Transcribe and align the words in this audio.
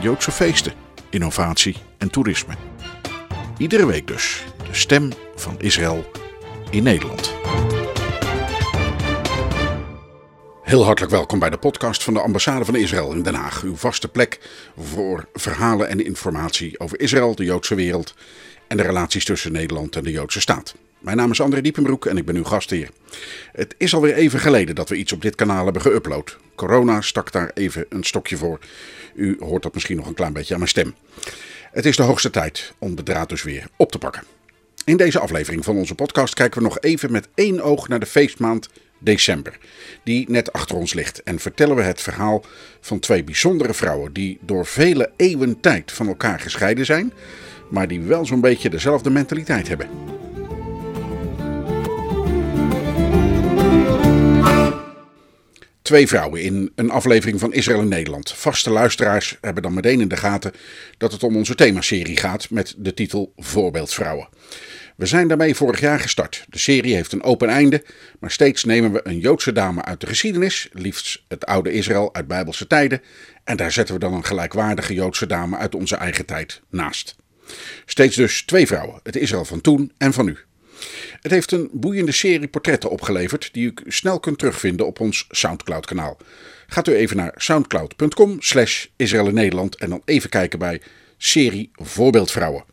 Joodse 0.00 0.30
feesten, 0.30 0.72
innovatie 1.10 1.76
en 1.98 2.10
toerisme. 2.10 2.54
Iedere 3.58 3.86
week 3.86 4.06
dus 4.06 4.44
de 4.56 4.74
stem 4.74 5.10
van 5.34 5.60
Israël 5.60 6.10
in 6.70 6.82
Nederland. 6.82 7.32
Heel 10.62 10.84
hartelijk 10.84 11.12
welkom 11.12 11.38
bij 11.38 11.50
de 11.50 11.58
podcast 11.58 12.02
van 12.02 12.14
de 12.14 12.20
ambassade 12.20 12.64
van 12.64 12.76
Israël 12.76 13.12
in 13.12 13.22
Den 13.22 13.34
Haag. 13.34 13.62
Uw 13.62 13.76
vaste 13.76 14.08
plek 14.08 14.38
voor 14.76 15.28
verhalen 15.32 15.88
en 15.88 16.04
informatie 16.04 16.80
over 16.80 17.00
Israël, 17.00 17.34
de 17.34 17.44
Joodse 17.44 17.74
wereld 17.74 18.14
en 18.66 18.76
de 18.76 18.82
relaties 18.82 19.24
tussen 19.24 19.52
Nederland 19.52 19.96
en 19.96 20.04
de 20.04 20.10
Joodse 20.10 20.40
staat. 20.40 20.74
Mijn 20.98 21.16
naam 21.16 21.30
is 21.30 21.40
André 21.40 21.60
Diepenbroek 21.60 22.06
en 22.06 22.16
ik 22.16 22.24
ben 22.24 22.36
uw 22.36 22.44
gastheer. 22.44 22.88
Het 23.52 23.74
is 23.78 23.94
alweer 23.94 24.14
even 24.14 24.40
geleden 24.40 24.74
dat 24.74 24.88
we 24.88 24.96
iets 24.96 25.12
op 25.12 25.22
dit 25.22 25.34
kanaal 25.34 25.64
hebben 25.64 25.82
geüpload. 25.82 26.36
Corona 26.54 27.00
stak 27.00 27.32
daar 27.32 27.50
even 27.54 27.86
een 27.88 28.04
stokje 28.04 28.36
voor. 28.36 28.58
U 29.14 29.36
hoort 29.38 29.62
dat 29.62 29.74
misschien 29.74 29.96
nog 29.96 30.06
een 30.06 30.14
klein 30.14 30.32
beetje 30.32 30.52
aan 30.52 30.58
mijn 30.58 30.70
stem. 30.70 30.94
Het 31.72 31.86
is 31.86 31.96
de 31.96 32.02
hoogste 32.02 32.30
tijd 32.30 32.74
om 32.78 32.94
de 32.94 33.02
draad 33.02 33.28
dus 33.28 33.42
weer 33.42 33.66
op 33.76 33.92
te 33.92 33.98
pakken. 33.98 34.22
In 34.84 34.96
deze 34.96 35.18
aflevering 35.18 35.64
van 35.64 35.76
onze 35.76 35.94
podcast 35.94 36.34
kijken 36.34 36.58
we 36.58 36.68
nog 36.68 36.80
even 36.80 37.12
met 37.12 37.28
één 37.34 37.60
oog 37.60 37.88
naar 37.88 38.00
de 38.00 38.06
feestmaand 38.06 38.68
december, 38.98 39.58
die 40.04 40.30
net 40.30 40.52
achter 40.52 40.76
ons 40.76 40.94
ligt. 40.94 41.22
En 41.22 41.38
vertellen 41.38 41.76
we 41.76 41.82
het 41.82 42.00
verhaal 42.00 42.44
van 42.80 42.98
twee 42.98 43.24
bijzondere 43.24 43.74
vrouwen 43.74 44.12
die 44.12 44.38
door 44.40 44.66
vele 44.66 45.10
eeuwen 45.16 45.60
tijd 45.60 45.92
van 45.92 46.08
elkaar 46.08 46.40
gescheiden 46.40 46.86
zijn, 46.86 47.12
maar 47.70 47.88
die 47.88 48.00
wel 48.00 48.26
zo'n 48.26 48.40
beetje 48.40 48.70
dezelfde 48.70 49.10
mentaliteit 49.10 49.68
hebben. 49.68 49.88
Twee 55.82 56.06
vrouwen 56.06 56.42
in 56.42 56.72
een 56.74 56.90
aflevering 56.90 57.40
van 57.40 57.52
Israël 57.52 57.80
in 57.80 57.88
Nederland. 57.88 58.32
Vaste 58.32 58.70
luisteraars 58.70 59.38
hebben 59.40 59.62
dan 59.62 59.74
meteen 59.74 60.00
in 60.00 60.08
de 60.08 60.16
gaten 60.16 60.52
dat 60.98 61.12
het 61.12 61.22
om 61.22 61.36
onze 61.36 61.54
themaserie 61.54 62.16
gaat 62.16 62.50
met 62.50 62.74
de 62.78 62.94
titel 62.94 63.32
Voorbeeldvrouwen. 63.36 64.28
We 64.96 65.06
zijn 65.06 65.28
daarmee 65.28 65.54
vorig 65.54 65.80
jaar 65.80 66.00
gestart. 66.00 66.44
De 66.48 66.58
serie 66.58 66.94
heeft 66.94 67.12
een 67.12 67.22
open 67.22 67.48
einde, 67.48 67.84
maar 68.20 68.30
steeds 68.30 68.64
nemen 68.64 68.92
we 68.92 69.00
een 69.04 69.18
Joodse 69.18 69.52
dame 69.52 69.82
uit 69.82 70.00
de 70.00 70.06
geschiedenis, 70.06 70.68
liefst 70.72 71.22
het 71.28 71.46
oude 71.46 71.72
Israël 71.72 72.14
uit 72.14 72.26
Bijbelse 72.26 72.66
tijden, 72.66 73.02
en 73.44 73.56
daar 73.56 73.72
zetten 73.72 73.94
we 73.94 74.00
dan 74.00 74.14
een 74.14 74.24
gelijkwaardige 74.24 74.94
Joodse 74.94 75.26
dame 75.26 75.56
uit 75.56 75.74
onze 75.74 75.96
eigen 75.96 76.26
tijd 76.26 76.60
naast. 76.70 77.16
Steeds 77.86 78.16
dus 78.16 78.42
twee 78.42 78.66
vrouwen, 78.66 79.00
het 79.02 79.16
Israël 79.16 79.44
van 79.44 79.60
toen 79.60 79.92
en 79.98 80.12
van 80.12 80.24
nu. 80.24 80.38
Het 81.20 81.32
heeft 81.32 81.52
een 81.52 81.68
boeiende 81.72 82.12
serie 82.12 82.48
portretten 82.48 82.90
opgeleverd 82.90 83.48
die 83.52 83.72
u 83.84 83.92
snel 83.92 84.20
kunt 84.20 84.38
terugvinden 84.38 84.86
op 84.86 85.00
ons 85.00 85.26
Soundcloud 85.30 85.86
kanaal. 85.86 86.16
Gaat 86.66 86.88
u 86.88 86.94
even 86.94 87.16
naar 87.16 87.32
soundcloud.com 87.36 88.36
slash 88.40 88.86
Israël 88.96 89.26
in 89.26 89.34
Nederland 89.34 89.76
en 89.76 89.90
dan 89.90 90.02
even 90.04 90.30
kijken 90.30 90.58
bij 90.58 90.80
serie 91.16 91.70
Voorbeeldvrouwen. 91.74 92.64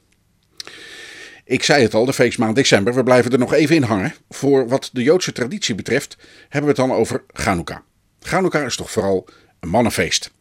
Ik 1.46 1.64
zei 1.64 1.84
het 1.84 1.94
al, 1.94 2.06
de 2.06 2.14
feestmaand 2.14 2.56
december, 2.56 2.94
we 2.94 3.04
blijven 3.04 3.32
er 3.32 3.40
nog 3.40 3.54
even 3.54 3.76
in 3.76 3.84
hangen. 3.84 4.14
Voor 4.30 4.68
wat 4.68 4.90
de 4.94 5.04
Joodse 5.04 5.32
traditie 5.32 5.76
betreft 5.76 6.18
hebben 6.42 6.62
we 6.76 6.82
het 6.82 6.90
dan 6.90 6.98
over 6.98 7.24
Chanukah. 7.34 7.78
Chanukah 8.20 8.66
is 8.66 8.76
toch 8.76 8.92
vooral 8.92 9.28
een 9.60 9.70
mannenfeest. 9.70 10.32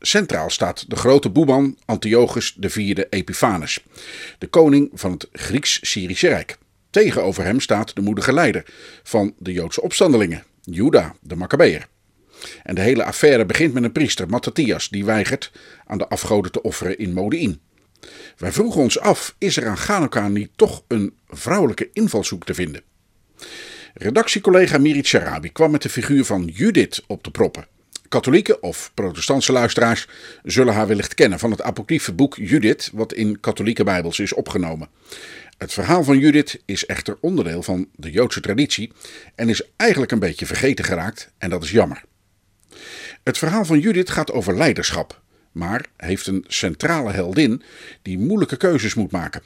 Centraal 0.00 0.50
staat 0.50 0.90
de 0.90 0.96
grote 0.96 1.30
boeman 1.30 1.78
Antiochus 1.84 2.56
IV 2.60 3.02
Epiphanes, 3.10 3.84
de 4.38 4.46
koning 4.46 4.90
van 4.92 5.12
het 5.12 5.28
Grieks-Syrische 5.32 6.28
Rijk. 6.28 6.58
Tegenover 6.94 7.44
hem 7.44 7.60
staat 7.60 7.94
de 7.94 8.00
moedige 8.00 8.32
leider 8.32 8.64
van 9.02 9.34
de 9.38 9.52
Joodse 9.52 9.82
opstandelingen, 9.82 10.44
Juda 10.62 11.14
de 11.20 11.36
Maccabeer. 11.36 11.86
En 12.62 12.74
de 12.74 12.80
hele 12.80 13.04
affaire 13.04 13.46
begint 13.46 13.74
met 13.74 13.84
een 13.84 13.92
priester, 13.92 14.28
Mattathias, 14.28 14.88
die 14.88 15.04
weigert 15.04 15.52
aan 15.86 15.98
de 15.98 16.08
afgoden 16.08 16.52
te 16.52 16.62
offeren 16.62 16.98
in 16.98 17.12
Modi'in. 17.12 17.60
Wij 18.36 18.52
vroegen 18.52 18.80
ons 18.80 18.98
af, 18.98 19.34
is 19.38 19.56
er 19.56 19.66
aan 19.66 19.76
Chanukah 19.76 20.26
niet 20.26 20.50
toch 20.56 20.82
een 20.88 21.14
vrouwelijke 21.28 21.88
invalshoek 21.92 22.44
te 22.44 22.54
vinden? 22.54 22.82
Redactiecollega 23.94 24.78
Mirit 24.78 25.06
Sharabi 25.06 25.52
kwam 25.52 25.70
met 25.70 25.82
de 25.82 25.88
figuur 25.88 26.24
van 26.24 26.44
Judith 26.44 27.04
op 27.06 27.24
de 27.24 27.30
proppen. 27.30 27.66
Katholieke 28.08 28.60
of 28.60 28.90
protestantse 28.94 29.52
luisteraars 29.52 30.08
zullen 30.42 30.74
haar 30.74 30.86
wellicht 30.86 31.14
kennen 31.14 31.38
van 31.38 31.50
het 31.50 31.62
apocryfe 31.62 32.12
boek 32.12 32.36
Judith, 32.36 32.90
wat 32.92 33.12
in 33.12 33.40
katholieke 33.40 33.84
bijbels 33.84 34.18
is 34.18 34.34
opgenomen. 34.34 34.88
Het 35.58 35.72
verhaal 35.72 36.04
van 36.04 36.18
Judith 36.18 36.62
is 36.64 36.86
echter 36.86 37.16
onderdeel 37.20 37.62
van 37.62 37.88
de 37.96 38.10
Joodse 38.10 38.40
traditie 38.40 38.92
en 39.34 39.48
is 39.48 39.62
eigenlijk 39.76 40.12
een 40.12 40.18
beetje 40.18 40.46
vergeten 40.46 40.84
geraakt 40.84 41.32
en 41.38 41.50
dat 41.50 41.62
is 41.62 41.70
jammer. 41.70 42.02
Het 43.22 43.38
verhaal 43.38 43.64
van 43.64 43.78
Judith 43.78 44.10
gaat 44.10 44.32
over 44.32 44.56
leiderschap, 44.56 45.22
maar 45.52 45.86
heeft 45.96 46.26
een 46.26 46.44
centrale 46.48 47.12
heldin 47.12 47.62
die 48.02 48.18
moeilijke 48.18 48.56
keuzes 48.56 48.94
moet 48.94 49.10
maken. 49.10 49.42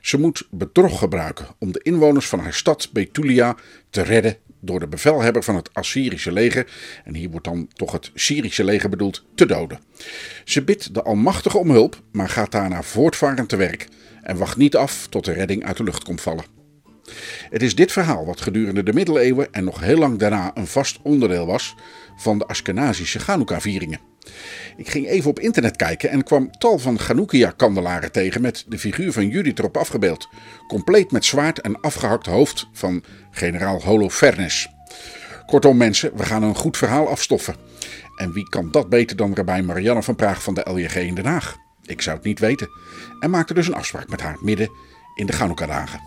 Ze 0.00 0.18
moet 0.18 0.46
bedrog 0.50 0.98
gebruiken 0.98 1.46
om 1.58 1.72
de 1.72 1.80
inwoners 1.82 2.26
van 2.26 2.38
haar 2.38 2.54
stad 2.54 2.88
Betulia 2.92 3.56
te 3.90 4.02
redden 4.02 4.36
door 4.60 4.80
de 4.80 4.86
bevelhebber 4.86 5.42
van 5.42 5.56
het 5.56 5.74
Assyrische 5.74 6.32
leger, 6.32 6.66
en 7.04 7.14
hier 7.14 7.30
wordt 7.30 7.46
dan 7.46 7.68
toch 7.72 7.92
het 7.92 8.10
Syrische 8.14 8.64
leger 8.64 8.88
bedoeld, 8.88 9.24
te 9.34 9.46
doden. 9.46 9.80
Ze 10.44 10.62
bidt 10.62 10.94
de 10.94 11.02
Almachtige 11.02 11.58
om 11.58 11.70
hulp, 11.70 12.02
maar 12.12 12.28
gaat 12.28 12.52
daarna 12.52 12.82
voortvarend 12.82 13.48
te 13.48 13.56
werk 13.56 13.88
en 14.30 14.36
wacht 14.36 14.56
niet 14.56 14.76
af 14.76 15.06
tot 15.06 15.24
de 15.24 15.32
redding 15.32 15.64
uit 15.64 15.76
de 15.76 15.84
lucht 15.84 16.04
komt 16.04 16.20
vallen. 16.20 16.44
Het 17.50 17.62
is 17.62 17.74
dit 17.74 17.92
verhaal 17.92 18.26
wat 18.26 18.40
gedurende 18.40 18.82
de 18.82 18.92
middeleeuwen 18.92 19.52
en 19.52 19.64
nog 19.64 19.80
heel 19.80 19.98
lang 19.98 20.18
daarna 20.18 20.50
een 20.54 20.66
vast 20.66 20.98
onderdeel 21.02 21.46
was 21.46 21.74
van 22.16 22.38
de 22.38 22.46
Ashkenazische 22.46 23.18
Chanukka-vieringen. 23.18 24.00
Ik 24.76 24.90
ging 24.90 25.08
even 25.08 25.30
op 25.30 25.38
internet 25.38 25.76
kijken 25.76 26.10
en 26.10 26.24
kwam 26.24 26.50
tal 26.50 26.78
van 26.78 26.98
Chanukkia-kandelaren 26.98 28.12
tegen 28.12 28.40
met 28.40 28.64
de 28.68 28.78
figuur 28.78 29.12
van 29.12 29.28
Judith 29.28 29.58
erop 29.58 29.76
afgebeeld, 29.76 30.28
compleet 30.68 31.12
met 31.12 31.24
zwaard 31.24 31.60
en 31.60 31.80
afgehakt 31.80 32.26
hoofd 32.26 32.68
van 32.72 33.04
generaal 33.30 33.82
Holofernes. 33.82 34.68
Kortom 35.46 35.76
mensen, 35.76 36.16
we 36.16 36.24
gaan 36.24 36.42
een 36.42 36.56
goed 36.56 36.76
verhaal 36.76 37.08
afstoffen. 37.08 37.56
En 38.16 38.32
wie 38.32 38.48
kan 38.48 38.70
dat 38.70 38.88
beter 38.88 39.16
dan 39.16 39.34
Rabijn 39.34 39.64
Marianne 39.64 40.02
van 40.02 40.16
Praag 40.16 40.42
van 40.42 40.54
de 40.54 40.70
LJG 40.70 40.94
in 40.94 41.14
Den 41.14 41.26
Haag? 41.26 41.56
Ik 41.90 42.02
zou 42.02 42.16
het 42.16 42.24
niet 42.24 42.38
weten. 42.38 42.68
En 43.20 43.30
maakte 43.30 43.54
dus 43.54 43.66
een 43.66 43.74
afspraak 43.74 44.08
met 44.08 44.20
haar 44.20 44.36
midden 44.40 44.70
in 45.14 45.26
de 45.26 45.32
Chanukka-dagen. 45.32 46.00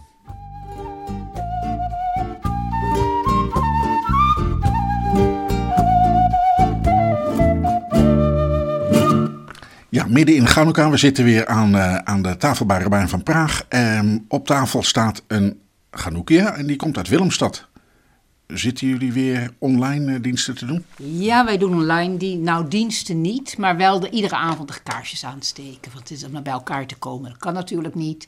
Ja, 9.89 10.05
midden 10.07 10.35
in 10.35 10.47
Chanukka. 10.47 10.89
We 10.89 10.97
zitten 10.97 11.23
weer 11.23 11.47
aan, 11.47 11.75
uh, 11.75 11.95
aan 11.95 12.21
de 12.21 12.38
tafel 12.38 12.65
bij 12.65 12.79
Rabijn 12.79 13.09
van 13.09 13.23
Praag. 13.23 13.65
En 13.69 14.25
op 14.27 14.45
tafel 14.45 14.83
staat 14.83 15.23
een 15.27 15.61
Chanukkia 15.91 16.55
en 16.55 16.65
die 16.65 16.75
komt 16.75 16.97
uit 16.97 17.07
Willemstad. 17.07 17.67
Zitten 18.53 18.87
jullie 18.87 19.13
weer 19.13 19.53
online 19.57 20.13
uh, 20.13 20.21
diensten 20.21 20.55
te 20.55 20.65
doen? 20.65 20.85
Ja, 20.97 21.45
wij 21.45 21.57
doen 21.57 21.73
online 21.73 22.17
die, 22.17 22.37
nou 22.37 22.67
diensten 22.67 23.21
niet, 23.21 23.57
maar 23.57 23.77
wel 23.77 23.99
de, 23.99 24.09
iedere 24.09 24.35
avond 24.35 24.67
de 24.67 24.83
kaarsjes 24.83 25.25
aansteken. 25.25 25.91
Want 25.94 26.09
het 26.09 26.17
is 26.17 26.23
om 26.23 26.44
bij 26.44 26.53
elkaar 26.53 26.88
te 26.88 26.95
komen. 26.95 27.29
Dat 27.29 27.39
kan 27.39 27.53
natuurlijk 27.53 27.95
niet. 27.95 28.27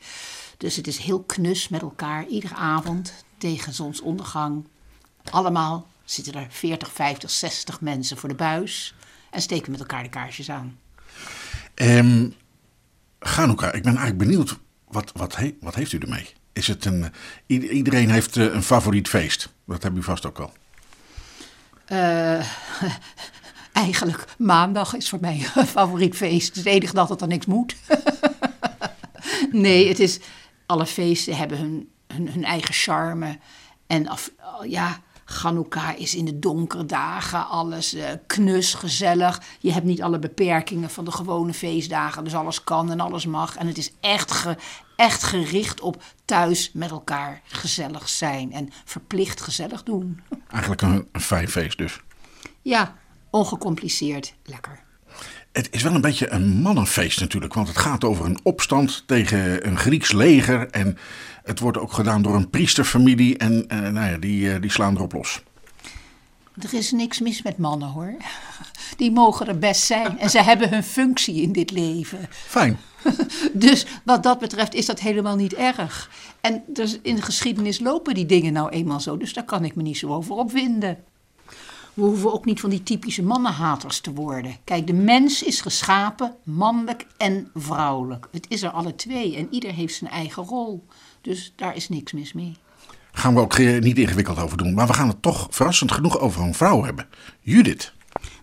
Dus 0.57 0.75
het 0.75 0.87
is 0.87 0.97
heel 0.97 1.23
knus 1.23 1.69
met 1.69 1.81
elkaar. 1.81 2.27
Iedere 2.27 2.55
avond 2.55 3.13
tegen 3.37 3.73
zonsondergang. 3.73 4.67
Allemaal 5.29 5.87
zitten 6.03 6.33
er 6.33 6.47
40, 6.49 6.91
50, 6.91 7.31
60 7.31 7.81
mensen 7.81 8.17
voor 8.17 8.29
de 8.29 8.35
buis. 8.35 8.95
En 9.31 9.41
steken 9.41 9.71
met 9.71 9.79
elkaar 9.79 10.03
de 10.03 10.09
kaarsjes 10.09 10.49
aan. 10.49 10.77
Um, 11.75 12.33
Chanukka, 13.19 13.65
ik 13.67 13.83
ben 13.83 13.95
eigenlijk 13.97 14.17
benieuwd, 14.17 14.57
wat, 14.87 15.11
wat, 15.15 15.35
he, 15.35 15.55
wat 15.61 15.75
heeft 15.75 15.91
u 15.91 15.97
ermee? 15.97 16.33
Is 16.55 16.67
het 16.67 16.85
een, 16.85 17.13
iedereen 17.47 18.09
heeft 18.09 18.35
een 18.35 18.63
favoriet 18.63 19.07
feest. 19.07 19.49
Dat 19.65 19.83
hebben 19.83 20.01
u 20.01 20.03
vast 20.03 20.25
ook 20.25 20.37
wel. 20.37 20.53
Uh, 21.89 22.45
eigenlijk 23.85 24.25
maandag 24.37 24.93
is 24.93 25.09
voor 25.09 25.19
mij 25.21 25.47
een 25.55 25.67
favoriet 25.67 26.15
feest. 26.15 26.47
Het 26.47 26.57
is 26.57 26.63
de 26.63 26.69
enige 26.69 26.93
dag 26.93 27.07
dat 27.07 27.21
er 27.21 27.27
niks 27.27 27.45
moet. 27.45 27.75
nee, 29.51 29.87
het 29.87 29.99
is, 29.99 30.19
alle 30.65 30.85
feesten 30.85 31.37
hebben 31.37 31.57
hun, 31.57 31.89
hun, 32.07 32.29
hun 32.29 32.43
eigen 32.43 32.73
charme. 32.73 33.39
En 33.87 34.07
af, 34.07 34.31
ja, 34.67 35.01
Chanukka 35.25 35.95
is 35.95 36.15
in 36.15 36.25
de 36.25 36.39
donkere 36.39 36.85
dagen 36.85 37.47
alles 37.47 37.93
eh, 37.93 38.09
knus, 38.27 38.73
gezellig. 38.73 39.41
Je 39.59 39.71
hebt 39.71 39.85
niet 39.85 40.01
alle 40.01 40.19
beperkingen 40.19 40.89
van 40.89 41.05
de 41.05 41.11
gewone 41.11 41.53
feestdagen. 41.53 42.23
Dus 42.23 42.35
alles 42.35 42.63
kan 42.63 42.91
en 42.91 42.99
alles 42.99 43.25
mag. 43.25 43.55
En 43.55 43.67
het 43.67 43.77
is 43.77 43.91
echt, 43.99 44.31
ge- 44.31 44.55
echt 44.95 45.23
gericht 45.23 45.81
op 45.81 46.03
thuis 46.25 46.69
met 46.73 46.89
elkaar 46.89 47.41
gezellig 47.47 48.09
zijn. 48.09 48.51
En 48.53 48.69
verplicht 48.85 49.41
gezellig 49.41 49.83
doen. 49.83 50.21
Eigenlijk 50.51 50.81
een, 50.81 51.07
een 51.11 51.21
fijn 51.21 51.49
feest 51.49 51.77
dus. 51.77 51.99
Ja, 52.61 52.95
ongecompliceerd. 53.29 54.33
Lekker. 54.43 54.83
Het 55.51 55.67
is 55.71 55.81
wel 55.83 55.93
een 55.93 56.01
beetje 56.01 56.29
een 56.29 56.61
mannenfeest 56.61 57.19
natuurlijk, 57.19 57.53
want 57.53 57.67
het 57.67 57.77
gaat 57.77 58.03
over 58.03 58.25
een 58.25 58.39
opstand 58.43 59.03
tegen 59.07 59.67
een 59.67 59.77
Grieks 59.77 60.11
leger. 60.11 60.69
En 60.69 60.97
het 61.45 61.59
wordt 61.59 61.77
ook 61.77 61.93
gedaan 61.93 62.21
door 62.21 62.35
een 62.35 62.49
priesterfamilie 62.49 63.37
en 63.37 63.67
eh, 63.67 63.79
nou 63.79 64.11
ja, 64.11 64.17
die, 64.17 64.51
eh, 64.51 64.61
die 64.61 64.71
slaan 64.71 64.95
erop 64.95 65.13
los. 65.13 65.43
Er 66.61 66.73
is 66.73 66.91
niks 66.91 67.19
mis 67.19 67.41
met 67.41 67.57
mannen 67.57 67.87
hoor. 67.87 68.15
Die 68.97 69.11
mogen 69.11 69.47
er 69.47 69.59
best 69.59 69.81
zijn. 69.81 70.19
En 70.19 70.29
ze 70.29 70.41
hebben 70.41 70.69
hun 70.69 70.83
functie 70.83 71.41
in 71.41 71.51
dit 71.51 71.71
leven. 71.71 72.27
Fijn. 72.29 72.77
Dus 73.53 73.85
wat 74.03 74.23
dat 74.23 74.39
betreft 74.39 74.73
is 74.73 74.85
dat 74.85 74.99
helemaal 74.99 75.35
niet 75.35 75.53
erg. 75.53 76.09
En 76.41 76.63
dus 76.67 76.99
in 77.01 77.15
de 77.15 77.21
geschiedenis 77.21 77.79
lopen 77.79 78.13
die 78.13 78.25
dingen 78.25 78.53
nou 78.53 78.69
eenmaal 78.69 78.99
zo. 78.99 79.17
Dus 79.17 79.33
daar 79.33 79.43
kan 79.43 79.65
ik 79.65 79.75
me 79.75 79.81
niet 79.81 79.97
zo 79.97 80.07
over 80.07 80.35
opwinden. 80.35 80.97
We 81.93 82.01
hoeven 82.01 82.33
ook 82.33 82.45
niet 82.45 82.59
van 82.59 82.69
die 82.69 82.83
typische 82.83 83.23
mannenhaters 83.23 83.99
te 83.99 84.13
worden. 84.13 84.55
Kijk, 84.63 84.87
de 84.87 84.93
mens 84.93 85.43
is 85.43 85.61
geschapen 85.61 86.35
mannelijk 86.43 87.05
en 87.17 87.49
vrouwelijk. 87.53 88.27
Het 88.31 88.45
is 88.49 88.63
er 88.63 88.69
alle 88.69 88.95
twee 88.95 89.35
en 89.35 89.47
ieder 89.51 89.71
heeft 89.71 89.95
zijn 89.95 90.11
eigen 90.11 90.43
rol. 90.43 90.85
Dus 91.25 91.53
daar 91.55 91.75
is 91.75 91.89
niks 91.89 92.11
mis 92.11 92.33
mee. 92.33 92.55
Gaan 93.11 93.33
we 93.33 93.39
ook 93.39 93.53
eh, 93.53 93.81
niet 93.81 93.97
ingewikkeld 93.97 94.39
over 94.39 94.57
doen, 94.57 94.73
maar 94.73 94.87
we 94.87 94.93
gaan 94.93 95.07
het 95.07 95.21
toch 95.21 95.47
verrassend 95.49 95.91
genoeg 95.91 96.19
over 96.19 96.41
een 96.41 96.53
vrouw 96.53 96.83
hebben. 96.83 97.07
Judith. 97.39 97.93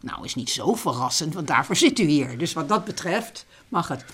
Nou, 0.00 0.25
is 0.25 0.34
niet 0.34 0.50
zo 0.50 0.75
verrassend, 0.75 1.34
want 1.34 1.46
daarvoor 1.46 1.76
zit 1.76 1.99
u 1.99 2.05
hier. 2.05 2.38
Dus 2.38 2.52
wat 2.52 2.69
dat 2.69 2.84
betreft 2.84 3.46
mag 3.69 3.88
het. 3.88 4.05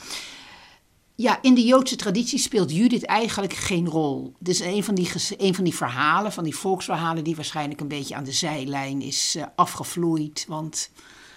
Ja, 1.15 1.38
in 1.43 1.55
de 1.55 1.65
Joodse 1.65 1.97
traditie 1.97 2.38
speelt 2.38 2.75
Judith 2.75 3.05
eigenlijk 3.05 3.53
geen 3.53 3.88
rol. 3.88 4.35
Het 4.38 4.49
is 4.49 4.61
een 4.61 4.85
van 4.85 4.94
die, 4.94 5.11
een 5.37 5.55
van 5.55 5.64
die 5.64 5.75
verhalen, 5.75 6.32
van 6.32 6.44
die 6.44 6.56
volksverhalen, 6.56 7.25
die 7.25 7.37
waarschijnlijk 7.37 7.81
een 7.81 7.88
beetje 7.88 8.14
aan 8.14 8.25
de 8.25 8.32
zijlijn 8.32 9.03
is 9.03 9.35
eh, 9.35 9.44
afgevloeid. 9.55 10.44
Want 10.49 10.91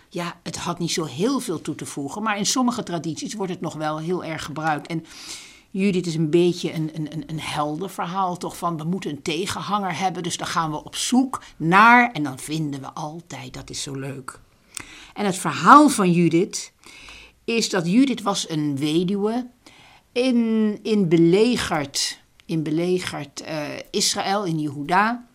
ja, 0.09 0.39
het 0.43 0.57
had 0.57 0.79
niet 0.79 0.91
zo 0.91 1.05
heel 1.05 1.39
veel 1.39 1.61
toe 1.61 1.75
te 1.75 1.85
voegen. 1.85 2.23
Maar 2.23 2.37
in 2.37 2.45
sommige 2.45 2.83
tradities 2.83 3.33
wordt 3.33 3.51
het 3.51 3.61
nog 3.61 3.73
wel 3.73 3.99
heel 3.99 4.23
erg 4.23 4.43
gebruikt. 4.43 4.87
En 4.87 5.05
Judith 5.71 6.07
is 6.07 6.15
een 6.15 6.29
beetje 6.29 6.73
een, 6.73 6.89
een, 6.93 7.13
een, 7.13 7.23
een 7.27 7.39
heldenverhaal, 7.39 8.37
toch? 8.37 8.57
Van 8.57 8.77
we 8.77 8.83
moeten 8.83 9.09
een 9.09 9.21
tegenhanger 9.21 9.97
hebben, 9.97 10.23
dus 10.23 10.37
dan 10.37 10.47
gaan 10.47 10.71
we 10.71 10.83
op 10.83 10.95
zoek 10.95 11.43
naar. 11.57 12.11
En 12.11 12.23
dan 12.23 12.39
vinden 12.39 12.81
we 12.81 12.93
altijd, 12.93 13.53
dat 13.53 13.69
is 13.69 13.81
zo 13.81 13.93
leuk. 13.93 14.39
En 15.13 15.25
het 15.25 15.37
verhaal 15.37 15.89
van 15.89 16.11
Judith 16.11 16.73
is 17.43 17.69
dat 17.69 17.91
Judith 17.91 18.21
was 18.21 18.49
een 18.49 18.77
weduwe 18.77 19.49
in, 20.11 20.79
in 20.83 21.09
belegerd, 21.09 22.21
in 22.45 22.63
belegerd 22.63 23.41
eh, 23.41 23.63
Israël, 23.91 24.45
in 24.45 24.59
Jehuda. 24.59 25.27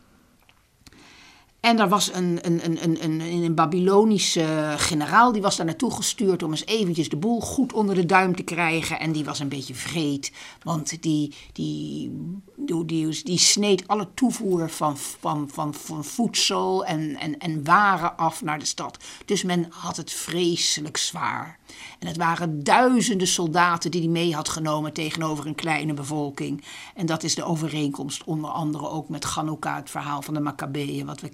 En 1.67 1.79
er 1.79 1.89
was 1.89 2.13
een, 2.13 2.39
een, 2.43 2.65
een, 2.65 2.83
een, 2.83 3.05
een, 3.05 3.21
een 3.21 3.55
Babylonische 3.55 4.75
generaal, 4.77 5.33
die 5.33 5.43
was 5.43 5.57
daar 5.57 5.67
naartoe 5.67 5.95
gestuurd 5.95 6.43
om 6.43 6.51
eens 6.51 6.67
eventjes 6.67 7.09
de 7.09 7.17
boel 7.17 7.41
goed 7.41 7.73
onder 7.73 7.95
de 7.95 8.07
duim 8.07 8.37
te 8.37 8.43
krijgen. 8.43 9.01
En 9.01 9.13
die 9.13 9.25
was 9.25 9.39
een 9.39 9.49
beetje 9.49 9.75
vreed, 9.75 10.33
want 10.63 11.03
die, 11.03 11.35
die, 11.53 12.13
die, 12.57 13.23
die, 13.25 13.39
sneed 13.39 13.89
alle 13.89 14.09
toevoer 14.15 14.71
van, 14.71 14.97
van, 14.97 15.49
van, 15.53 15.75
van 15.75 16.05
voedsel 16.05 16.85
en, 16.85 17.17
en, 17.17 17.39
en 17.39 17.65
waren 17.65 18.17
af 18.17 18.43
naar 18.43 18.59
de 18.59 18.65
stad. 18.65 19.05
Dus 19.25 19.43
men 19.43 19.67
had 19.71 19.97
het 19.97 20.13
vreselijk 20.13 20.97
zwaar. 20.97 21.59
En 21.99 22.07
het 22.07 22.17
waren 22.17 22.65
duizenden 22.65 23.27
soldaten 23.27 23.91
die 23.91 24.01
hij 24.01 24.11
mee 24.11 24.35
had 24.35 24.49
genomen 24.49 24.93
tegenover 24.93 25.47
een 25.47 25.55
kleine 25.55 25.95
bevolking. 25.95 26.65
En 26.95 27.07
dat 27.07 27.23
is 27.23 27.35
de 27.35 27.45
overeenkomst 27.45 28.25
onder 28.25 28.51
andere 28.51 28.89
ook 28.89 29.09
met 29.09 29.25
Chanukka, 29.25 29.77
het 29.77 29.91
verhaal 29.91 30.23
van 30.23 30.35
de 30.35 30.41
Maccabeeën, 30.41 31.07
wat 31.07 31.21
we 31.21 31.29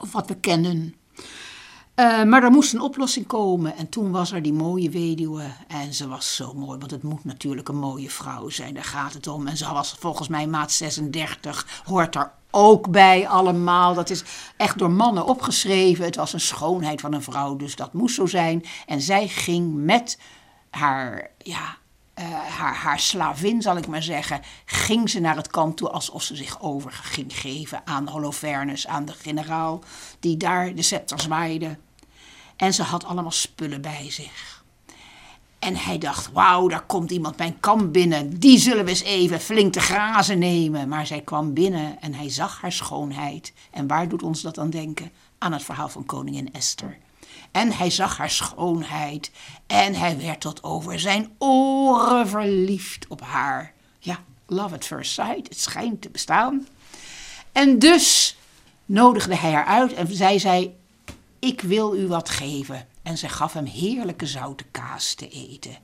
Of 0.00 0.12
wat 0.12 0.28
we 0.28 0.34
kennen. 0.34 0.94
Eh, 1.94 2.22
maar 2.22 2.42
er 2.42 2.50
moest 2.50 2.72
een 2.72 2.80
oplossing 2.80 3.26
komen. 3.26 3.76
En 3.76 3.88
toen 3.88 4.10
was 4.10 4.32
er 4.32 4.42
die 4.42 4.52
mooie 4.52 4.90
weduwe. 4.90 5.44
En 5.68 5.94
ze 5.94 6.08
was 6.08 6.36
zo 6.36 6.54
mooi, 6.54 6.78
want 6.78 6.90
het 6.90 7.02
moet 7.02 7.24
natuurlijk 7.24 7.68
een 7.68 7.78
mooie 7.78 8.10
vrouw 8.10 8.48
zijn. 8.48 8.74
Daar 8.74 8.84
gaat 8.84 9.12
het 9.12 9.26
om. 9.26 9.46
En 9.46 9.56
ze 9.56 9.72
was 9.72 9.96
volgens 9.98 10.28
mij 10.28 10.46
maat 10.46 10.72
36. 10.72 11.82
Hoort 11.84 12.14
er 12.14 12.32
ook 12.50 12.90
bij 12.90 13.28
allemaal. 13.28 13.94
Dat 13.94 14.10
is 14.10 14.24
echt 14.56 14.78
door 14.78 14.90
mannen 14.90 15.26
opgeschreven. 15.26 16.04
Het 16.04 16.16
was 16.16 16.32
een 16.32 16.40
schoonheid 16.40 17.00
van 17.00 17.12
een 17.12 17.22
vrouw, 17.22 17.56
dus 17.56 17.76
dat 17.76 17.92
moest 17.92 18.14
zo 18.14 18.26
zijn. 18.26 18.64
En 18.86 19.00
zij 19.00 19.28
ging 19.28 19.74
met 19.74 20.18
haar, 20.70 21.30
ja, 21.38 21.76
eh, 22.14 22.24
haar, 22.32 22.74
haar 22.74 23.00
slavin, 23.00 23.62
zal 23.62 23.76
ik 23.76 23.86
maar 23.86 24.02
zeggen, 24.02 24.40
ging 24.64 25.10
ze 25.10 25.20
naar 25.20 25.36
het 25.36 25.48
kamp 25.48 25.76
toe 25.76 25.90
alsof 25.90 26.22
ze 26.22 26.36
zich 26.36 26.60
over 26.60 26.92
ging 26.92 27.38
geven 27.38 27.82
aan 27.84 28.08
Holofernes, 28.08 28.86
aan 28.86 29.04
de 29.04 29.12
generaal 29.12 29.80
die 30.20 30.36
daar 30.36 30.74
de 30.74 30.82
scepter 30.82 31.20
zwaaide. 31.20 31.78
En 32.56 32.74
ze 32.74 32.82
had 32.82 33.04
allemaal 33.04 33.30
spullen 33.30 33.80
bij 33.80 34.10
zich. 34.10 34.62
En 35.58 35.76
hij 35.76 35.98
dacht, 35.98 36.32
wauw, 36.32 36.68
daar 36.68 36.86
komt 36.86 37.10
iemand 37.10 37.36
mijn 37.36 37.60
kamp 37.60 37.92
binnen. 37.92 38.38
Die 38.38 38.58
zullen 38.58 38.84
we 38.84 38.90
eens 38.90 39.02
even 39.02 39.40
flink 39.40 39.72
te 39.72 39.80
grazen 39.80 40.38
nemen. 40.38 40.88
Maar 40.88 41.06
zij 41.06 41.20
kwam 41.20 41.52
binnen 41.52 42.00
en 42.00 42.14
hij 42.14 42.30
zag 42.30 42.60
haar 42.60 42.72
schoonheid. 42.72 43.52
En 43.70 43.86
waar 43.86 44.08
doet 44.08 44.22
ons 44.22 44.40
dat 44.40 44.58
aan 44.58 44.70
denken? 44.70 45.12
Aan 45.38 45.52
het 45.52 45.62
verhaal 45.62 45.88
van 45.88 46.06
koningin 46.06 46.52
Esther. 46.52 46.98
En 47.50 47.72
hij 47.72 47.90
zag 47.90 48.16
haar 48.16 48.30
schoonheid. 48.30 49.30
En 49.72 49.94
hij 49.94 50.18
werd 50.18 50.40
tot 50.40 50.62
over 50.62 51.00
zijn 51.00 51.34
oren 51.38 52.28
verliefd 52.28 53.06
op 53.08 53.20
haar. 53.20 53.72
Ja, 53.98 54.18
love 54.46 54.74
at 54.74 54.84
first 54.84 55.12
sight. 55.12 55.48
Het 55.48 55.60
schijnt 55.60 56.02
te 56.02 56.10
bestaan. 56.10 56.66
En 57.52 57.78
dus 57.78 58.36
nodigde 58.84 59.36
hij 59.36 59.52
haar 59.52 59.64
uit 59.64 59.92
en 59.92 60.14
zij 60.14 60.38
zei: 60.38 60.76
Ik 61.38 61.60
wil 61.60 61.96
u 61.96 62.06
wat 62.06 62.28
geven. 62.28 62.86
En 63.02 63.18
ze 63.18 63.28
gaf 63.28 63.52
hem 63.52 63.64
heerlijke 63.64 64.26
zoute 64.26 64.64
kaas 64.70 65.14
te 65.14 65.28
eten. 65.28 65.76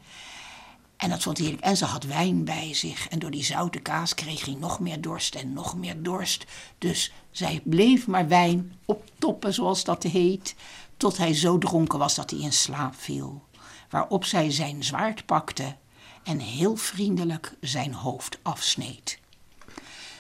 En 0.97 1.11
dat 1.11 1.23
vond 1.23 1.37
hij 1.37 1.47
heerlijk. 1.47 1.67
En 1.67 1.77
ze 1.77 1.85
had 1.85 2.05
wijn 2.05 2.45
bij 2.45 2.75
zich. 2.75 3.09
En 3.09 3.19
door 3.19 3.31
die 3.31 3.45
zoute 3.45 3.79
kaas 3.79 4.15
kreeg 4.15 4.45
hij 4.45 4.57
nog 4.59 4.81
meer 4.81 5.01
dorst 5.01 5.35
en 5.35 5.53
nog 5.53 5.77
meer 5.77 6.03
dorst. 6.03 6.45
Dus 6.79 7.13
zij 7.31 7.61
bleef 7.65 8.07
maar 8.07 8.29
wijn 8.29 8.73
optoppen, 8.85 9.55
zoals 9.55 9.85
dat 9.85 10.03
heet. 10.03 10.55
Tot 10.97 11.17
hij 11.17 11.35
zo 11.35 11.59
dronken 11.59 11.99
was 11.99 12.15
dat 12.15 12.31
hij 12.31 12.41
in 12.41 12.53
slaap 12.53 12.95
viel. 12.95 13.47
Waarop 13.91 14.25
zij 14.25 14.51
zijn 14.51 14.85
zwaard 14.85 15.27
pakte 15.27 15.77
en 16.23 16.39
heel 16.39 16.77
vriendelijk 16.77 17.55
zijn 17.61 17.95
hoofd 17.95 18.39
afsneed. 18.43 19.19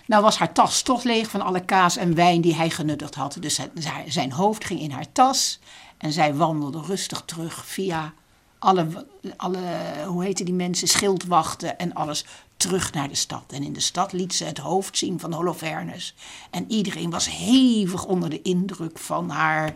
Nou 0.06 0.22
was 0.22 0.38
haar 0.38 0.52
tas 0.52 0.82
toch 0.82 1.02
leeg 1.02 1.30
van 1.30 1.40
alle 1.40 1.64
kaas 1.64 1.96
en 1.96 2.14
wijn 2.14 2.40
die 2.40 2.54
hij 2.54 2.70
genuttigd 2.70 3.14
had. 3.14 3.36
Dus 3.40 3.60
zijn 4.06 4.32
hoofd 4.32 4.64
ging 4.64 4.80
in 4.80 4.90
haar 4.90 5.12
tas 5.12 5.58
en 5.98 6.12
zij 6.12 6.34
wandelde 6.34 6.80
rustig 6.80 7.22
terug 7.24 7.66
via 7.66 8.12
alle, 8.58 9.06
alle 9.36 9.58
hoe 10.06 10.24
heten 10.24 10.44
die 10.44 10.54
mensen, 10.54 10.88
schildwachten 10.88 11.78
en 11.78 11.94
alles 11.94 12.24
terug 12.56 12.92
naar 12.92 13.08
de 13.08 13.14
stad. 13.14 13.44
En 13.52 13.62
in 13.62 13.72
de 13.72 13.80
stad 13.80 14.12
liet 14.12 14.34
ze 14.34 14.44
het 14.44 14.58
hoofd 14.58 14.98
zien 14.98 15.20
van 15.20 15.32
Holofernes. 15.32 16.14
En 16.50 16.70
iedereen 16.70 17.10
was 17.10 17.30
hevig 17.30 18.04
onder 18.04 18.30
de 18.30 18.42
indruk 18.42 18.98
van 18.98 19.30
haar 19.30 19.74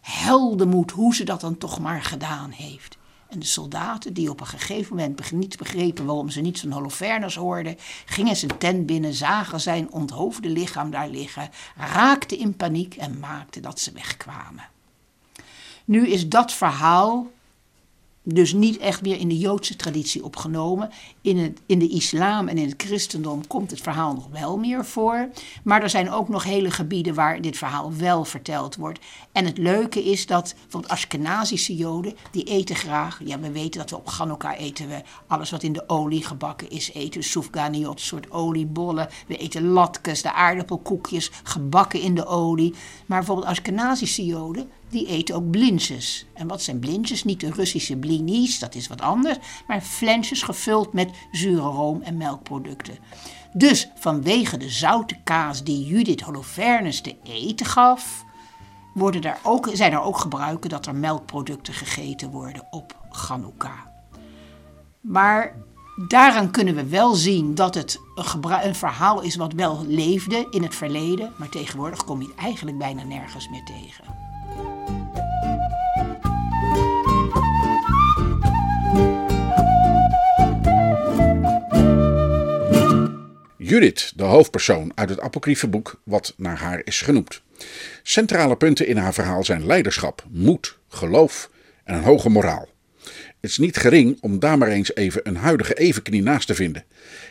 heldenmoed, 0.00 0.90
hoe 0.90 1.14
ze 1.14 1.24
dat 1.24 1.40
dan 1.40 1.58
toch 1.58 1.78
maar 1.78 2.02
gedaan 2.02 2.50
heeft. 2.50 2.96
En 3.34 3.40
de 3.40 3.46
soldaten, 3.46 4.12
die 4.12 4.30
op 4.30 4.40
een 4.40 4.46
gegeven 4.46 4.96
moment 4.96 5.32
niet 5.32 5.56
begrepen 5.56 6.04
waarom 6.04 6.30
ze 6.30 6.40
niets 6.40 6.60
van 6.60 6.70
Holofernes 6.70 7.34
hoorden, 7.34 7.76
gingen 8.04 8.36
zijn 8.36 8.58
tent 8.58 8.86
binnen, 8.86 9.14
zagen 9.14 9.60
zijn 9.60 9.92
onthoofde 9.92 10.48
lichaam 10.48 10.90
daar 10.90 11.08
liggen, 11.08 11.50
raakten 11.76 12.38
in 12.38 12.56
paniek 12.56 12.94
en 12.96 13.18
maakten 13.18 13.62
dat 13.62 13.80
ze 13.80 13.92
wegkwamen. 13.92 14.68
Nu 15.84 16.08
is 16.08 16.28
dat 16.28 16.52
verhaal 16.52 17.30
dus 18.24 18.52
niet 18.52 18.78
echt 18.78 19.02
meer 19.02 19.18
in 19.18 19.28
de 19.28 19.38
Joodse 19.38 19.76
traditie 19.76 20.24
opgenomen. 20.24 20.90
In, 21.20 21.38
het, 21.38 21.60
in 21.66 21.78
de 21.78 21.88
islam 21.88 22.48
en 22.48 22.58
in 22.58 22.68
het 22.68 22.82
christendom 22.82 23.46
komt 23.46 23.70
het 23.70 23.80
verhaal 23.80 24.14
nog 24.14 24.28
wel 24.28 24.58
meer 24.58 24.84
voor. 24.84 25.28
Maar 25.64 25.82
er 25.82 25.90
zijn 25.90 26.10
ook 26.10 26.28
nog 26.28 26.44
hele 26.44 26.70
gebieden 26.70 27.14
waar 27.14 27.40
dit 27.40 27.56
verhaal 27.56 27.92
wel 27.96 28.24
verteld 28.24 28.76
wordt. 28.76 28.98
En 29.32 29.44
het 29.44 29.58
leuke 29.58 30.04
is 30.04 30.26
dat 30.26 30.54
bijvoorbeeld 30.62 30.92
Ashkenazische 30.92 31.76
Joden, 31.76 32.16
die 32.30 32.44
eten 32.44 32.76
graag. 32.76 33.20
Ja, 33.24 33.38
we 33.38 33.50
weten 33.50 33.80
dat 33.80 33.90
we 33.90 33.96
op 33.96 34.08
Chanukka 34.08 34.56
eten 34.56 34.88
we 34.88 35.02
alles 35.26 35.50
wat 35.50 35.62
in 35.62 35.72
de 35.72 35.88
olie 35.88 36.24
gebakken 36.24 36.70
is. 36.70 36.92
Eten 36.92 37.22
soufganiot, 37.22 38.00
soort 38.00 38.30
oliebollen. 38.30 39.08
We 39.26 39.36
eten 39.36 39.68
latkes, 39.68 40.22
de 40.22 40.32
aardappelkoekjes, 40.32 41.30
gebakken 41.42 42.00
in 42.00 42.14
de 42.14 42.26
olie. 42.26 42.74
Maar 43.06 43.18
bijvoorbeeld 43.18 43.48
Ashkenazische 43.48 44.24
Joden, 44.24 44.70
die 44.94 45.06
eten 45.06 45.34
ook 45.34 45.50
blinsjes. 45.50 46.26
En 46.34 46.46
wat 46.46 46.62
zijn 46.62 46.78
blinsjes? 46.78 47.24
Niet 47.24 47.40
de 47.40 47.50
Russische 47.50 47.96
blinis, 47.96 48.58
dat 48.58 48.74
is 48.74 48.88
wat 48.88 49.00
anders, 49.00 49.38
maar 49.66 49.80
flensjes 49.80 50.42
gevuld 50.42 50.92
met 50.92 51.10
zure 51.30 51.60
room 51.60 52.02
en 52.02 52.16
melkproducten. 52.16 52.98
Dus 53.52 53.90
vanwege 53.94 54.56
de 54.56 54.68
zoute 54.68 55.16
kaas 55.24 55.64
die 55.64 55.86
Judith 55.86 56.20
Holofernes 56.20 57.00
te 57.00 57.16
eten 57.22 57.66
gaf, 57.66 58.24
worden 58.94 59.22
er 59.22 59.38
ook, 59.42 59.70
zijn 59.72 59.92
er 59.92 60.00
ook 60.00 60.18
gebruiken 60.18 60.70
dat 60.70 60.86
er 60.86 60.94
melkproducten 60.94 61.74
gegeten 61.74 62.30
worden 62.30 62.66
op 62.70 62.96
Chanukka. 63.10 63.92
Maar 65.00 65.56
daaraan 66.08 66.50
kunnen 66.50 66.74
we 66.74 66.88
wel 66.88 67.14
zien 67.14 67.54
dat 67.54 67.74
het 67.74 68.00
een, 68.14 68.66
een, 68.66 68.74
verhaal 68.74 69.20
is 69.20 69.36
wat 69.36 69.52
wel 69.52 69.84
leefde 69.86 70.46
in 70.50 70.62
het 70.62 70.74
verleden, 70.74 71.32
maar 71.38 71.48
tegenwoordig 71.48 72.04
kom 72.04 72.20
je 72.20 72.26
het 72.26 72.36
eigenlijk 72.36 72.78
bijna 72.78 73.02
nergens 73.02 73.48
meer 73.48 73.64
tegen. 73.64 74.23
Judith, 83.66 84.12
de 84.16 84.22
hoofdpersoon 84.22 84.92
uit 84.94 85.08
het 85.08 85.20
apocryfe 85.20 85.68
boek 85.68 86.00
wat 86.02 86.34
naar 86.36 86.58
haar 86.58 86.80
is 86.84 87.00
genoemd. 87.00 87.42
Centrale 88.02 88.56
punten 88.56 88.86
in 88.86 88.96
haar 88.96 89.14
verhaal 89.14 89.44
zijn 89.44 89.66
leiderschap, 89.66 90.24
moed, 90.30 90.78
geloof 90.88 91.50
en 91.84 91.94
een 91.94 92.02
hoge 92.02 92.28
moraal. 92.28 92.68
Het 93.40 93.50
is 93.50 93.58
niet 93.58 93.76
gering 93.76 94.18
om 94.20 94.38
daar 94.38 94.58
maar 94.58 94.68
eens 94.68 94.94
even 94.94 95.28
een 95.28 95.36
huidige 95.36 95.74
evenknie 95.74 96.22
naast 96.22 96.46
te 96.46 96.54
vinden. 96.54 96.84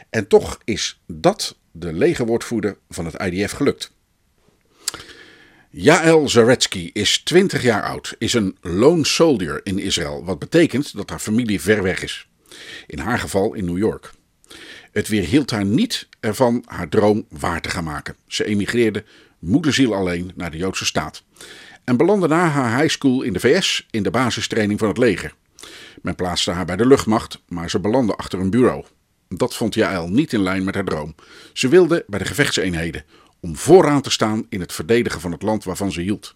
En 0.10 0.28
toch 0.28 0.60
is 0.64 1.02
dat 1.08 1.58
de 1.72 1.94
legerwoordvoerder 1.94 2.78
van 2.90 3.06
het 3.06 3.22
IDF 3.22 3.52
gelukt. 3.52 3.92
Jael 5.70 6.30
Zaretsky 6.30 6.90
is 6.94 7.18
20 7.18 7.62
jaar 7.62 7.84
oud, 7.84 8.16
is 8.18 8.34
een 8.34 8.58
lone 8.62 9.06
soldier 9.06 9.62
in 9.64 9.80
Israël, 9.80 10.26
wat 10.26 10.40
betekent 10.40 10.96
dat 10.96 11.10
haar 11.10 11.20
familie 11.20 11.62
ver 11.62 11.84
weg 11.84 12.04
is. 12.04 12.28
In 12.88 13.00
haar 13.00 13.20
geval 13.20 13.54
in 13.54 13.66
New 13.66 13.78
York. 13.78 14.14
Het 14.94 15.08
weerhield 15.08 15.52
haar 15.52 15.66
niet 15.66 16.08
ervan 16.20 16.64
haar 16.66 16.90
droom 16.90 17.26
waar 17.30 17.62
te 17.62 17.70
gaan 17.70 17.84
maken. 17.84 18.16
Ze 18.28 18.46
emigreerde 18.46 19.04
moederziel 19.40 19.94
alleen 19.94 20.32
naar 20.36 20.52
de 20.52 20.58
Joodse 20.58 20.86
staat. 20.86 21.24
En 21.84 21.98
belandde 21.98 22.28
na 22.28 22.48
haar 22.48 22.80
high 22.80 22.94
school 22.94 23.22
in 23.22 23.34
de 23.34 23.40
VS 23.40 23.88
in 23.92 24.04
de 24.04 24.12
basistraining 24.12 24.80
van 24.80 24.88
het 24.88 24.98
leger. 24.98 25.34
Men 26.02 26.16
plaatste 26.16 26.52
haar 26.52 26.66
bij 26.66 26.76
de 26.76 26.86
luchtmacht, 26.86 27.42
maar 27.48 27.70
ze 27.70 27.80
belandde 27.80 28.16
achter 28.16 28.40
een 28.40 28.50
bureau. 28.50 28.86
Dat 29.28 29.56
vond 29.56 29.74
Jaël 29.74 30.08
niet 30.10 30.34
in 30.34 30.44
lijn 30.44 30.64
met 30.64 30.76
haar 30.76 30.86
droom. 30.86 31.16
Ze 31.54 31.68
wilde 31.68 32.04
bij 32.08 32.20
de 32.20 32.26
gevechtseenheden, 32.26 33.04
om 33.40 33.56
vooraan 33.56 34.02
te 34.02 34.12
staan 34.12 34.46
in 34.50 34.60
het 34.60 34.74
verdedigen 34.74 35.22
van 35.22 35.32
het 35.32 35.42
land 35.42 35.64
waarvan 35.64 35.92
ze 35.92 36.02
hield. 36.02 36.36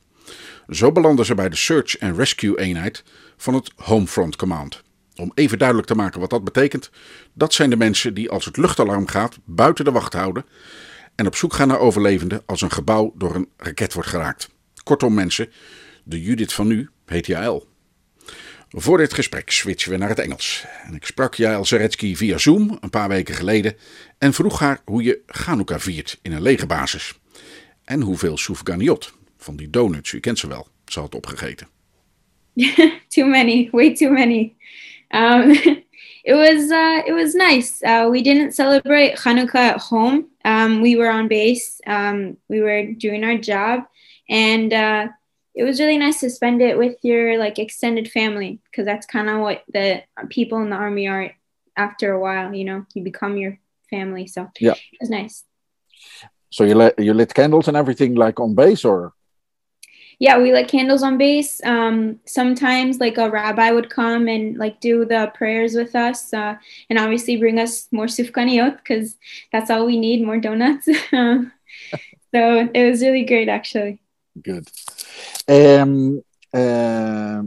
Zo 0.69 0.91
belandde 0.91 1.25
ze 1.25 1.35
bij 1.35 1.49
de 1.49 1.55
Search 1.55 1.99
and 1.99 2.17
Rescue 2.17 2.59
eenheid 2.59 3.03
van 3.37 3.53
het 3.53 3.71
Homefront 3.75 4.35
Command. 4.35 4.83
Om 5.17 5.31
even 5.33 5.57
duidelijk 5.57 5.88
te 5.88 5.95
maken 5.95 6.19
wat 6.19 6.29
dat 6.29 6.43
betekent, 6.43 6.89
dat 7.33 7.53
zijn 7.53 7.69
de 7.69 7.77
mensen 7.77 8.13
die 8.13 8.29
als 8.29 8.45
het 8.45 8.57
luchtalarm 8.57 9.07
gaat 9.07 9.38
buiten 9.45 9.86
de 9.86 9.91
wacht 9.91 10.13
houden 10.13 10.45
en 11.15 11.27
op 11.27 11.36
zoek 11.36 11.53
gaan 11.53 11.67
naar 11.67 11.79
overlevenden 11.79 12.43
als 12.45 12.62
een 12.62 12.71
gebouw 12.71 13.13
door 13.15 13.36
een 13.36 13.50
raket 13.57 13.93
wordt 13.93 14.09
geraakt. 14.09 14.50
Kortom 14.83 15.13
mensen, 15.13 15.51
de 16.03 16.21
Judith 16.21 16.53
van 16.53 16.67
nu 16.67 16.89
heet 17.05 17.25
Jaël. 17.25 17.67
Voor 18.69 18.97
dit 18.97 19.13
gesprek 19.13 19.51
switchen 19.51 19.91
we 19.91 19.97
naar 19.97 20.09
het 20.09 20.19
Engels. 20.19 20.65
En 20.83 20.95
ik 20.95 21.05
sprak 21.05 21.36
Jael 21.36 21.65
Zaretsky 21.65 22.15
via 22.15 22.38
Zoom 22.38 22.77
een 22.79 22.89
paar 22.89 23.09
weken 23.09 23.36
geleden 23.36 23.75
en 24.17 24.33
vroeg 24.33 24.59
haar 24.59 24.81
hoe 24.86 25.03
je 25.03 25.21
Hanukkah 25.25 25.79
viert 25.79 26.19
in 26.21 26.31
een 26.31 26.41
legerbasis. 26.41 27.19
En 27.83 28.01
hoeveel 28.01 28.38
soufganiot, 28.38 29.13
van 29.38 29.55
die 29.55 29.69
donuts, 29.69 30.12
u 30.12 30.19
kent 30.19 30.39
ze 30.39 30.47
wel, 30.47 30.67
ze 30.86 31.00
had 31.00 31.15
opgegeten. 31.15 31.67
too 33.07 33.27
many, 33.27 33.69
way 33.71 33.95
too 33.95 34.12
many. 34.12 34.55
Um, 35.11 35.51
it 36.23 36.33
was 36.33 36.71
uh, 36.71 37.01
it 37.05 37.13
was 37.13 37.35
nice. 37.35 37.81
Uh, 37.83 38.07
we 38.11 38.21
didn't 38.21 38.53
celebrate 38.53 39.15
Hanukkah 39.15 39.55
at 39.55 39.79
home. 39.79 40.27
Um, 40.45 40.81
we 40.81 40.95
were 40.95 41.09
on 41.09 41.27
base. 41.27 41.81
Um, 41.87 42.37
we 42.49 42.61
were 42.61 42.91
doing 42.93 43.23
our 43.23 43.37
job, 43.37 43.83
and 44.29 44.73
uh, 44.73 45.07
it 45.55 45.63
was 45.63 45.79
really 45.79 45.97
nice 45.97 46.19
to 46.19 46.29
spend 46.29 46.61
it 46.61 46.77
with 46.77 46.97
your 47.03 47.37
like 47.37 47.59
extended 47.59 48.11
family 48.11 48.59
because 48.65 48.85
that's 48.85 49.05
kind 49.05 49.29
of 49.29 49.39
what 49.41 49.63
the 49.73 50.03
people 50.29 50.59
in 50.59 50.69
the 50.69 50.75
army 50.75 51.07
are 51.07 51.31
after 51.75 52.11
a 52.11 52.19
while. 52.19 52.53
You 52.53 52.65
know, 52.65 52.85
you 52.93 53.03
become 53.03 53.37
your 53.37 53.59
family. 53.89 54.27
So 54.27 54.49
yeah, 54.59 54.73
it 54.73 54.99
was 55.01 55.09
nice. 55.09 55.43
So 56.49 56.63
you 56.63 56.75
lit 56.75 56.95
you 56.97 57.13
lit 57.13 57.33
candles 57.33 57.67
and 57.67 57.77
everything 57.77 58.15
like 58.15 58.39
on 58.39 58.55
base 58.55 58.85
or 58.85 59.13
yeah 60.19 60.38
we 60.38 60.51
lit 60.51 60.67
candles 60.67 61.03
on 61.03 61.17
base 61.17 61.62
um, 61.63 62.19
sometimes 62.25 63.00
like 63.00 63.17
a 63.17 63.29
rabbi 63.29 63.71
would 63.71 63.89
come 63.89 64.27
and 64.27 64.57
like 64.57 64.79
do 64.79 65.05
the 65.05 65.31
prayers 65.36 65.75
with 65.75 65.95
us 65.95 66.33
uh, 66.33 66.55
and 66.89 67.00
obviously 67.00 67.36
bring 67.36 67.59
us 67.59 67.88
more 67.91 68.05
sufganiyot 68.05 68.77
because 68.77 69.17
that's 69.51 69.69
all 69.69 69.86
we 69.86 70.00
need 70.00 70.25
more 70.25 70.39
donuts 70.39 70.86
so 71.12 71.50
it 72.33 72.89
was 72.89 73.01
really 73.01 73.25
great 73.25 73.50
actually 73.50 74.00
good 74.41 74.67
um, 75.50 76.21
uh, 76.53 77.41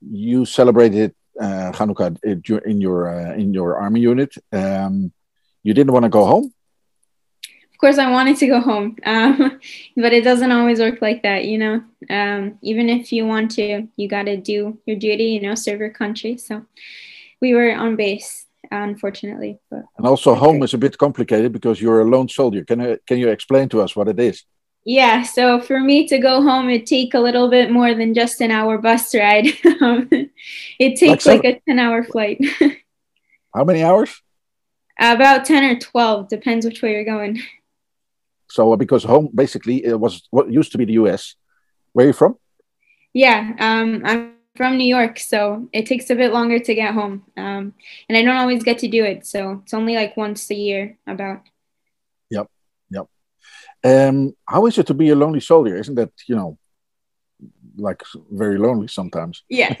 you 0.00 0.44
celebrated 0.44 1.14
uh, 1.40 1.72
Hanukkah 1.72 2.16
in 2.64 2.80
your 2.80 3.08
uh, 3.08 3.34
in 3.34 3.52
your 3.52 3.76
army 3.76 4.00
unit. 4.00 4.34
Um, 4.52 5.12
you 5.62 5.74
didn't 5.74 5.92
want 5.92 6.04
to 6.04 6.08
go 6.08 6.24
home. 6.24 6.52
Course, 7.86 7.98
I 7.98 8.10
wanted 8.10 8.36
to 8.38 8.48
go 8.48 8.58
home, 8.58 8.96
um, 9.06 9.60
but 9.96 10.12
it 10.12 10.24
doesn't 10.24 10.50
always 10.50 10.80
work 10.80 11.00
like 11.00 11.22
that. 11.22 11.44
You 11.44 11.56
know, 11.58 11.84
um, 12.10 12.58
even 12.60 12.88
if 12.88 13.12
you 13.12 13.24
want 13.24 13.52
to, 13.52 13.86
you 13.94 14.08
got 14.08 14.24
to 14.24 14.36
do 14.36 14.76
your 14.86 14.96
duty. 14.96 15.26
You 15.26 15.42
know, 15.42 15.54
serve 15.54 15.78
your 15.78 15.90
country. 15.90 16.36
So 16.36 16.66
we 17.40 17.54
were 17.54 17.72
on 17.72 17.94
base, 17.94 18.46
unfortunately. 18.72 19.60
But 19.70 19.84
and 19.98 20.04
also, 20.04 20.34
home 20.34 20.64
is 20.64 20.74
a 20.74 20.78
bit 20.78 20.98
complicated 20.98 21.52
because 21.52 21.80
you're 21.80 22.00
a 22.00 22.04
lone 22.04 22.28
soldier. 22.28 22.64
Can 22.64 22.80
I, 22.80 22.98
can 23.06 23.18
you 23.18 23.28
explain 23.28 23.68
to 23.68 23.82
us 23.82 23.94
what 23.94 24.08
it 24.08 24.18
is? 24.18 24.44
yeah 24.88 25.24
so 25.24 25.60
for 25.60 25.80
me 25.80 26.06
to 26.06 26.16
go 26.16 26.40
home 26.40 26.68
it'd 26.68 26.86
take 26.86 27.12
a 27.12 27.18
little 27.18 27.50
bit 27.50 27.72
more 27.72 27.92
than 27.92 28.14
just 28.14 28.40
an 28.40 28.52
hour 28.52 28.78
bus 28.78 29.12
ride 29.16 29.48
um, 29.80 30.08
it 30.78 30.96
takes 30.96 31.26
like, 31.26 31.42
like 31.42 31.56
a 31.56 31.60
10 31.68 31.80
hour 31.80 32.04
flight 32.04 32.38
how 33.54 33.64
many 33.64 33.82
hours 33.82 34.22
about 35.00 35.44
10 35.44 35.64
or 35.64 35.80
12 35.80 36.28
depends 36.28 36.64
which 36.64 36.82
way 36.82 36.92
you're 36.92 37.04
going 37.04 37.42
so 38.48 38.72
uh, 38.72 38.76
because 38.76 39.04
home 39.04 39.28
basically 39.34 39.84
it 39.84 39.98
was 39.98 40.26
what 40.30 40.50
used 40.50 40.72
to 40.72 40.78
be 40.78 40.84
the 40.84 40.94
us 40.94 41.34
where 41.92 42.04
are 42.04 42.08
you 42.08 42.12
from 42.12 42.36
yeah 43.12 43.52
um, 43.58 44.02
i'm 44.04 44.32
from 44.56 44.78
new 44.78 44.86
york 44.86 45.18
so 45.18 45.68
it 45.72 45.84
takes 45.86 46.08
a 46.08 46.14
bit 46.14 46.32
longer 46.32 46.58
to 46.58 46.74
get 46.74 46.94
home 46.94 47.24
um, 47.36 47.74
and 48.08 48.16
i 48.16 48.22
don't 48.22 48.36
always 48.36 48.62
get 48.62 48.78
to 48.78 48.88
do 48.88 49.04
it 49.04 49.26
so 49.26 49.60
it's 49.62 49.74
only 49.74 49.94
like 49.94 50.16
once 50.16 50.50
a 50.50 50.54
year 50.54 50.96
about 51.06 51.42
Yep, 52.30 52.50
yep. 52.90 53.06
um, 53.84 54.34
how 54.46 54.66
is 54.66 54.78
it 54.78 54.86
to 54.88 54.94
be 54.94 55.10
a 55.10 55.14
lonely 55.14 55.40
soldier? 55.40 55.76
Isn't 55.76 55.94
that 55.94 56.10
you 56.26 56.36
know, 56.36 56.58
like 57.76 58.02
very 58.30 58.58
lonely 58.58 58.88
sometimes? 58.88 59.42
Yeah, 59.48 59.74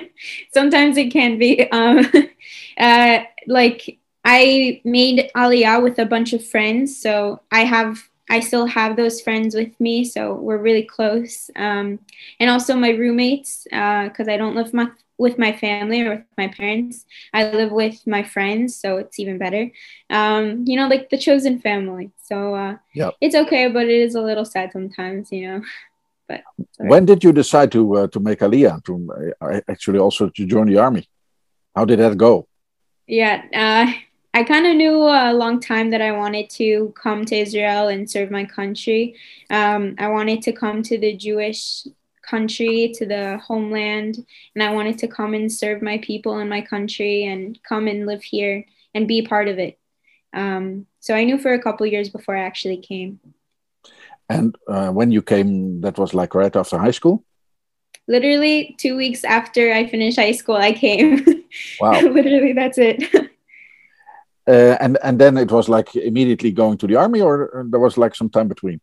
sometimes 0.52 0.96
it 0.96 1.10
can 1.10 1.38
be. 1.38 1.68
Um, 1.72 2.06
uh, 2.78 3.20
like 3.46 3.98
I 4.24 4.80
made 4.84 5.30
Aliyah 5.34 5.82
with 5.82 5.98
a 5.98 6.06
bunch 6.06 6.32
of 6.32 6.46
friends, 6.46 6.96
so 6.96 7.40
I 7.50 7.64
have 7.64 8.09
I 8.30 8.40
still 8.40 8.66
have 8.66 8.96
those 8.96 9.20
friends 9.20 9.54
with 9.54 9.78
me, 9.80 10.04
so 10.04 10.34
we're 10.34 10.58
really 10.58 10.84
close. 10.84 11.50
Um, 11.56 11.98
and 12.38 12.48
also 12.48 12.76
my 12.76 12.90
roommates, 12.90 13.64
because 13.64 14.28
uh, 14.28 14.32
I 14.32 14.36
don't 14.36 14.54
live 14.54 14.72
my, 14.72 14.88
with 15.18 15.36
my 15.36 15.52
family 15.52 16.02
or 16.02 16.10
with 16.10 16.24
my 16.38 16.46
parents. 16.46 17.04
I 17.34 17.50
live 17.50 17.72
with 17.72 18.06
my 18.06 18.22
friends, 18.22 18.76
so 18.76 18.98
it's 18.98 19.18
even 19.18 19.36
better. 19.36 19.70
Um, 20.08 20.64
you 20.66 20.76
know, 20.76 20.86
like 20.86 21.10
the 21.10 21.18
chosen 21.18 21.58
family. 21.58 22.12
So 22.22 22.54
uh, 22.54 22.76
yeah, 22.94 23.10
it's 23.20 23.34
okay, 23.34 23.66
but 23.68 23.84
it 23.84 24.00
is 24.00 24.14
a 24.14 24.22
little 24.22 24.44
sad 24.44 24.72
sometimes, 24.72 25.30
you 25.32 25.48
know. 25.48 25.62
But 26.28 26.44
when 26.78 27.06
did 27.06 27.24
you 27.24 27.32
decide 27.32 27.72
to 27.72 27.82
uh, 27.96 28.06
to 28.06 28.20
make 28.20 28.38
Aliyah 28.38 28.84
to 28.84 29.34
uh, 29.40 29.60
actually 29.68 29.98
also 29.98 30.28
to 30.28 30.46
join 30.46 30.68
the 30.68 30.78
army? 30.78 31.08
How 31.74 31.84
did 31.84 31.98
that 31.98 32.16
go? 32.16 32.46
Yeah, 33.08 33.42
uh, 33.52 33.92
I 34.32 34.44
kind 34.44 34.66
of 34.66 34.76
knew 34.76 35.02
a 35.02 35.32
long 35.32 35.58
time 35.58 35.90
that 35.90 36.00
I 36.00 36.12
wanted 36.12 36.48
to 36.50 36.94
come 36.96 37.24
to 37.26 37.36
Israel 37.36 37.88
and 37.88 38.08
serve 38.08 38.30
my 38.30 38.44
country. 38.44 39.16
Um, 39.50 39.96
I 39.98 40.08
wanted 40.08 40.42
to 40.42 40.52
come 40.52 40.82
to 40.84 40.98
the 40.98 41.16
Jewish 41.16 41.86
country, 42.22 42.92
to 42.94 43.06
the 43.06 43.38
homeland, 43.38 44.24
and 44.54 44.62
I 44.62 44.72
wanted 44.72 44.98
to 44.98 45.08
come 45.08 45.34
and 45.34 45.52
serve 45.52 45.82
my 45.82 45.98
people 45.98 46.38
and 46.38 46.48
my 46.48 46.60
country 46.60 47.24
and 47.24 47.58
come 47.64 47.88
and 47.88 48.06
live 48.06 48.22
here 48.22 48.64
and 48.94 49.08
be 49.08 49.22
part 49.22 49.48
of 49.48 49.58
it. 49.58 49.78
Um, 50.32 50.86
so 51.00 51.14
I 51.14 51.24
knew 51.24 51.38
for 51.38 51.52
a 51.52 51.62
couple 51.62 51.86
years 51.86 52.08
before 52.08 52.36
I 52.36 52.42
actually 52.42 52.76
came. 52.76 53.18
And 54.28 54.54
uh, 54.68 54.90
when 54.90 55.10
you 55.10 55.22
came, 55.22 55.80
that 55.80 55.98
was 55.98 56.14
like 56.14 56.36
right 56.36 56.54
after 56.54 56.78
high 56.78 56.92
school? 56.92 57.24
Literally 58.06 58.76
two 58.78 58.96
weeks 58.96 59.24
after 59.24 59.72
I 59.72 59.86
finished 59.88 60.18
high 60.18 60.32
school, 60.32 60.56
I 60.56 60.72
came. 60.72 61.26
Wow. 61.80 62.00
Literally, 62.02 62.52
that's 62.52 62.78
it. 62.78 63.12
uh, 64.46 64.76
and 64.80 64.98
and 65.02 65.18
then 65.18 65.36
it 65.36 65.50
was 65.50 65.68
like 65.68 65.94
immediately 65.96 66.50
going 66.50 66.78
to 66.78 66.86
the 66.86 66.96
army, 66.96 67.20
or 67.20 67.66
there 67.68 67.80
was 67.80 67.96
like 67.98 68.14
some 68.14 68.30
time 68.30 68.48
between. 68.48 68.80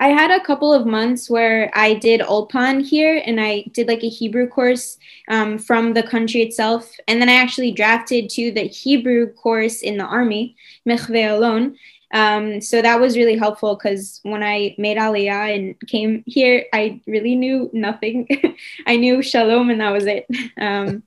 I 0.00 0.08
had 0.08 0.30
a 0.30 0.44
couple 0.44 0.72
of 0.72 0.86
months 0.86 1.28
where 1.28 1.72
I 1.74 1.94
did 1.94 2.20
Ulpan 2.20 2.86
here 2.86 3.20
and 3.26 3.40
I 3.40 3.64
did 3.72 3.88
like 3.88 4.04
a 4.04 4.08
Hebrew 4.08 4.46
course 4.46 4.96
um, 5.28 5.58
from 5.58 5.92
the 5.92 6.04
country 6.04 6.42
itself. 6.42 6.94
And 7.08 7.20
then 7.20 7.28
I 7.28 7.34
actually 7.34 7.72
drafted 7.72 8.30
to 8.30 8.52
the 8.52 8.62
Hebrew 8.68 9.32
course 9.32 9.82
in 9.82 9.96
the 9.96 10.04
army, 10.04 10.54
Mechve 10.88 11.28
Alon. 11.28 11.76
Um, 12.14 12.60
so 12.60 12.80
that 12.80 13.00
was 13.00 13.16
really 13.16 13.36
helpful 13.36 13.74
because 13.74 14.20
when 14.22 14.42
I 14.42 14.74
made 14.78 14.98
Aliyah 14.98 15.54
and 15.54 15.88
came 15.88 16.22
here, 16.26 16.64
I 16.72 17.00
really 17.06 17.34
knew 17.34 17.68
nothing. 17.72 18.28
I 18.86 18.96
knew 18.96 19.20
Shalom 19.20 19.68
and 19.68 19.80
that 19.80 19.90
was 19.90 20.06
it. 20.06 20.26
Um, 20.58 21.02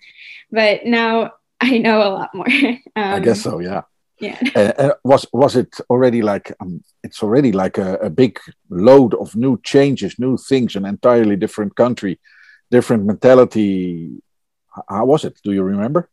but 0.52 0.86
now 0.86 1.34
I 1.74 1.78
know 1.78 2.02
a 2.02 2.10
lot 2.10 2.34
more. 2.34 2.48
I 2.96 3.20
guess 3.20 3.46
Um, 3.46 3.52
so. 3.52 3.60
Yeah. 3.60 3.82
Yeah. 4.20 4.40
Uh, 4.56 4.94
was 5.04 5.26
was 5.34 5.56
it 5.56 5.74
already 5.90 6.22
like 6.22 6.54
um, 6.60 6.84
it's 7.04 7.24
already 7.24 7.52
like 7.52 7.78
a, 7.78 7.96
a 7.96 8.10
big 8.10 8.40
load 8.70 9.14
of 9.16 9.36
new 9.36 9.60
changes, 9.64 10.20
new 10.20 10.38
things, 10.38 10.76
an 10.76 10.86
entirely 10.86 11.36
different 11.36 11.76
country, 11.76 12.20
different 12.70 13.06
mentality. 13.06 14.22
How 14.88 15.06
was 15.06 15.26
it? 15.26 15.40
Do 15.44 15.52
you 15.52 15.64
remember? 15.64 16.10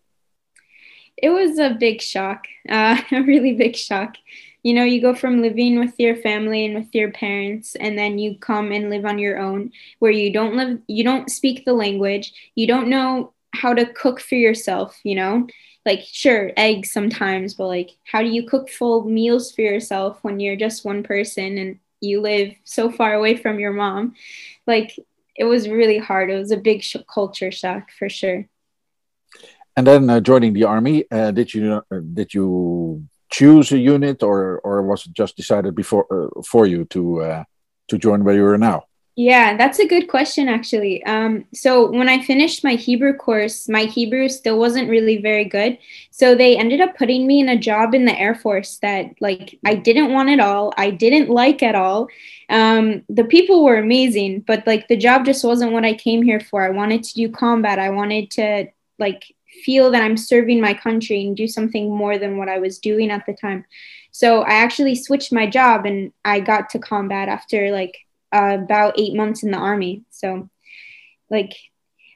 It 1.16 1.30
was 1.30 1.58
a 1.58 1.76
big 1.78 2.00
shock, 2.00 2.46
uh, 2.68 2.96
a 3.12 3.22
really 3.22 3.54
big 3.54 3.76
shock. 3.76 4.16
You 4.62 4.74
know, 4.74 4.84
you 4.84 5.00
go 5.00 5.14
from 5.14 5.42
living 5.42 5.78
with 5.78 5.94
your 5.98 6.16
family 6.16 6.64
and 6.64 6.74
with 6.74 6.94
your 6.94 7.10
parents, 7.10 7.76
and 7.76 7.96
then 7.98 8.18
you 8.18 8.38
come 8.38 8.72
and 8.72 8.90
live 8.90 9.04
on 9.04 9.18
your 9.18 9.38
own, 9.38 9.72
where 9.98 10.12
you 10.12 10.32
don't 10.32 10.56
live, 10.56 10.78
you 10.88 11.04
don't 11.04 11.30
speak 11.30 11.64
the 11.64 11.72
language, 11.72 12.32
you 12.54 12.66
don't 12.66 12.88
know 12.88 13.32
how 13.54 13.74
to 13.74 13.86
cook 13.86 14.20
for 14.20 14.36
yourself. 14.36 14.98
You 15.04 15.16
know, 15.16 15.46
like 15.84 16.00
sure, 16.04 16.52
eggs 16.56 16.92
sometimes, 16.92 17.54
but 17.54 17.66
like, 17.66 17.90
how 18.04 18.22
do 18.22 18.28
you 18.28 18.46
cook 18.46 18.68
full 18.68 19.04
meals 19.04 19.52
for 19.52 19.62
yourself 19.62 20.18
when 20.22 20.40
you're 20.40 20.56
just 20.56 20.84
one 20.84 21.02
person 21.02 21.58
and 21.58 21.78
you 22.00 22.20
live 22.20 22.54
so 22.64 22.90
far 22.90 23.14
away 23.14 23.36
from 23.36 23.58
your 23.58 23.72
mom? 23.72 24.14
Like, 24.66 24.98
it 25.34 25.44
was 25.44 25.68
really 25.68 25.98
hard. 25.98 26.30
It 26.30 26.38
was 26.38 26.50
a 26.50 26.56
big 26.56 26.82
sh- 26.82 26.96
culture 27.12 27.50
shock 27.52 27.90
for 27.98 28.08
sure. 28.08 28.46
And 29.76 29.86
then 29.86 30.10
uh, 30.10 30.20
joining 30.20 30.52
the 30.52 30.64
army, 30.64 31.04
uh, 31.10 31.30
did 31.30 31.54
you 31.54 31.80
uh, 31.90 32.00
did 32.12 32.34
you 32.34 33.06
choose 33.30 33.70
a 33.70 33.78
unit, 33.78 34.22
or 34.22 34.60
or 34.64 34.82
was 34.82 35.06
it 35.06 35.12
just 35.12 35.36
decided 35.36 35.74
before 35.74 36.06
uh, 36.10 36.42
for 36.42 36.66
you 36.66 36.84
to 36.86 37.22
uh, 37.22 37.44
to 37.88 37.96
join 37.96 38.24
where 38.24 38.34
you 38.34 38.44
are 38.44 38.58
now? 38.58 38.84
Yeah, 39.20 39.56
that's 39.56 39.80
a 39.80 39.86
good 39.88 40.06
question, 40.06 40.48
actually. 40.48 41.02
Um, 41.02 41.44
so, 41.52 41.90
when 41.90 42.08
I 42.08 42.22
finished 42.22 42.62
my 42.62 42.74
Hebrew 42.74 43.14
course, 43.14 43.68
my 43.68 43.82
Hebrew 43.82 44.28
still 44.28 44.60
wasn't 44.60 44.88
really 44.88 45.20
very 45.20 45.44
good. 45.44 45.76
So, 46.12 46.36
they 46.36 46.56
ended 46.56 46.80
up 46.80 46.96
putting 46.96 47.26
me 47.26 47.40
in 47.40 47.48
a 47.48 47.58
job 47.58 47.94
in 47.96 48.04
the 48.04 48.16
Air 48.16 48.36
Force 48.36 48.78
that, 48.78 49.06
like, 49.20 49.58
I 49.66 49.74
didn't 49.74 50.12
want 50.12 50.28
at 50.28 50.38
all. 50.38 50.72
I 50.76 50.90
didn't 50.90 51.30
like 51.30 51.64
at 51.64 51.74
all. 51.74 52.06
Um, 52.48 53.02
the 53.08 53.24
people 53.24 53.64
were 53.64 53.78
amazing, 53.78 54.44
but, 54.46 54.64
like, 54.68 54.86
the 54.86 54.96
job 54.96 55.24
just 55.24 55.44
wasn't 55.44 55.72
what 55.72 55.84
I 55.84 55.94
came 55.94 56.22
here 56.22 56.38
for. 56.38 56.62
I 56.62 56.70
wanted 56.70 57.02
to 57.02 57.14
do 57.14 57.28
combat. 57.28 57.80
I 57.80 57.90
wanted 57.90 58.30
to, 58.32 58.68
like, 59.00 59.24
feel 59.64 59.90
that 59.90 60.02
I'm 60.02 60.16
serving 60.16 60.60
my 60.60 60.74
country 60.74 61.26
and 61.26 61.36
do 61.36 61.48
something 61.48 61.92
more 61.92 62.18
than 62.18 62.36
what 62.36 62.48
I 62.48 62.60
was 62.60 62.78
doing 62.78 63.10
at 63.10 63.26
the 63.26 63.34
time. 63.34 63.64
So, 64.12 64.42
I 64.42 64.52
actually 64.62 64.94
switched 64.94 65.32
my 65.32 65.48
job 65.50 65.86
and 65.86 66.12
I 66.24 66.38
got 66.38 66.70
to 66.70 66.78
combat 66.78 67.28
after, 67.28 67.72
like, 67.72 67.96
uh, 68.32 68.58
about 68.60 68.98
eight 68.98 69.14
months 69.14 69.42
in 69.42 69.50
the 69.50 69.58
army. 69.58 70.02
So, 70.10 70.48
like, 71.30 71.54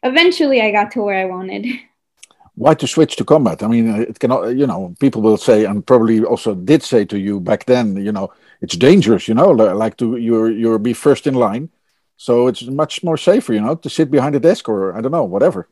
eventually 0.02 0.60
I 0.60 0.70
got 0.70 0.90
to 0.92 1.02
where 1.02 1.16
I 1.16 1.24
wanted. 1.26 1.66
Why 2.54 2.74
to 2.74 2.86
switch 2.86 3.16
to 3.16 3.24
combat? 3.24 3.62
I 3.62 3.66
mean, 3.66 3.90
uh, 3.90 3.98
it 4.00 4.18
cannot. 4.18 4.48
You 4.50 4.66
know, 4.66 4.94
people 5.00 5.22
will 5.22 5.38
say, 5.38 5.64
and 5.64 5.86
probably 5.86 6.22
also 6.22 6.54
did 6.54 6.82
say 6.82 7.06
to 7.06 7.18
you 7.18 7.40
back 7.40 7.64
then. 7.64 7.96
You 7.96 8.12
know, 8.12 8.30
it's 8.60 8.76
dangerous. 8.76 9.26
You 9.26 9.34
know, 9.34 9.50
like 9.52 9.96
to 9.98 10.16
you're 10.16 10.50
you're 10.50 10.78
be 10.78 10.92
first 10.92 11.26
in 11.26 11.32
line, 11.32 11.70
so 12.18 12.48
it's 12.48 12.62
much 12.64 13.02
more 13.02 13.16
safer. 13.16 13.54
You 13.54 13.62
know, 13.62 13.74
to 13.76 13.88
sit 13.88 14.10
behind 14.10 14.34
a 14.34 14.40
desk 14.40 14.68
or 14.68 14.94
I 14.94 15.00
don't 15.00 15.12
know, 15.12 15.24
whatever. 15.24 15.66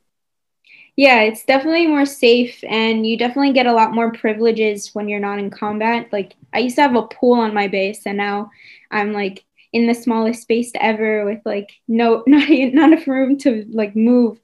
Yeah, 0.97 1.21
it's 1.23 1.45
definitely 1.45 1.87
more 1.87 2.07
safe, 2.07 2.63
and 2.65 3.07
you 3.07 3.17
definitely 3.17 3.53
get 3.53 3.67
a 3.67 3.73
lot 3.73 3.95
more 3.95 4.13
privileges 4.13 4.95
when 4.95 5.09
you're 5.09 5.21
not 5.21 5.39
in 5.39 5.51
combat. 5.51 6.09
Like, 6.13 6.35
I 6.53 6.59
used 6.59 6.77
to 6.77 6.83
have 6.83 6.97
a 6.97 7.03
pool 7.03 7.41
on 7.41 7.55
my 7.55 7.69
base, 7.69 8.07
and 8.07 8.17
now 8.17 8.51
I'm 8.91 9.13
like 9.13 9.45
in 9.73 9.87
the 9.87 9.95
smallest 9.95 10.43
space 10.43 10.73
ever 10.75 11.25
with 11.25 11.41
like 11.45 11.71
no 11.87 12.23
not 12.27 12.49
not 12.49 12.93
enough 12.93 13.07
room 13.07 13.39
to 13.39 13.67
like 13.71 13.95
move. 13.97 14.39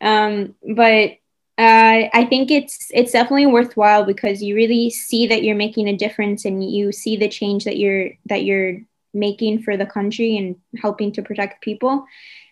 Um, 0.00 0.54
but 0.74 1.18
uh, 1.58 2.08
I 2.12 2.26
think 2.28 2.50
it's 2.50 2.90
it's 2.92 3.12
definitely 3.12 3.46
worthwhile 3.46 4.04
because 4.04 4.42
you 4.42 4.54
really 4.54 4.90
see 4.90 5.26
that 5.28 5.42
you're 5.44 5.56
making 5.56 5.88
a 5.88 5.96
difference, 5.96 6.44
and 6.44 6.68
you 6.68 6.92
see 6.92 7.16
the 7.16 7.28
change 7.28 7.64
that 7.64 7.76
you're 7.76 8.10
that 8.26 8.44
you're 8.44 8.80
making 9.14 9.62
for 9.62 9.76
the 9.76 9.86
country 9.86 10.36
and 10.36 10.56
helping 10.80 11.12
to 11.12 11.22
protect 11.22 11.62
people. 11.62 12.04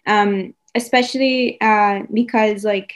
Um, 0.07 0.55
especially 0.75 1.61
uh, 1.61 2.03
because 2.13 2.65
like 2.65 2.93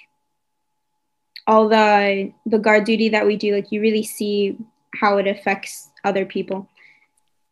all 1.46 1.68
the 1.68 2.32
the 2.46 2.58
guard 2.58 2.84
duty 2.84 3.08
that 3.10 3.26
we 3.26 3.36
do, 3.36 3.54
like 3.54 3.72
you 3.72 3.80
really 3.80 4.02
see 4.02 4.56
how 4.94 5.18
it 5.18 5.26
affects 5.26 5.90
other 6.04 6.24
people. 6.24 6.68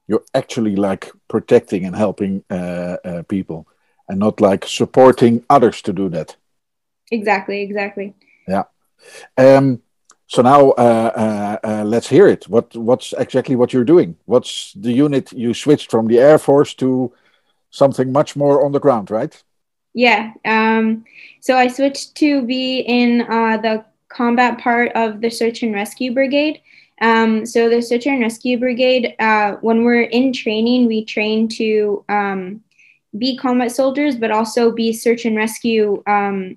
You're 0.08 0.24
actually 0.34 0.76
like 0.76 1.10
protecting 1.28 1.84
and 1.84 1.96
helping 1.96 2.44
uh, 2.50 2.96
uh, 3.04 3.22
people, 3.22 3.66
and 4.08 4.18
not 4.18 4.40
like 4.40 4.66
supporting 4.66 5.44
others 5.48 5.82
to 5.82 5.92
do 5.92 6.08
that. 6.10 6.36
Exactly, 7.10 7.62
exactly. 7.62 8.14
Yeah. 8.48 8.64
Um, 9.36 9.82
so 10.26 10.42
now 10.42 10.70
uh, 10.70 11.12
uh, 11.14 11.66
uh, 11.66 11.84
let's 11.84 12.08
hear 12.08 12.26
it. 12.26 12.48
What 12.48 12.74
what's 12.76 13.12
exactly 13.12 13.56
what 13.56 13.72
you're 13.72 13.84
doing? 13.84 14.16
What's 14.24 14.72
the 14.72 14.92
unit 14.92 15.32
you 15.32 15.54
switched 15.54 15.90
from 15.90 16.06
the 16.06 16.18
Air 16.18 16.38
Force 16.38 16.74
to 16.74 17.12
something 17.70 18.12
much 18.12 18.34
more 18.36 18.64
on 18.64 18.72
the 18.72 18.80
ground, 18.80 19.10
right? 19.10 19.42
Yeah. 19.94 20.32
Um, 20.44 21.04
so 21.40 21.56
I 21.56 21.68
switched 21.68 22.14
to 22.16 22.42
be 22.42 22.80
in 22.80 23.22
uh, 23.22 23.58
the 23.58 23.84
combat 24.08 24.58
part 24.58 24.92
of 24.94 25.20
the 25.20 25.30
search 25.30 25.62
and 25.62 25.74
rescue 25.74 26.14
brigade. 26.14 26.60
Um, 27.02 27.44
so 27.44 27.68
the 27.68 27.82
search 27.82 28.06
and 28.06 28.20
rescue 28.20 28.58
brigade, 28.58 29.14
uh, 29.18 29.56
when 29.60 29.84
we're 29.84 30.02
in 30.02 30.32
training, 30.32 30.86
we 30.86 31.04
train 31.04 31.48
to 31.48 32.04
um, 32.08 32.62
be 33.18 33.36
combat 33.36 33.72
soldiers, 33.72 34.16
but 34.16 34.30
also 34.30 34.70
be 34.70 34.92
search 34.92 35.24
and 35.24 35.36
rescue 35.36 36.02
um, 36.06 36.56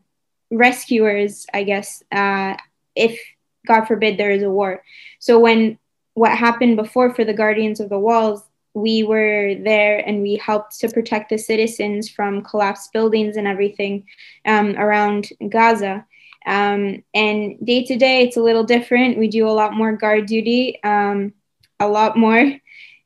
rescuers, 0.52 1.48
I 1.54 1.64
guess, 1.64 2.04
uh, 2.12 2.56
if 2.96 3.20
God 3.68 3.86
forbid 3.86 4.18
there 4.18 4.32
is 4.32 4.44
a 4.44 4.50
war. 4.50 4.84
So 5.20 5.40
when 5.40 5.80
what 6.14 6.32
happened 6.32 6.78
before 6.78 7.14
for 7.14 7.26
the 7.26 7.34
Guardians 7.34 7.80
of 7.80 7.90
the 7.90 8.00
Walls, 8.00 8.44
we 8.76 9.04
were 9.04 9.56
there 9.56 10.08
and 10.08 10.22
we 10.22 10.36
helped 10.36 10.80
to 10.80 10.90
protect 10.90 11.30
the 11.30 11.38
citizens 11.38 12.10
from 12.10 12.44
collapsed 12.44 12.94
buildings 12.94 13.38
and 13.38 13.48
everything 13.48 14.06
um, 14.46 14.76
around 14.78 15.30
Gaza. 15.50 16.06
Um, 16.46 17.04
and 17.14 17.58
day 17.66 17.84
to 17.86 17.98
day, 17.98 18.22
it's 18.22 18.38
a 18.38 18.42
little 18.44 18.64
different. 18.64 19.18
We 19.18 19.28
do 19.28 19.48
a 19.48 19.52
lot 19.52 19.74
more 19.74 19.94
guard 19.94 20.28
duty, 20.28 20.80
um, 20.84 21.34
a 21.80 21.88
lot 21.88 22.18
more. 22.18 22.54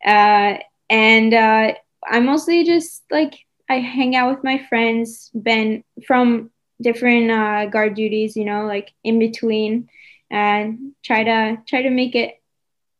Uh, 0.06 0.58
and 0.90 1.34
uh, 1.34 1.74
I 2.06 2.20
mostly 2.20 2.64
just 2.64 3.04
like, 3.12 3.36
I 3.70 3.80
hang 3.80 4.16
out 4.16 4.34
with 4.34 4.44
my 4.44 4.66
friends, 4.70 5.30
been 5.34 5.84
from 6.06 6.52
different 6.82 7.30
uh, 7.30 7.66
guard 7.68 7.96
duties, 7.96 8.36
you 8.36 8.46
know, 8.46 8.66
like 8.66 8.92
in 9.04 9.20
between, 9.20 9.90
and 10.32 10.94
try 11.04 11.24
to 11.24 11.58
try 11.68 11.82
to 11.82 11.90
make 11.90 12.16
it 12.16 12.42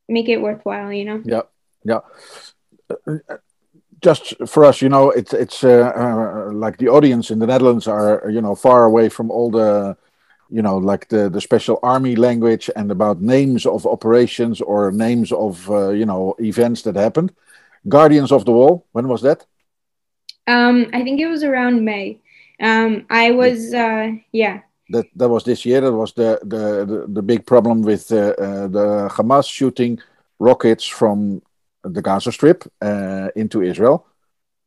make 0.08 0.28
it 0.28 0.40
worthwhile, 0.40 0.92
you 0.92 1.04
know. 1.04 1.22
Yeah, 1.24 1.42
yeah. 1.84 2.00
Just 4.02 4.34
for 4.46 4.64
us, 4.64 4.80
you 4.80 4.88
know, 4.88 5.10
it's 5.10 5.32
it's 5.32 5.64
uh, 5.64 5.92
uh, 5.94 6.52
like 6.52 6.78
the 6.78 6.88
audience 6.88 7.30
in 7.30 7.38
the 7.38 7.46
Netherlands 7.46 7.86
are 7.86 8.28
you 8.30 8.40
know 8.40 8.54
far 8.54 8.84
away 8.84 9.08
from 9.08 9.30
all 9.30 9.50
the 9.50 9.96
you 10.50 10.62
know 10.62 10.76
like 10.78 11.08
the 11.08 11.30
the 11.30 11.40
special 11.40 11.78
army 11.82 12.16
language 12.16 12.70
and 12.76 12.90
about 12.90 13.20
names 13.20 13.66
of 13.66 13.86
operations 13.86 14.60
or 14.60 14.90
names 14.92 15.32
of 15.32 15.70
uh, 15.70 15.90
you 15.90 16.06
know 16.06 16.34
events 16.38 16.82
that 16.82 16.96
happened. 16.96 17.32
Guardians 17.88 18.32
of 18.32 18.44
the 18.44 18.52
Wall. 18.52 18.86
When 18.92 19.08
was 19.08 19.22
that? 19.22 19.46
Um, 20.46 20.86
I 20.92 21.02
think 21.02 21.20
it 21.20 21.28
was 21.28 21.42
around 21.42 21.84
May. 21.84 22.20
Um, 22.60 23.06
I 23.08 23.30
was, 23.30 23.72
uh, 23.72 24.10
yeah, 24.32 24.60
That 24.90 25.06
that 25.16 25.28
was 25.28 25.44
this 25.44 25.64
year. 25.64 25.80
That 25.80 25.92
was 25.92 26.12
the 26.12 26.38
the 26.42 26.84
the, 26.84 27.06
the 27.08 27.22
big 27.22 27.46
problem 27.46 27.82
with 27.82 28.12
uh, 28.12 28.34
uh, 28.38 28.68
the 28.68 29.08
Hamas 29.10 29.48
shooting 29.48 29.98
rockets 30.38 30.84
from 30.84 31.42
the 31.84 32.02
Gaza 32.02 32.32
Strip 32.32 32.64
uh, 32.82 33.28
into 33.34 33.62
Israel. 33.62 34.06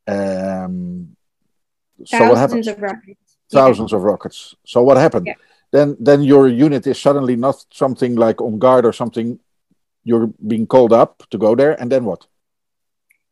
Um, 0.07 1.15
so 2.05 2.29
what 2.29 2.37
happened? 2.37 2.65
thousands 2.65 2.67
of 2.67 2.81
rockets. 2.81 3.37
Yeah. 3.49 3.59
Thousands 3.59 3.93
of 3.93 4.01
rockets. 4.03 4.55
So 4.65 4.81
what 4.81 4.97
happened? 4.97 5.27
Yeah. 5.27 5.35
Then 5.73 5.97
then 5.99 6.21
your 6.21 6.47
unit 6.47 6.85
is 6.85 7.01
suddenly 7.01 7.35
not 7.35 7.65
something 7.71 8.15
like 8.15 8.39
on 8.39 8.59
guard 8.59 8.85
or 8.85 8.93
something. 8.93 9.39
You're 10.03 10.27
being 10.47 10.67
called 10.67 10.93
up 10.93 11.23
to 11.31 11.37
go 11.37 11.55
there, 11.55 11.73
and 11.81 11.91
then 11.91 12.05
what? 12.05 12.27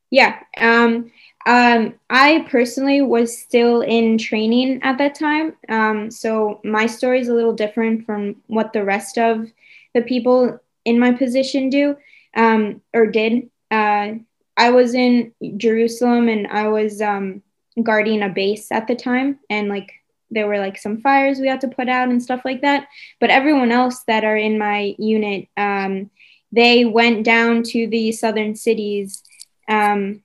Yeah. 0.09 0.39
Um, 0.57 1.11
um, 1.45 1.93
I 2.09 2.45
personally 2.49 3.01
was 3.01 3.37
still 3.37 3.81
in 3.81 4.17
training 4.17 4.81
at 4.81 4.97
that 4.97 5.15
time. 5.15 5.55
Um, 5.69 6.09
so 6.09 6.59
my 6.63 6.87
story 6.87 7.21
is 7.21 7.29
a 7.29 7.33
little 7.33 7.53
different 7.53 8.05
from 8.05 8.35
what 8.47 8.73
the 8.73 8.83
rest 8.83 9.17
of 9.17 9.47
the 9.93 10.01
people 10.01 10.59
in 10.83 10.99
my 10.99 11.11
position 11.11 11.69
do 11.69 11.95
um, 12.35 12.81
or 12.93 13.05
did. 13.05 13.49
Uh, 13.69 14.13
I 14.57 14.71
was 14.71 14.95
in 14.95 15.31
Jerusalem 15.57 16.27
and 16.27 16.47
I 16.47 16.67
was 16.69 17.01
um, 17.01 17.43
guarding 17.81 18.23
a 18.23 18.29
base 18.29 18.71
at 18.71 18.87
the 18.87 18.95
time, 18.95 19.39
and 19.49 19.69
like 19.69 20.00
there 20.31 20.47
were 20.47 20.59
like 20.59 20.77
some 20.77 21.01
fires 21.01 21.39
we 21.39 21.47
had 21.47 21.61
to 21.61 21.67
put 21.67 21.89
out 21.89 22.09
and 22.09 22.23
stuff 22.23 22.41
like 22.45 22.61
that. 22.61 22.87
But 23.19 23.29
everyone 23.29 23.71
else 23.71 24.03
that 24.07 24.23
are 24.23 24.37
in 24.37 24.57
my 24.57 24.95
unit, 24.97 25.47
um, 25.57 26.09
they 26.51 26.85
went 26.85 27.23
down 27.23 27.63
to 27.63 27.87
the 27.87 28.11
southern 28.11 28.55
cities 28.55 29.23
um, 29.67 30.23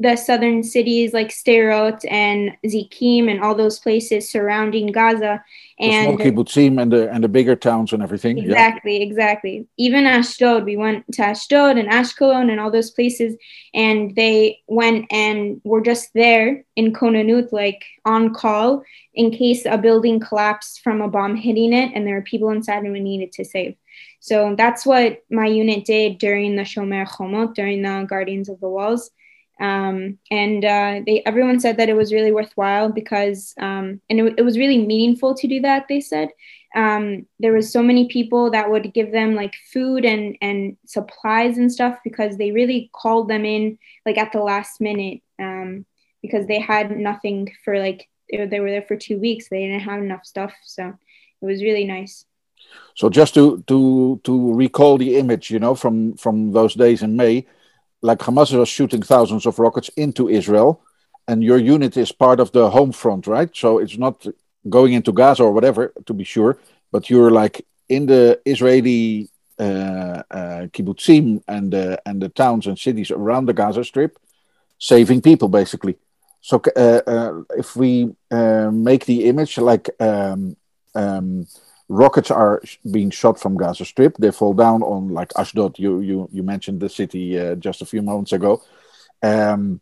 the 0.00 0.16
southern 0.16 0.62
cities 0.64 1.12
like 1.12 1.28
Sderot 1.28 2.04
and 2.10 2.56
Zikim 2.66 3.30
and 3.30 3.40
all 3.40 3.54
those 3.54 3.78
places 3.78 4.28
surrounding 4.30 4.90
Gaza. 4.90 5.42
And 5.78 6.18
the 6.18 6.24
small 6.24 6.44
kibbutzim 6.44 6.82
and 6.82 6.92
the 6.92 7.10
and 7.10 7.22
the 7.22 7.28
bigger 7.28 7.54
towns 7.54 7.92
and 7.92 8.02
everything. 8.02 8.38
Exactly, 8.38 8.98
yeah. 8.98 9.04
exactly. 9.04 9.66
Even 9.76 10.04
Ashdod, 10.04 10.64
we 10.64 10.76
went 10.76 11.04
to 11.12 11.22
Ashdod 11.22 11.78
and 11.78 11.88
Ashkelon 11.88 12.50
and 12.50 12.60
all 12.60 12.70
those 12.70 12.90
places, 12.90 13.36
and 13.72 14.14
they 14.16 14.60
went 14.66 15.06
and 15.10 15.60
were 15.64 15.80
just 15.80 16.12
there 16.14 16.64
in 16.76 16.92
Konanut, 16.92 17.52
like 17.52 17.84
on 18.04 18.34
call, 18.34 18.82
in 19.14 19.30
case 19.30 19.64
a 19.64 19.78
building 19.78 20.18
collapsed 20.18 20.80
from 20.80 21.02
a 21.02 21.08
bomb 21.08 21.36
hitting 21.36 21.72
it, 21.72 21.92
and 21.94 22.06
there 22.06 22.14
were 22.14 22.22
people 22.22 22.50
inside 22.50 22.82
and 22.82 22.92
we 22.92 23.00
needed 23.00 23.32
to 23.32 23.44
save. 23.44 23.76
So 24.18 24.54
that's 24.56 24.86
what 24.86 25.22
my 25.30 25.46
unit 25.46 25.84
did 25.84 26.18
during 26.18 26.56
the 26.56 26.62
Shomer 26.62 27.06
Chomot, 27.06 27.54
during 27.54 27.82
the 27.82 28.06
Guardians 28.08 28.48
of 28.48 28.58
the 28.58 28.68
Walls 28.68 29.10
um, 29.60 30.18
and 30.30 30.64
uh, 30.64 31.00
they 31.06 31.22
everyone 31.26 31.60
said 31.60 31.76
that 31.76 31.88
it 31.88 31.94
was 31.94 32.12
really 32.12 32.32
worthwhile 32.32 32.90
because 32.90 33.54
um, 33.58 34.00
and 34.10 34.20
it, 34.20 34.34
it, 34.38 34.42
was 34.42 34.58
really 34.58 34.78
meaningful 34.78 35.34
to 35.34 35.46
do 35.46 35.60
that 35.60 35.86
they 35.88 36.00
said. 36.00 36.30
Um, 36.74 37.26
there 37.38 37.52
was 37.52 37.72
so 37.72 37.80
many 37.80 38.08
people 38.08 38.50
that 38.50 38.68
would 38.68 38.92
give 38.92 39.12
them 39.12 39.36
like 39.36 39.54
food 39.72 40.04
and 40.04 40.36
and 40.40 40.76
supplies 40.86 41.56
and 41.56 41.70
stuff 41.70 41.98
because 42.02 42.36
they 42.36 42.50
really 42.50 42.90
called 42.92 43.28
them 43.28 43.44
in 43.44 43.78
like 44.04 44.18
at 44.18 44.32
the 44.32 44.40
last 44.40 44.80
minute 44.80 45.20
um, 45.38 45.86
because 46.20 46.46
they 46.46 46.58
had 46.58 46.90
nothing 46.90 47.54
for 47.64 47.78
like 47.78 48.08
they, 48.30 48.44
they 48.46 48.58
were 48.58 48.70
there 48.70 48.82
for 48.82 48.96
two 48.96 49.20
weeks. 49.20 49.48
They 49.48 49.68
didn't 49.68 49.82
have 49.82 50.02
enough 50.02 50.26
stuff 50.26 50.52
so 50.64 50.88
it 50.88 51.46
was 51.46 51.62
really 51.62 51.84
nice. 51.84 52.24
So 52.96 53.08
just 53.08 53.34
to 53.34 53.62
to 53.68 54.20
to 54.24 54.54
recall 54.54 54.98
the 54.98 55.16
image 55.16 55.48
you 55.48 55.60
know 55.60 55.76
from 55.76 56.14
from 56.16 56.50
those 56.50 56.74
days 56.74 57.04
in 57.04 57.14
may 57.14 57.46
like 58.04 58.18
Hamas 58.18 58.52
was 58.52 58.68
shooting 58.68 59.02
thousands 59.02 59.46
of 59.46 59.58
rockets 59.58 59.88
into 59.96 60.28
Israel, 60.28 60.82
and 61.26 61.42
your 61.42 61.56
unit 61.56 61.96
is 61.96 62.12
part 62.12 62.38
of 62.38 62.52
the 62.52 62.68
home 62.68 62.92
front, 62.92 63.26
right? 63.26 63.50
So 63.56 63.78
it's 63.78 63.96
not 63.96 64.26
going 64.68 64.92
into 64.92 65.10
Gaza 65.10 65.42
or 65.42 65.52
whatever, 65.52 65.92
to 66.04 66.12
be 66.12 66.24
sure, 66.24 66.58
but 66.92 67.08
you're 67.08 67.30
like 67.30 67.66
in 67.88 68.04
the 68.04 68.38
Israeli 68.44 69.30
uh, 69.58 70.22
uh, 70.30 70.62
kibbutzim 70.74 71.42
and 71.48 71.72
the 71.72 71.86
and 72.04 72.20
the 72.20 72.28
towns 72.28 72.66
and 72.66 72.78
cities 72.78 73.10
around 73.10 73.46
the 73.46 73.54
Gaza 73.54 73.82
Strip, 73.82 74.18
saving 74.78 75.22
people 75.22 75.48
basically. 75.48 75.96
So 76.42 76.60
uh, 76.76 77.00
uh 77.14 77.32
if 77.56 77.74
we 77.74 78.14
uh, 78.30 78.70
make 78.70 79.06
the 79.06 79.24
image 79.30 79.56
like 79.56 79.88
um, 79.98 80.56
um, 80.94 81.46
rockets 81.94 82.30
are 82.30 82.62
being 82.90 83.10
shot 83.10 83.38
from 83.40 83.56
Gaza 83.56 83.84
Strip. 83.84 84.16
They 84.18 84.30
fall 84.30 84.54
down 84.54 84.82
on 84.82 85.08
like 85.08 85.32
Ashdod. 85.36 85.78
You 85.78 86.00
you 86.00 86.28
you 86.32 86.42
mentioned 86.42 86.80
the 86.80 86.88
city 86.88 87.38
uh, 87.38 87.54
just 87.54 87.82
a 87.82 87.86
few 87.86 88.02
moments 88.02 88.32
ago. 88.32 88.62
Um, 89.22 89.80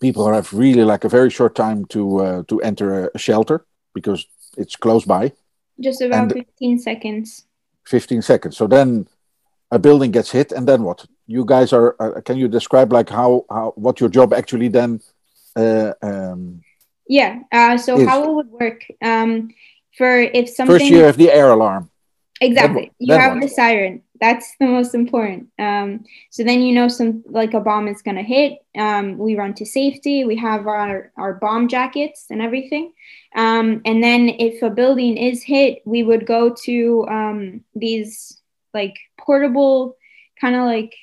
people 0.00 0.32
have 0.32 0.52
really 0.52 0.84
like 0.84 1.04
a 1.04 1.08
very 1.08 1.30
short 1.30 1.54
time 1.54 1.84
to 1.86 2.02
uh, 2.18 2.42
to 2.48 2.60
enter 2.60 3.10
a 3.14 3.18
shelter 3.18 3.64
because 3.94 4.26
it's 4.56 4.76
close 4.76 5.04
by. 5.04 5.32
Just 5.80 6.02
about 6.02 6.32
and 6.32 6.32
15 6.32 6.78
seconds. 6.78 7.46
15 7.86 8.22
seconds. 8.22 8.56
So 8.56 8.66
then 8.66 9.08
a 9.70 9.78
building 9.78 10.12
gets 10.12 10.30
hit, 10.30 10.52
and 10.52 10.68
then 10.68 10.82
what? 10.82 11.06
You 11.26 11.44
guys 11.44 11.72
are. 11.72 11.96
Uh, 11.98 12.20
can 12.20 12.36
you 12.36 12.48
describe 12.48 12.92
like 12.92 13.08
how 13.08 13.44
how 13.50 13.72
what 13.76 14.00
your 14.00 14.10
job 14.10 14.32
actually 14.32 14.68
then? 14.68 15.00
Uh, 15.56 15.92
um, 16.02 16.62
yeah. 17.08 17.40
Uh, 17.50 17.76
so 17.76 18.00
is. 18.00 18.08
how 18.08 18.22
it 18.24 18.34
would 18.34 18.50
work. 18.50 18.84
Um, 19.02 19.50
for 19.96 20.20
if 20.20 20.48
something 20.48 20.78
first 20.78 20.86
you 20.86 20.98
have 20.98 21.16
the 21.16 21.30
air 21.30 21.50
alarm. 21.50 21.90
Exactly. 22.40 22.92
You 22.98 23.14
have 23.14 23.34
what? 23.34 23.42
the 23.42 23.48
siren. 23.48 24.02
That's 24.20 24.54
the 24.58 24.66
most 24.66 24.94
important. 24.94 25.48
Um, 25.58 26.04
so 26.30 26.44
then 26.44 26.62
you 26.62 26.74
know 26.74 26.88
some 26.88 27.22
like 27.26 27.54
a 27.54 27.60
bomb 27.60 27.88
is 27.88 28.02
going 28.02 28.16
to 28.16 28.22
hit. 28.22 28.58
Um, 28.76 29.18
we 29.18 29.36
run 29.36 29.54
to 29.54 29.66
safety. 29.66 30.24
We 30.24 30.36
have 30.36 30.66
our, 30.66 31.12
our 31.16 31.34
bomb 31.34 31.68
jackets 31.68 32.26
and 32.30 32.40
everything. 32.42 32.92
Um, 33.34 33.82
and 33.84 34.02
then 34.02 34.28
if 34.28 34.62
a 34.62 34.70
building 34.70 35.16
is 35.16 35.42
hit 35.42 35.82
we 35.84 36.02
would 36.02 36.26
go 36.26 36.54
to 36.64 37.06
um, 37.08 37.60
these 37.74 38.40
like 38.72 38.96
portable 39.18 39.96
kind 40.40 40.56
of 40.56 40.64
like 40.64 40.94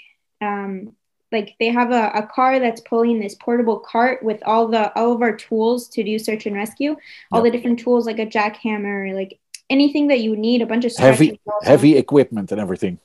um, 0.42 0.96
like 1.32 1.56
they 1.60 1.68
have 1.68 1.92
a, 1.92 2.12
a 2.14 2.28
car 2.28 2.60
that's 2.60 2.82
pulling 2.82 3.20
this 3.20 3.36
portable 3.36 3.80
cart 3.80 4.22
with 4.24 4.42
all 4.46 4.68
the 4.68 4.92
all 4.98 5.14
of 5.14 5.22
our 5.22 5.36
tools 5.36 5.88
to 5.90 6.04
do 6.04 6.20
search 6.20 6.46
and 6.46 6.56
rescue. 6.56 6.96
All 7.32 7.44
yep. 7.44 7.52
the 7.52 7.58
different 7.58 7.80
tools 7.80 8.06
like 8.06 8.20
a 8.20 8.26
jackhammer 8.26 9.14
like 9.16 9.40
anything 9.70 10.08
that 10.08 10.20
you 10.20 10.36
need 10.36 10.62
a 10.62 10.66
bunch 10.66 10.86
of 10.86 10.96
heavy 10.98 11.40
heavy 11.64 11.98
equipment 11.98 12.52
and 12.52 12.60
everything. 12.60 13.00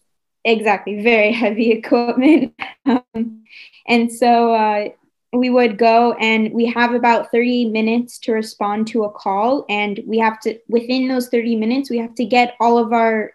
Exactly 0.44 1.02
very 1.02 1.32
heavy 1.44 1.70
equipment. 1.72 2.54
Um, 2.86 3.42
and 3.88 4.12
so 4.12 4.54
uh, 4.54 4.90
we 5.32 5.50
would 5.50 5.76
go 5.76 6.12
and 6.14 6.52
we 6.52 6.66
have 6.66 6.94
about 6.94 7.32
30 7.32 7.70
minutes 7.70 8.18
to 8.20 8.32
respond 8.32 8.86
to 8.88 9.02
a 9.02 9.10
call 9.10 9.66
and 9.68 10.00
we 10.06 10.18
have 10.18 10.38
to 10.40 10.58
within 10.68 11.08
those 11.08 11.28
30 11.28 11.56
minutes 11.56 11.90
we 11.90 11.98
have 11.98 12.14
to 12.14 12.24
get 12.24 12.54
all 12.60 12.78
of 12.78 12.92
our 12.92 13.32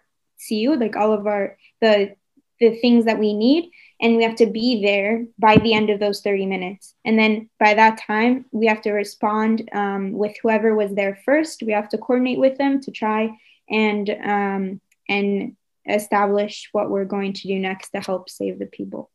CU 0.48 0.74
like 0.76 0.96
all 0.96 1.12
of 1.12 1.26
our 1.26 1.58
the 1.82 2.16
the 2.60 2.76
things 2.80 3.04
that 3.04 3.18
we 3.18 3.34
need 3.34 3.70
and 4.02 4.16
we 4.16 4.24
have 4.24 4.34
to 4.34 4.46
be 4.46 4.82
there 4.82 5.24
by 5.38 5.56
the 5.58 5.72
end 5.72 5.88
of 5.88 6.00
those 6.00 6.20
30 6.22 6.46
minutes. 6.46 6.94
And 7.04 7.16
then 7.16 7.48
by 7.60 7.74
that 7.74 8.00
time 8.04 8.44
we 8.50 8.66
have 8.66 8.82
to 8.82 8.90
respond 8.90 9.70
um, 9.72 10.12
with 10.12 10.36
whoever 10.42 10.74
was 10.74 10.92
there 10.92 11.18
first. 11.24 11.62
We 11.62 11.72
have 11.72 11.88
to 11.90 11.98
coordinate 11.98 12.40
with 12.40 12.58
them 12.58 12.80
to 12.80 12.90
try 12.90 13.30
and 13.70 14.10
um, 14.10 14.80
and 15.08 15.56
establish 15.88 16.68
what 16.72 16.90
we're 16.90 17.04
going 17.04 17.32
to 17.32 17.48
do 17.48 17.58
next 17.58 17.90
to 17.90 18.00
help 18.00 18.28
save 18.28 18.58
the 18.58 18.66
people. 18.66 19.10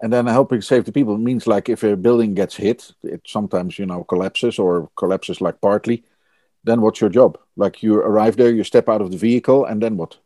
And 0.00 0.12
then 0.12 0.26
helping 0.26 0.62
save 0.62 0.84
the 0.84 0.92
people 0.92 1.18
means 1.18 1.46
like 1.46 1.68
if 1.68 1.82
a 1.82 1.96
building 1.96 2.34
gets 2.34 2.56
hit 2.56 2.92
it 3.02 3.22
sometimes 3.26 3.78
you 3.78 3.86
know 3.86 4.04
collapses 4.04 4.58
or 4.58 4.88
collapses 4.96 5.40
like 5.40 5.60
partly 5.60 6.04
then 6.64 6.80
what's 6.80 7.00
your 7.00 7.10
job? 7.10 7.38
Like 7.56 7.82
you 7.82 7.96
arrive 7.96 8.36
there 8.36 8.50
you 8.50 8.64
step 8.64 8.88
out 8.88 9.02
of 9.02 9.10
the 9.10 9.16
vehicle 9.18 9.66
and 9.66 9.82
then 9.82 9.96
what 9.96 10.18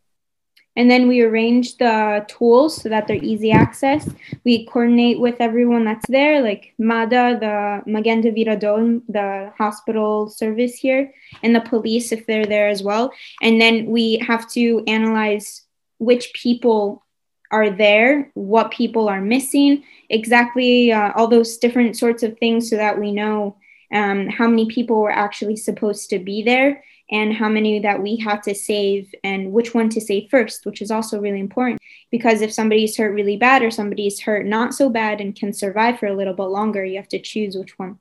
and 0.77 0.91
then 0.91 1.07
we 1.07 1.21
arrange 1.21 1.77
the 1.77 2.25
tools 2.29 2.81
so 2.81 2.89
that 2.89 3.07
they're 3.07 3.23
easy 3.23 3.53
access. 3.53 4.09
We 4.45 4.67
coordinate 4.67 5.21
with 5.21 5.37
everyone 5.39 5.85
that's 5.85 6.07
there, 6.09 6.41
like 6.41 6.73
MADA, 6.79 7.39
the 7.41 7.91
Magen 7.91 8.23
David 8.23 8.61
the 8.61 9.53
hospital 9.59 10.29
service 10.29 10.75
here, 10.75 11.13
and 11.43 11.55
the 11.55 11.61
police 11.61 12.11
if 12.11 12.27
they're 12.27 12.47
there 12.47 12.69
as 12.69 12.83
well. 12.83 13.13
And 13.43 13.61
then 13.61 13.87
we 13.87 14.19
have 14.27 14.51
to 14.53 14.83
analyze 14.87 15.63
which 15.99 16.33
people 16.33 17.05
are 17.51 17.69
there, 17.69 18.31
what 18.33 18.71
people 18.71 19.11
are 19.11 19.21
missing, 19.21 19.85
exactly 20.09 20.91
uh, 20.91 21.13
all 21.15 21.29
those 21.29 21.59
different 21.59 21.99
sorts 21.99 22.23
of 22.23 22.39
things 22.39 22.71
so 22.71 22.77
that 22.77 22.99
we 22.99 23.13
know 23.13 23.57
um, 23.93 24.27
how 24.29 24.49
many 24.49 24.67
people 24.67 25.01
were 25.01 25.13
actually 25.13 25.57
supposed 25.57 26.09
to 26.09 26.19
be 26.19 26.43
there 26.43 26.83
and 27.13 27.35
how 27.35 27.49
many 27.49 27.79
that 27.79 28.03
we 28.03 28.17
have 28.17 28.41
to 28.43 28.55
save 28.55 29.15
and 29.23 29.53
which 29.53 29.75
one 29.75 29.91
to 29.91 30.01
save 30.01 30.31
first, 30.31 30.65
which 30.65 30.81
is 30.81 30.91
also 30.91 31.21
really 31.21 31.41
important 31.41 31.81
because 32.11 32.41
if 32.41 32.53
somebody's 32.53 32.97
hurt 32.97 33.13
really 33.13 33.37
bad 33.37 33.63
or 33.63 33.71
somebody's 33.71 34.21
hurt 34.21 34.47
not 34.47 34.73
so 34.73 34.89
bad 34.89 35.21
and 35.21 35.37
can 35.37 35.53
survive 35.53 35.99
for 35.99 36.07
a 36.07 36.15
little 36.15 36.33
bit 36.33 36.45
longer, 36.45 36.85
you 36.85 36.97
have 36.97 37.09
to 37.09 37.21
choose 37.21 37.55
which 37.55 37.79
one. 37.79 37.99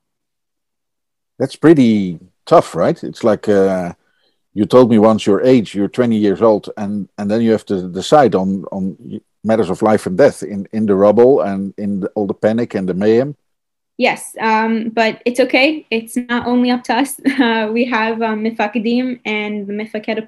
That's 1.38 1.56
pretty 1.56 2.18
tough, 2.46 2.74
right? 2.74 3.02
It's 3.04 3.22
like 3.22 3.48
uh, 3.48 3.92
you 4.54 4.64
told 4.64 4.90
me 4.90 4.98
once 4.98 5.26
your 5.26 5.42
age, 5.42 5.74
you're 5.74 5.88
20 5.88 6.16
years 6.16 6.40
old, 6.40 6.70
and, 6.78 7.08
and 7.18 7.30
then 7.30 7.42
you 7.42 7.52
have 7.52 7.66
to 7.66 7.88
decide 7.88 8.34
on, 8.34 8.64
on 8.72 9.20
matters 9.44 9.68
of 9.68 9.82
life 9.82 10.06
and 10.06 10.16
death 10.16 10.42
in, 10.42 10.66
in 10.72 10.86
the 10.86 10.94
rubble 10.94 11.42
and 11.42 11.74
in 11.76 12.00
the, 12.00 12.08
all 12.10 12.26
the 12.26 12.34
panic 12.34 12.74
and 12.74 12.88
the 12.88 12.94
mayhem 12.94 13.36
yes, 13.98 14.34
um, 14.40 14.90
but 14.90 15.22
it's 15.24 15.40
okay. 15.40 15.86
It's 15.90 16.16
not 16.16 16.46
only 16.46 16.70
up 16.70 16.84
to 16.84 16.94
us. 16.94 17.20
Uh, 17.42 17.68
we 17.72 17.84
have 17.84 18.22
um, 18.22 18.44
and 18.44 19.66
the 19.66 19.72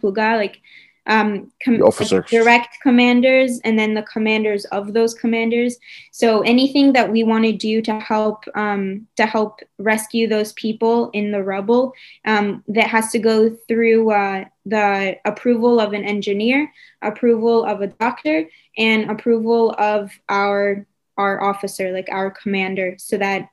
Pluga, 0.00 0.36
like 0.36 0.60
um, 1.06 1.52
com- 1.62 1.82
officers. 1.82 2.28
direct 2.30 2.80
commanders, 2.82 3.60
and 3.64 3.78
then 3.78 3.94
the 3.94 4.02
commanders 4.02 4.64
of 4.66 4.94
those 4.94 5.14
commanders. 5.14 5.76
So 6.12 6.40
anything 6.42 6.92
that 6.94 7.10
we 7.10 7.22
want 7.24 7.44
to 7.44 7.52
do 7.52 7.82
to 7.82 8.00
help 8.00 8.44
um, 8.54 9.06
to 9.16 9.26
help 9.26 9.60
rescue 9.78 10.26
those 10.26 10.52
people 10.54 11.10
in 11.10 11.30
the 11.30 11.42
rubble, 11.42 11.92
um, 12.24 12.64
that 12.68 12.88
has 12.88 13.10
to 13.12 13.18
go 13.18 13.50
through 13.68 14.10
uh, 14.10 14.44
the 14.64 15.16
approval 15.24 15.78
of 15.78 15.92
an 15.92 16.04
engineer, 16.04 16.72
approval 17.02 17.64
of 17.64 17.82
a 17.82 17.88
doctor, 17.88 18.48
and 18.78 19.10
approval 19.10 19.74
of 19.78 20.10
our 20.28 20.86
our 21.16 21.42
officer, 21.42 21.92
like 21.92 22.08
our 22.10 22.30
commander, 22.30 22.96
so 22.98 23.16
that 23.18 23.50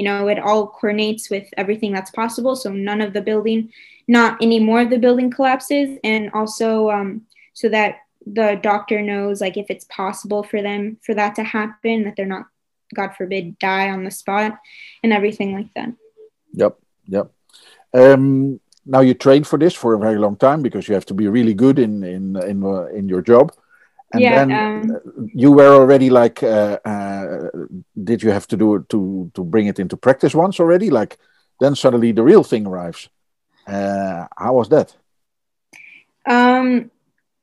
you 0.00 0.06
know 0.08 0.28
it 0.32 0.38
all 0.38 0.66
coordinates 0.66 1.30
with 1.34 1.46
everything 1.62 1.92
that's 1.92 2.10
possible 2.22 2.54
so 2.56 2.68
none 2.72 3.00
of 3.00 3.12
the 3.12 3.20
building 3.30 3.70
not 4.08 4.36
any 4.40 4.58
more 4.58 4.80
of 4.80 4.90
the 4.90 4.98
building 4.98 5.30
collapses 5.30 5.98
and 6.02 6.30
also 6.32 6.90
um, 6.90 7.10
so 7.52 7.68
that 7.68 7.98
the 8.26 8.58
doctor 8.62 9.00
knows 9.02 9.40
like 9.40 9.56
if 9.56 9.70
it's 9.70 9.84
possible 9.84 10.42
for 10.42 10.62
them 10.62 10.98
for 11.02 11.14
that 11.14 11.34
to 11.36 11.44
happen, 11.44 12.04
that 12.04 12.16
they're 12.16 12.26
not, 12.26 12.46
God 12.94 13.14
forbid, 13.16 13.58
die 13.58 13.90
on 13.90 14.04
the 14.04 14.10
spot, 14.10 14.58
and 15.02 15.12
everything 15.12 15.54
like 15.54 15.72
that. 15.74 15.92
Yep, 16.52 16.78
yep. 17.06 17.30
Um, 17.94 18.60
now 18.84 19.00
you 19.00 19.14
train 19.14 19.44
for 19.44 19.58
this 19.58 19.74
for 19.74 19.94
a 19.94 19.98
very 19.98 20.18
long 20.18 20.36
time 20.36 20.62
because 20.62 20.88
you 20.88 20.94
have 20.94 21.06
to 21.06 21.14
be 21.14 21.28
really 21.28 21.54
good 21.54 21.78
in 21.78 22.02
in 22.02 22.36
in, 22.42 22.64
uh, 22.64 22.86
in 22.86 23.08
your 23.08 23.22
job. 23.22 23.52
And 24.12 24.22
Yeah, 24.24 24.32
then 24.32 24.50
um, 24.50 24.90
uh, 24.90 24.98
you 25.34 25.52
were 25.52 25.72
already 25.74 26.10
like, 26.10 26.42
uh, 26.42 26.78
uh, 26.84 27.48
did 28.02 28.22
you 28.22 28.30
have 28.30 28.46
to 28.48 28.56
do 28.56 28.76
it 28.76 28.88
to 28.90 29.30
to 29.34 29.44
bring 29.44 29.66
it 29.66 29.78
into 29.78 29.96
practice 29.96 30.34
once 30.34 30.60
already? 30.60 30.90
Like, 30.90 31.18
then 31.60 31.74
suddenly 31.76 32.12
the 32.12 32.22
real 32.24 32.42
thing 32.44 32.66
arrives. 32.66 33.08
Uh, 33.66 34.26
how 34.36 34.54
was 34.54 34.68
that? 34.70 34.96
Um, 36.26 36.90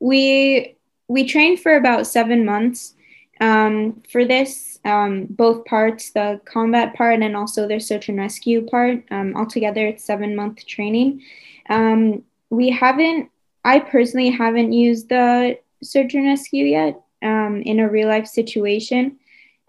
we 0.00 0.76
we 1.08 1.24
trained 1.26 1.60
for 1.60 1.76
about 1.76 2.06
seven 2.06 2.44
months. 2.44 2.94
Um, 3.40 4.02
for 4.10 4.24
this, 4.24 4.80
um, 4.84 5.26
both 5.30 5.64
parts, 5.64 6.10
the 6.10 6.40
combat 6.44 6.94
part 6.94 7.22
and 7.22 7.36
also 7.36 7.68
the 7.68 7.78
search 7.78 8.08
and 8.08 8.18
rescue 8.18 8.66
part, 8.66 9.04
um, 9.12 9.34
altogether 9.36 9.86
it's 9.86 10.02
seven 10.04 10.34
month 10.34 10.66
training. 10.66 11.22
Um, 11.68 12.24
we 12.50 12.70
haven't, 12.70 13.30
I 13.64 13.78
personally 13.78 14.30
haven't 14.30 14.72
used 14.72 15.08
the 15.08 15.58
search 15.82 16.14
and 16.14 16.26
rescue 16.26 16.64
yet 16.64 17.00
um, 17.22 17.62
in 17.64 17.80
a 17.80 17.88
real 17.88 18.08
life 18.08 18.26
situation, 18.26 19.18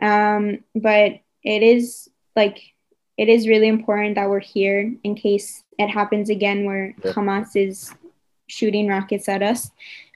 um, 0.02 0.60
but 0.76 1.20
it 1.44 1.64
is 1.64 2.10
like 2.36 2.60
it 3.18 3.28
is 3.30 3.48
really 3.48 3.68
important 3.68 4.16
that 4.16 4.30
we're 4.30 4.40
here 4.40 4.94
in 5.04 5.16
case 5.16 5.64
it 5.78 5.88
happens 5.90 6.30
again 6.30 6.66
where 6.66 6.96
Yeah. 7.04 7.12
Hamas 7.14 7.56
is 7.56 7.94
shooting 8.48 8.88
rockets 8.88 9.28
at 9.30 9.42
us 9.44 9.72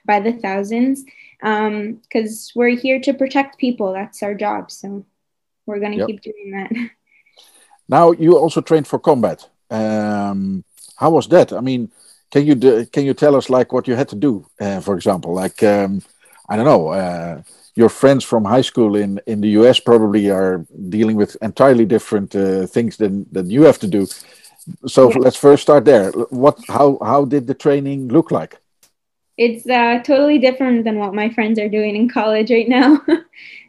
by 0.06 0.20
the 0.20 0.32
thousands 0.32 1.04
because 1.40 2.52
we're 2.54 2.76
here 2.76 2.98
to 3.00 3.12
protect 3.12 3.58
people 3.58 3.92
that's 3.92 4.22
our 4.22 4.34
job 4.34 4.70
so 4.70 5.04
we're 5.66 5.78
going 5.80 5.92
to 5.92 5.98
Yep. 5.98 6.06
keep 6.06 6.20
doing 6.22 6.50
that 6.52 6.70
Now 7.88 8.12
you 8.12 8.38
also 8.38 8.60
trained 8.62 8.86
for 8.86 8.98
combat. 8.98 9.48
Um, 9.70 10.64
how 10.96 11.10
was 11.10 11.28
that? 11.28 11.52
I 11.52 11.60
mean, 11.60 11.90
can 12.34 12.46
you 12.46 12.56
d- 12.56 12.86
can 12.94 13.06
you 13.06 13.14
tell 13.14 13.36
us 13.36 13.50
like 13.50 13.72
what 13.72 13.88
you 13.88 13.96
had 13.96 14.10
to 14.10 14.16
do? 14.16 14.46
Uh, 14.60 14.80
for 14.80 14.96
example, 14.96 15.34
like 15.44 15.62
um, 15.64 16.02
I 16.50 16.56
don't 16.56 16.66
know, 16.66 16.88
uh, 16.88 17.42
your 17.76 17.90
friends 17.90 18.24
from 18.24 18.44
high 18.46 18.62
school 18.70 18.96
in 18.96 19.20
in 19.26 19.42
the 19.42 19.50
US 19.60 19.80
probably 19.80 20.30
are 20.30 20.66
dealing 20.96 21.16
with 21.16 21.36
entirely 21.42 21.86
different 21.86 22.34
uh, 22.36 22.66
things 22.66 22.96
than 22.98 23.26
than 23.32 23.50
you 23.50 23.62
have 23.64 23.80
to 23.80 23.88
do. 23.98 24.08
So 24.86 25.08
Yeah. 25.08 25.16
let's 25.24 25.36
first 25.36 25.62
start 25.62 25.84
there. 25.84 26.12
What 26.44 26.56
how 26.68 26.98
how 27.12 27.24
did 27.26 27.46
the 27.46 27.54
training 27.54 28.08
look 28.08 28.30
like? 28.30 28.58
it's 29.38 29.68
uh, 29.68 30.00
totally 30.04 30.38
different 30.38 30.84
than 30.84 30.98
what 30.98 31.14
my 31.14 31.28
friends 31.30 31.58
are 31.58 31.68
doing 31.68 31.96
in 31.96 32.08
college 32.08 32.50
right 32.50 32.68
now 32.68 33.00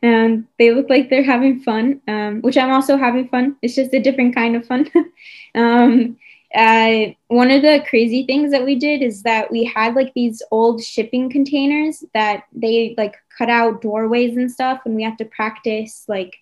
and 0.03 0.45
they 0.59 0.71
look 0.71 0.89
like 0.89 1.09
they're 1.09 1.23
having 1.23 1.59
fun 1.61 2.01
um, 2.07 2.41
which 2.41 2.57
i'm 2.57 2.71
also 2.71 2.97
having 2.97 3.27
fun 3.29 3.55
it's 3.61 3.75
just 3.75 3.93
a 3.93 4.01
different 4.01 4.35
kind 4.35 4.55
of 4.55 4.65
fun 4.65 4.89
um, 5.55 6.17
uh, 6.55 7.13
one 7.27 7.51
of 7.51 7.61
the 7.61 7.83
crazy 7.89 8.25
things 8.25 8.51
that 8.51 8.65
we 8.65 8.75
did 8.75 9.01
is 9.01 9.23
that 9.23 9.51
we 9.51 9.65
had 9.65 9.95
like 9.95 10.13
these 10.13 10.41
old 10.51 10.83
shipping 10.83 11.29
containers 11.29 12.03
that 12.13 12.43
they 12.53 12.95
like 12.97 13.15
cut 13.37 13.49
out 13.49 13.81
doorways 13.81 14.37
and 14.37 14.51
stuff 14.51 14.81
and 14.85 14.95
we 14.95 15.03
have 15.03 15.17
to 15.17 15.25
practice 15.25 16.05
like 16.07 16.35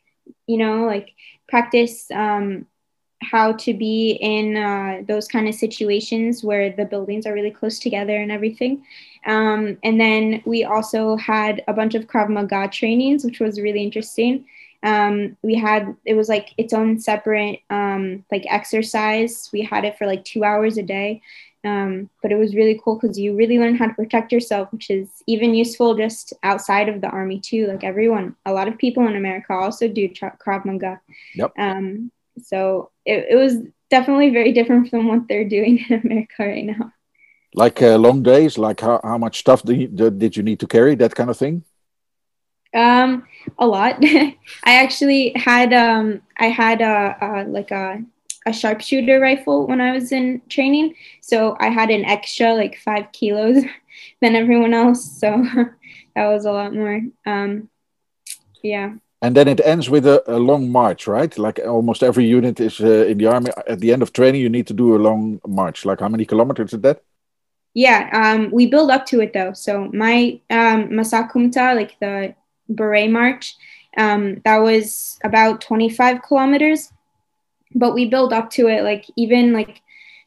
you 0.47 0.57
know 0.57 0.85
like 0.85 1.09
practice 1.47 2.09
um, 2.11 2.65
how 3.21 3.53
to 3.53 3.73
be 3.73 4.11
in 4.21 4.57
uh, 4.57 5.01
those 5.07 5.27
kind 5.27 5.47
of 5.47 5.55
situations 5.55 6.43
where 6.43 6.71
the 6.71 6.85
buildings 6.85 7.25
are 7.25 7.33
really 7.33 7.51
close 7.51 7.79
together 7.79 8.15
and 8.15 8.31
everything 8.31 8.83
um, 9.25 9.77
and 9.83 9.99
then 9.99 10.41
we 10.45 10.63
also 10.63 11.15
had 11.15 11.63
a 11.67 11.73
bunch 11.73 11.95
of 11.95 12.07
Krav 12.07 12.29
Maga 12.29 12.67
trainings, 12.67 13.23
which 13.23 13.39
was 13.39 13.59
really 13.59 13.81
interesting. 13.81 14.45
Um, 14.83 15.37
we 15.41 15.55
had 15.55 15.95
it 16.05 16.13
was 16.13 16.27
like 16.27 16.53
its 16.57 16.73
own 16.73 16.99
separate 16.99 17.61
um, 17.69 18.25
like 18.31 18.45
exercise. 18.49 19.49
We 19.53 19.61
had 19.61 19.85
it 19.85 19.97
for 19.97 20.05
like 20.05 20.25
two 20.25 20.43
hours 20.43 20.77
a 20.77 20.83
day, 20.83 21.21
um, 21.63 22.09
but 22.21 22.31
it 22.31 22.35
was 22.35 22.55
really 22.55 22.79
cool 22.83 22.99
because 22.99 23.17
you 23.17 23.35
really 23.35 23.57
learn 23.57 23.75
how 23.75 23.87
to 23.87 23.93
protect 23.93 24.31
yourself, 24.31 24.71
which 24.73 24.89
is 24.89 25.07
even 25.27 25.53
useful 25.53 25.95
just 25.95 26.33
outside 26.43 26.89
of 26.89 26.99
the 26.99 27.07
army 27.07 27.39
too. 27.39 27.67
Like 27.67 27.83
everyone, 27.83 28.35
a 28.45 28.51
lot 28.51 28.67
of 28.67 28.77
people 28.77 29.07
in 29.07 29.15
America 29.15 29.53
also 29.53 29.87
do 29.87 30.09
tra- 30.09 30.37
Krav 30.45 30.65
Maga. 30.65 30.99
Yep. 31.35 31.53
Um, 31.57 32.11
so 32.41 32.91
it, 33.05 33.27
it 33.29 33.35
was 33.35 33.57
definitely 33.89 34.31
very 34.31 34.51
different 34.51 34.89
from 34.89 35.07
what 35.07 35.27
they're 35.29 35.47
doing 35.47 35.85
in 35.89 36.01
America 36.01 36.35
right 36.39 36.65
now. 36.65 36.91
Like 37.55 37.81
uh, 37.81 37.97
long 37.97 38.23
days, 38.23 38.57
like 38.57 38.81
how, 38.81 38.99
how 39.03 39.17
much 39.17 39.39
stuff 39.39 39.63
do 39.63 39.73
you, 39.73 39.87
did 39.87 40.35
you 40.35 40.43
need 40.43 40.59
to 40.59 40.67
carry? 40.67 40.95
That 40.95 41.15
kind 41.15 41.29
of 41.29 41.37
thing. 41.37 41.63
Um, 42.73 43.27
a 43.59 43.67
lot. 43.67 43.97
I 44.03 44.35
actually 44.65 45.33
had 45.35 45.73
um, 45.73 46.21
I 46.37 46.47
had 46.47 46.81
a, 46.81 47.17
a 47.21 47.43
like 47.45 47.71
a 47.71 48.03
a 48.45 48.53
sharpshooter 48.53 49.19
rifle 49.19 49.67
when 49.67 49.79
I 49.79 49.93
was 49.93 50.11
in 50.11 50.41
training, 50.49 50.95
so 51.21 51.55
I 51.59 51.69
had 51.69 51.89
an 51.89 52.05
extra 52.05 52.53
like 52.53 52.77
five 52.77 53.11
kilos 53.11 53.63
than 54.21 54.35
everyone 54.35 54.73
else. 54.73 55.19
So 55.19 55.29
that 56.15 56.27
was 56.27 56.45
a 56.45 56.51
lot 56.51 56.73
more. 56.73 57.01
Um, 57.25 57.69
yeah. 58.61 58.93
And 59.21 59.37
then 59.37 59.47
it 59.47 59.61
ends 59.63 59.89
with 59.89 60.05
a, 60.05 60.21
a 60.27 60.37
long 60.37 60.69
march, 60.69 61.07
right? 61.07 61.37
Like 61.37 61.59
almost 61.65 62.03
every 62.03 62.25
unit 62.25 62.59
is 62.59 62.81
uh, 62.81 63.05
in 63.07 63.17
the 63.17 63.27
army. 63.27 63.51
At 63.67 63.79
the 63.79 63.93
end 63.93 64.01
of 64.01 64.11
training, 64.11 64.41
you 64.41 64.49
need 64.49 64.67
to 64.67 64.73
do 64.73 64.95
a 64.95 64.99
long 64.99 65.39
march. 65.47 65.85
Like 65.85 66.01
how 66.01 66.09
many 66.09 66.25
kilometers 66.25 66.73
is 66.73 66.81
that? 66.81 67.01
Yeah, 67.73 68.09
um, 68.13 68.51
we 68.51 68.67
build 68.67 68.91
up 68.91 69.05
to 69.07 69.21
it 69.21 69.33
though. 69.33 69.53
So 69.53 69.89
my 69.93 70.39
um, 70.49 70.89
Masa 70.89 71.31
Kumta, 71.31 71.73
like 71.73 71.97
the 71.99 72.35
beret 72.69 73.09
march, 73.09 73.55
um, 73.97 74.41
that 74.45 74.57
was 74.57 75.19
about 75.23 75.61
25 75.61 76.21
kilometers, 76.21 76.91
but 77.75 77.93
we 77.93 78.05
build 78.05 78.33
up 78.33 78.49
to 78.51 78.67
it. 78.67 78.83
Like 78.83 79.05
even 79.15 79.53
like 79.53 79.81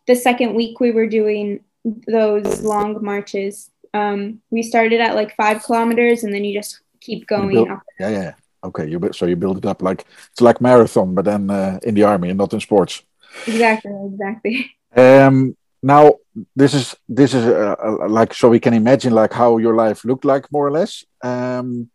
the 0.07 0.14
second 0.14 0.55
week 0.55 0.81
we 0.81 0.92
were 0.92 1.07
doing 1.07 1.61
those 2.07 2.62
long 2.62 3.03
marches. 3.03 3.70
Um, 3.94 4.40
we 4.51 4.62
started 4.62 5.01
at 5.01 5.14
like 5.14 5.35
five 5.37 5.62
kilometers, 5.62 6.25
and 6.25 6.35
then 6.35 6.44
you 6.44 6.55
just 6.55 6.81
keep 7.01 7.27
going 7.27 7.51
build- 7.51 7.70
up. 7.70 7.83
Yeah, 7.99 8.09
yeah. 8.09 8.22
yeah. 8.22 8.35
Okay, 8.64 8.88
you 8.88 8.99
so 9.12 9.27
you 9.27 9.37
build 9.37 9.59
it 9.59 9.66
up 9.66 9.81
like 9.81 10.05
it's 10.33 10.40
like 10.40 10.61
marathon, 10.61 11.14
but 11.14 11.25
then 11.25 11.51
uh, 11.51 11.79
in 11.83 11.94
the 11.94 12.03
army 12.03 12.31
and 12.31 12.38
not 12.38 12.53
in 12.53 12.61
sports. 12.61 13.03
Exactly, 13.46 13.92
exactly. 14.07 14.72
Um, 14.96 15.57
now 15.83 16.14
this 16.57 16.75
is 16.75 16.96
this 17.09 17.35
is 17.35 17.44
uh, 17.44 17.77
uh, 17.83 18.09
like 18.09 18.35
so 18.35 18.49
we 18.49 18.59
can 18.59 18.75
imagine 18.75 19.12
like 19.12 19.33
how 19.33 19.59
your 19.59 19.75
life 19.75 20.05
looked 20.05 20.25
like 20.25 20.51
more 20.51 20.66
or 20.66 20.72
less. 20.72 21.05
Um, 21.22 21.90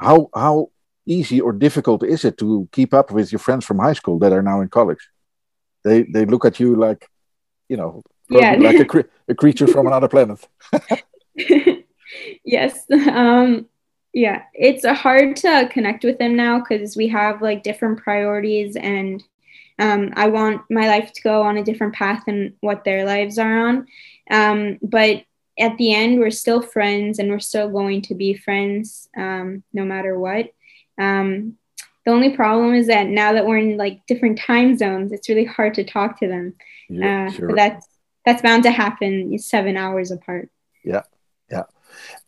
how 0.00 0.30
how 0.34 0.70
easy 1.06 1.40
or 1.40 1.52
difficult 1.52 2.02
is 2.04 2.24
it 2.24 2.36
to 2.38 2.68
keep 2.72 2.94
up 2.94 3.10
with 3.10 3.32
your 3.32 3.38
friends 3.38 3.64
from 3.64 3.78
high 3.78 3.94
school 3.94 4.18
that 4.20 4.32
are 4.32 4.42
now 4.42 4.60
in 4.60 4.68
college? 4.68 5.08
They 5.84 6.02
they 6.02 6.24
look 6.24 6.44
at 6.44 6.60
you 6.60 6.76
like, 6.76 7.08
you 7.68 7.76
know, 7.76 8.02
Yeah. 8.30 8.56
like 8.58 8.78
a, 8.80 8.84
cre- 8.84 9.10
a 9.28 9.34
creature 9.34 9.66
from 9.66 9.86
another 9.86 10.08
planet. 10.08 10.46
yes. 12.44 12.84
Um, 12.90 13.66
yeah, 14.12 14.42
it's 14.54 14.84
hard 14.84 15.36
to 15.36 15.68
connect 15.72 16.04
with 16.04 16.18
them 16.18 16.34
now 16.36 16.58
because 16.58 16.96
we 16.96 17.08
have 17.08 17.42
like 17.42 17.62
different 17.62 18.02
priorities, 18.02 18.76
and 18.76 19.22
um, 19.78 20.12
I 20.16 20.26
want 20.28 20.62
my 20.68 20.88
life 20.88 21.12
to 21.12 21.22
go 21.22 21.42
on 21.42 21.56
a 21.56 21.64
different 21.64 21.94
path 21.94 22.24
than 22.26 22.54
what 22.60 22.84
their 22.84 23.04
lives 23.04 23.38
are 23.38 23.68
on. 23.68 23.86
Um, 24.30 24.78
but 24.82 25.24
at 25.60 25.76
the 25.76 25.94
end, 25.94 26.18
we're 26.18 26.30
still 26.30 26.62
friends, 26.62 27.18
and 27.18 27.30
we're 27.30 27.38
still 27.38 27.68
going 27.68 28.02
to 28.02 28.14
be 28.14 28.34
friends 28.34 29.08
um, 29.16 29.62
no 29.72 29.84
matter 29.84 30.18
what. 30.18 30.50
Um, 30.98 31.56
the 32.04 32.12
only 32.12 32.34
problem 32.34 32.74
is 32.74 32.86
that 32.86 33.06
now 33.08 33.32
that 33.34 33.46
we're 33.46 33.58
in 33.58 33.76
like 33.76 34.06
different 34.06 34.38
time 34.38 34.76
zones, 34.76 35.12
it's 35.12 35.28
really 35.28 35.44
hard 35.44 35.74
to 35.74 35.84
talk 35.84 36.18
to 36.20 36.28
them. 36.28 36.54
Yeah, 36.88 37.26
Uh, 37.26 37.30
sure. 37.30 37.48
But 37.48 37.56
that's 37.56 37.86
that's 38.24 38.42
bound 38.42 38.62
to 38.64 38.70
happen. 38.70 39.32
It's 39.32 39.46
seven 39.46 39.76
hours 39.76 40.10
apart. 40.10 40.48
Yeah, 40.84 41.02
yeah. 41.50 41.64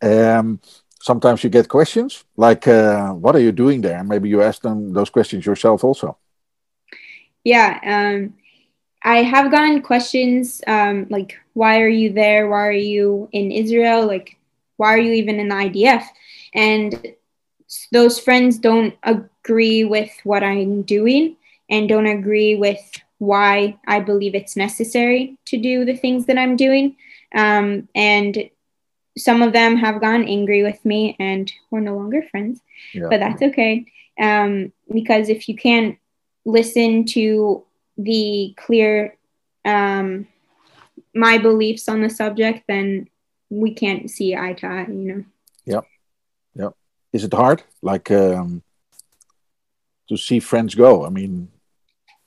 Um, 0.01 0.59
sometimes 1.01 1.43
you 1.43 1.49
get 1.49 1.67
questions 1.69 2.23
like, 2.37 2.67
uh, 2.67 3.11
"What 3.13 3.35
are 3.35 3.41
you 3.41 3.51
doing 3.51 3.81
there?" 3.81 4.03
Maybe 4.03 4.29
you 4.29 4.41
ask 4.41 4.61
them 4.61 4.93
those 4.93 5.09
questions 5.09 5.45
yourself 5.45 5.83
also. 5.83 6.17
Yeah, 7.43 7.79
um, 7.83 8.33
I 9.03 9.23
have 9.23 9.51
gotten 9.51 9.81
questions 9.81 10.61
um, 10.67 11.07
like, 11.09 11.37
why 11.53 11.81
are 11.81 11.89
you 11.89 12.13
there? 12.13 12.49
Why 12.49 12.67
are 12.67 12.71
you 12.71 13.27
in 13.31 13.51
Israel? 13.51 14.07
Like, 14.07 14.37
why 14.77 14.93
are 14.93 14.99
you 14.99 15.11
even 15.13 15.39
in 15.39 15.49
the 15.49 15.55
IDF? 15.55 16.05
And 16.53 17.13
those 17.91 18.19
friends 18.19 18.57
don't 18.57 18.95
agree 19.03 19.83
with 19.83 20.11
what 20.23 20.43
I'm 20.43 20.83
doing 20.83 21.35
and 21.69 21.89
don't 21.89 22.07
agree 22.07 22.55
with 22.55 22.79
why 23.17 23.77
I 23.87 23.99
believe 23.99 24.35
it's 24.35 24.55
necessary 24.55 25.37
to 25.45 25.57
do 25.57 25.85
the 25.85 25.95
things 25.95 26.25
that 26.27 26.37
I'm 26.37 26.55
doing. 26.55 26.95
Um, 27.35 27.87
and 27.95 28.49
some 29.17 29.41
of 29.41 29.53
them 29.53 29.77
have 29.77 30.01
gone 30.01 30.23
angry 30.23 30.63
with 30.63 30.83
me 30.85 31.15
and 31.19 31.51
we're 31.71 31.79
no 31.81 31.95
longer 31.95 32.23
friends 32.31 32.59
Yeah. 32.93 33.07
but 33.09 33.19
that's 33.19 33.41
okay 33.41 33.85
um, 34.19 34.71
because 34.91 35.29
if 35.29 35.47
you 35.47 35.55
can't 35.55 35.97
listen 36.45 37.05
to 37.05 37.63
the 37.97 38.53
clear 38.57 39.17
um, 39.65 40.27
my 41.13 41.37
beliefs 41.37 41.87
on 41.87 42.01
the 42.01 42.09
subject 42.09 42.63
then 42.67 43.07
we 43.49 43.73
can't 43.73 44.09
see 44.09 44.35
eye 44.35 44.53
to 44.53 44.67
eye 44.67 44.87
you 44.87 45.13
know 45.13 45.23
Yeah. 45.65 45.81
Yeah. 46.55 46.69
Is 47.11 47.23
it 47.23 47.33
hard, 47.33 47.63
like 47.81 48.09
um, 48.11 48.61
to 50.09 50.17
see 50.17 50.39
friends 50.39 50.75
go? 50.75 51.05
I 51.05 51.09
mean, 51.09 51.49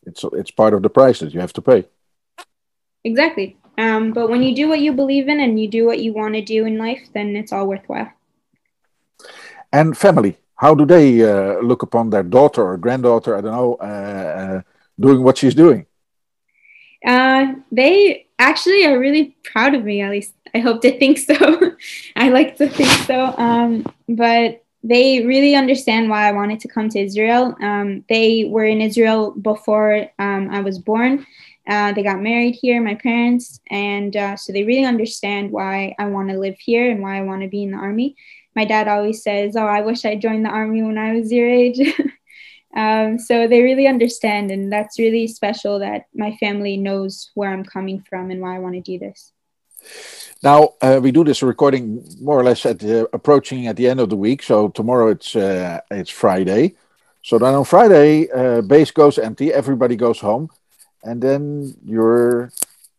it's 0.04 0.24
it's 0.32 0.50
part 0.50 0.74
of 0.74 0.82
the 0.82 0.88
price 0.90 1.18
that 1.20 1.34
you 1.34 1.40
have 1.40 1.52
to 1.54 1.62
pay. 1.62 1.84
Exactly. 3.04 3.56
Um, 3.78 4.12
but 4.12 4.30
when 4.30 4.42
you 4.42 4.54
do 4.54 4.68
what 4.68 4.80
you 4.80 4.92
believe 4.92 5.28
in 5.28 5.40
and 5.40 5.60
you 5.60 5.68
do 5.68 5.84
what 5.86 5.98
you 5.98 6.12
want 6.12 6.34
to 6.34 6.40
do 6.42 6.64
in 6.66 6.78
life, 6.78 7.02
then 7.14 7.36
it's 7.36 7.52
all 7.52 7.66
worthwhile. 7.66 8.10
And 9.72 9.96
family, 9.96 10.38
how 10.54 10.74
do 10.74 10.86
they 10.86 11.22
uh, 11.22 11.60
look 11.60 11.82
upon 11.82 12.10
their 12.10 12.22
daughter 12.22 12.62
or 12.62 12.76
granddaughter? 12.78 13.36
I 13.36 13.40
don't 13.40 13.52
know, 13.52 13.74
uh, 13.80 13.84
uh, 14.40 14.62
doing 14.98 15.22
what 15.22 15.38
she's 15.38 15.54
doing. 15.54 15.86
Uh, 17.04 17.54
they 17.70 18.26
actually 18.38 18.84
are 18.86 18.98
really 18.98 19.36
proud 19.44 19.74
of 19.74 19.84
me. 19.84 20.00
At 20.02 20.10
least 20.10 20.32
I 20.54 20.58
hope 20.58 20.82
they 20.82 20.98
think 20.98 21.18
so. 21.18 21.36
I 22.16 22.30
like 22.30 22.56
to 22.56 22.68
think 22.68 22.90
so. 23.06 23.34
Um, 23.36 23.86
but 24.08 24.64
they 24.82 25.24
really 25.26 25.54
understand 25.54 26.08
why 26.08 26.28
I 26.28 26.32
wanted 26.32 26.60
to 26.60 26.68
come 26.68 26.88
to 26.90 27.00
Israel. 27.00 27.56
Um, 27.60 28.04
they 28.08 28.44
were 28.44 28.64
in 28.64 28.80
Israel 28.80 29.32
before 29.32 30.08
um, 30.18 30.48
I 30.50 30.60
was 30.60 30.78
born. 30.78 31.26
Uh, 31.68 31.92
they 31.92 32.04
got 32.04 32.22
married 32.22 32.56
here, 32.60 32.80
my 32.80 32.94
parents, 32.94 33.60
and 33.70 34.16
uh, 34.16 34.36
so 34.36 34.52
they 34.52 34.62
really 34.62 34.84
understand 34.84 35.50
why 35.50 35.96
I 35.98 36.06
want 36.06 36.30
to 36.30 36.38
live 36.38 36.56
here 36.60 36.88
and 36.88 37.02
why 37.02 37.18
I 37.18 37.22
want 37.22 37.42
to 37.42 37.48
be 37.48 37.64
in 37.64 37.72
the 37.72 37.78
army. 37.78 38.14
My 38.54 38.64
dad 38.64 38.86
always 38.86 39.24
says, 39.24 39.56
"Oh, 39.56 39.66
I 39.66 39.80
wish 39.80 40.04
I 40.04 40.14
joined 40.14 40.44
the 40.44 40.50
army 40.50 40.82
when 40.82 40.96
I 40.96 41.14
was 41.14 41.32
your 41.32 41.48
age." 41.48 41.80
um, 42.74 43.18
so 43.18 43.46
they 43.46 43.62
really 43.62 43.86
understand, 43.86 44.50
and 44.50 44.72
that's 44.72 44.98
really 44.98 45.26
special 45.28 45.78
that 45.78 46.06
my 46.14 46.36
family 46.36 46.76
knows 46.76 47.30
where 47.34 47.50
I'm 47.52 47.64
coming 47.64 48.02
from 48.08 48.30
and 48.30 48.40
why 48.40 48.56
I 48.56 48.58
want 48.58 48.74
to 48.74 48.80
do 48.80 48.98
this. 48.98 49.32
Now 50.42 50.74
uh, 50.82 51.00
we 51.02 51.12
do 51.12 51.24
this 51.24 51.42
recording 51.42 52.04
more 52.20 52.38
or 52.38 52.44
less 52.44 52.66
at 52.66 52.78
the, 52.78 53.08
approaching 53.12 53.66
at 53.66 53.76
the 53.76 53.88
end 53.88 54.00
of 54.00 54.10
the 54.10 54.16
week. 54.16 54.42
So 54.42 54.68
tomorrow 54.68 55.08
it's 55.08 55.36
uh, 55.36 55.80
it's 55.90 56.10
Friday. 56.10 56.74
So 57.22 57.38
then 57.38 57.54
on 57.54 57.64
Friday, 57.64 58.30
uh, 58.30 58.62
base 58.62 58.90
goes 58.90 59.18
empty. 59.18 59.52
Everybody 59.52 59.96
goes 59.96 60.20
home, 60.20 60.48
and 61.02 61.20
then 61.22 61.74
you're 61.84 62.52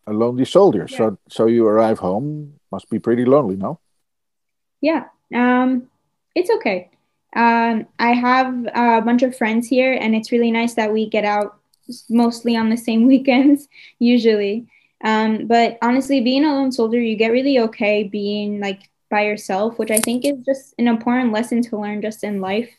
a 0.06 0.12
lonely 0.12 0.44
soldier. 0.44 0.86
Yeah. 0.90 0.96
So 0.96 1.18
so 1.28 1.46
you 1.46 1.66
arrive 1.66 1.98
home. 1.98 2.54
Must 2.70 2.90
be 2.90 2.98
pretty 2.98 3.24
lonely, 3.24 3.56
no? 3.56 3.78
Yeah, 4.80 5.04
um, 5.34 5.88
it's 6.34 6.50
okay. 6.50 6.90
Um, 7.34 7.86
I 7.98 8.12
have 8.12 8.66
a 8.74 9.02
bunch 9.02 9.22
of 9.22 9.36
friends 9.36 9.68
here, 9.68 9.92
and 9.92 10.14
it's 10.14 10.32
really 10.32 10.50
nice 10.50 10.74
that 10.74 10.92
we 10.92 11.08
get 11.08 11.24
out 11.24 11.58
mostly 12.08 12.56
on 12.56 12.70
the 12.70 12.76
same 12.76 13.06
weekends, 13.12 13.68
usually. 13.98 14.66
Um, 15.04 15.46
but 15.46 15.78
honestly, 15.82 16.20
being 16.20 16.44
a 16.44 16.54
lone 16.54 16.72
soldier, 16.72 17.00
you 17.00 17.16
get 17.16 17.32
really 17.32 17.58
okay 17.60 18.04
being 18.04 18.60
like 18.60 18.82
by 19.10 19.22
yourself, 19.24 19.78
which 19.78 19.90
I 19.90 19.98
think 19.98 20.24
is 20.24 20.38
just 20.44 20.74
an 20.78 20.88
important 20.88 21.32
lesson 21.32 21.62
to 21.62 21.78
learn 21.78 22.02
just 22.02 22.24
in 22.24 22.40
life. 22.40 22.70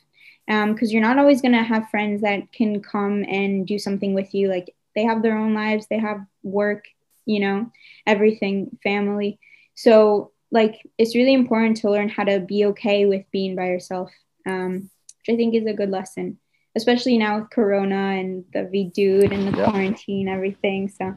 Because 0.48 0.92
you're 0.92 1.02
not 1.02 1.20
always 1.20 1.44
going 1.44 1.52
to 1.52 1.62
have 1.64 1.92
friends 1.92 2.24
that 2.24 2.52
can 2.52 2.82
come 2.82 3.24
and 3.30 3.68
do 3.68 3.78
something 3.78 4.16
with 4.16 4.34
you. 4.34 4.50
Like 4.50 4.74
they 4.96 5.04
have 5.04 5.22
their 5.22 5.38
own 5.38 5.54
lives, 5.54 5.86
they 5.88 6.00
have 6.00 6.26
work, 6.42 6.86
you 7.26 7.40
know, 7.40 7.72
everything, 8.08 8.78
family. 8.82 9.40
So, 9.76 10.32
like, 10.52 10.82
it's 10.98 11.16
really 11.16 11.34
important 11.34 11.78
to 11.78 11.92
learn 11.92 12.10
how 12.10 12.24
to 12.24 12.40
be 12.40 12.66
okay 12.66 13.06
with 13.06 13.24
being 13.32 13.56
by 13.56 13.68
yourself, 13.68 14.12
um, 14.50 14.90
which 15.20 15.34
I 15.34 15.38
think 15.38 15.56
is 15.56 15.66
a 15.68 15.74
good 15.74 15.90
lesson, 15.90 16.38
especially 16.76 17.18
now 17.18 17.40
with 17.40 17.50
Corona 17.50 18.20
and 18.20 18.44
the 18.54 18.60
bidud 18.74 19.32
and 19.34 19.48
the 19.48 19.58
Yeah. 19.58 19.70
quarantine, 19.70 20.28
everything. 20.28 20.90
So, 20.90 21.16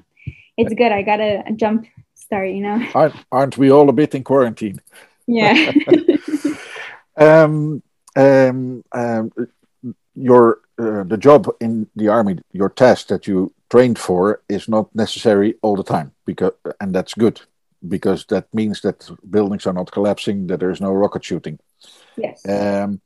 it's 0.56 0.74
good. 0.74 0.92
I 0.92 1.02
got 1.02 1.20
a 1.20 1.44
jump 1.56 1.86
start, 2.14 2.48
you 2.50 2.62
know? 2.62 2.78
Aren't, 2.94 3.14
aren't 3.30 3.58
we 3.58 3.70
all 3.70 3.88
a 3.88 3.92
bit 3.92 4.14
in 4.14 4.22
quarantine? 4.24 4.80
Yeah. 5.26 5.72
Um, 7.16 7.82
um, 8.16 8.82
um, 8.92 9.30
your 10.14 10.60
uh, 10.78 11.04
the 11.04 11.16
job 11.18 11.46
in 11.60 11.86
the 11.94 12.08
army, 12.08 12.38
your 12.52 12.70
task 12.70 13.08
that 13.08 13.26
you 13.26 13.52
trained 13.70 13.98
for, 13.98 14.40
is 14.48 14.68
not 14.68 14.94
necessary 14.94 15.54
all 15.62 15.76
the 15.76 15.84
time 15.84 16.12
because, 16.24 16.52
and 16.80 16.94
that's 16.94 17.14
good 17.14 17.40
because 17.88 18.24
that 18.26 18.46
means 18.54 18.80
that 18.80 19.10
buildings 19.30 19.66
are 19.66 19.72
not 19.74 19.90
collapsing, 19.92 20.46
that 20.46 20.60
there 20.60 20.70
is 20.70 20.80
no 20.80 20.92
rocket 20.92 21.24
shooting. 21.24 21.58
yes. 22.16 22.42
Um, 22.48 23.00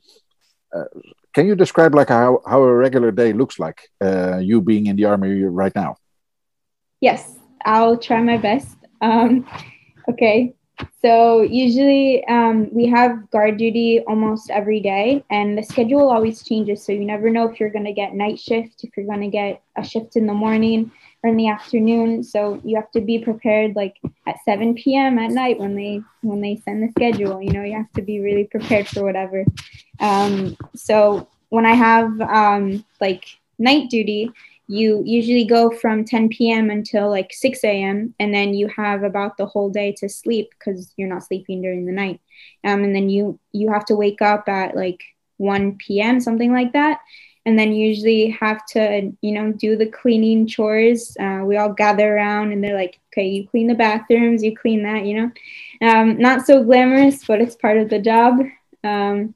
can 1.35 1.46
you 1.46 1.55
describe 1.55 1.94
like 1.94 2.09
how, 2.09 2.40
how 2.46 2.62
a 2.62 2.74
regular 2.74 3.11
day 3.11 3.33
looks 3.33 3.59
like? 3.59 3.88
Uh, 4.00 4.38
you 4.38 4.61
being 4.61 4.87
in 4.87 4.96
the 4.96 5.05
army 5.05 5.42
right 5.42 5.74
now. 5.74 5.96
Yes, 7.00 7.37
I'll 7.64 7.96
try 7.98 8.22
my 8.22 8.38
best. 8.38 8.76
Um, 9.00 9.46
okay, 10.09 10.55
so 11.00 11.42
usually 11.42 12.24
um, 12.26 12.68
we 12.72 12.87
have 12.87 13.31
guard 13.31 13.59
duty 13.59 14.00
almost 14.07 14.50
every 14.50 14.81
day, 14.81 15.24
and 15.31 15.57
the 15.57 15.62
schedule 15.62 16.09
always 16.11 16.42
changes. 16.42 16.85
So 16.85 16.92
you 16.92 17.05
never 17.05 17.31
know 17.31 17.48
if 17.48 17.61
you're 17.61 17.70
going 17.70 17.85
to 17.85 17.92
get 17.92 18.14
night 18.14 18.38
shift, 18.38 18.85
if 18.85 18.96
you're 18.96 19.07
going 19.07 19.20
to 19.20 19.29
get 19.29 19.62
a 19.76 19.85
shift 19.85 20.16
in 20.16 20.26
the 20.26 20.35
morning 20.35 20.90
or 21.27 21.29
in 21.29 21.37
the 21.37 21.49
afternoon. 21.49 22.23
So 22.23 22.61
you 22.65 22.77
have 22.77 22.91
to 22.93 23.01
be 23.01 23.19
prepared, 23.19 23.75
like 23.75 23.97
at 24.27 24.37
7 24.45 24.75
p.m. 24.75 25.19
at 25.19 25.31
night 25.33 25.59
when 25.59 25.75
they 25.75 26.01
when 26.23 26.41
they 26.41 26.57
send 26.57 26.83
the 26.83 26.91
schedule. 26.91 27.43
You 27.43 27.53
know, 27.53 27.62
you 27.62 27.75
have 27.75 27.93
to 27.93 28.03
be 28.03 28.21
really 28.21 28.45
prepared 28.45 28.87
for 28.87 29.03
whatever. 29.03 29.45
Um, 30.01 30.57
so 30.75 31.29
when 31.49 31.67
I 31.67 31.75
have 31.75 32.21
um, 32.21 32.85
like 33.01 33.25
night 33.59 33.91
duty, 33.91 34.31
you 34.69 35.03
usually 35.05 35.45
go 35.45 35.71
from 35.71 36.05
10 36.05 36.29
p.m. 36.29 36.71
until 36.71 37.09
like 37.11 37.33
6 37.33 37.65
a.m. 37.65 38.15
and 38.19 38.33
then 38.35 38.55
you 38.55 38.69
have 38.69 39.03
about 39.03 39.37
the 39.37 39.47
whole 39.47 39.71
day 39.71 39.93
to 39.99 40.09
sleep 40.09 40.51
because 40.59 40.93
you're 40.97 41.09
not 41.09 41.25
sleeping 41.25 41.62
during 41.62 41.87
the 41.87 41.93
night. 41.93 42.21
Um, 42.65 42.85
and 42.85 42.95
then 42.95 43.09
you 43.09 43.39
you 43.53 43.73
have 43.73 43.85
to 43.87 43.97
wake 43.97 44.23
up 44.23 44.49
at 44.49 44.77
like 44.77 45.03
1 45.39 45.77
p.m. 45.77 46.21
something 46.21 46.53
like 46.53 46.73
that, 46.73 47.01
and 47.47 47.57
then 47.57 47.73
usually 47.73 48.29
have 48.29 48.67
to 48.67 49.13
you 49.23 49.33
know 49.33 49.53
do 49.53 49.77
the 49.77 49.87
cleaning 49.87 50.47
chores. 50.47 51.17
Uh, 51.19 51.43
we 51.45 51.57
all 51.57 51.73
gather 51.73 52.17
around 52.17 52.53
and 52.53 52.63
they're 52.63 52.77
like, 52.77 53.01
okay, 53.13 53.27
you 53.27 53.49
clean 53.49 53.69
the 53.69 53.75
bathrooms, 53.75 54.43
you 54.43 54.55
clean 54.55 54.83
that, 54.83 55.07
you 55.07 55.15
know. 55.15 55.31
Um, 55.89 56.19
not 56.19 56.45
so 56.45 56.63
glamorous, 56.63 57.25
but 57.25 57.41
it's 57.41 57.55
part 57.55 57.79
of 57.79 57.89
the 57.89 58.01
job. 58.01 58.41
Um, 58.85 59.35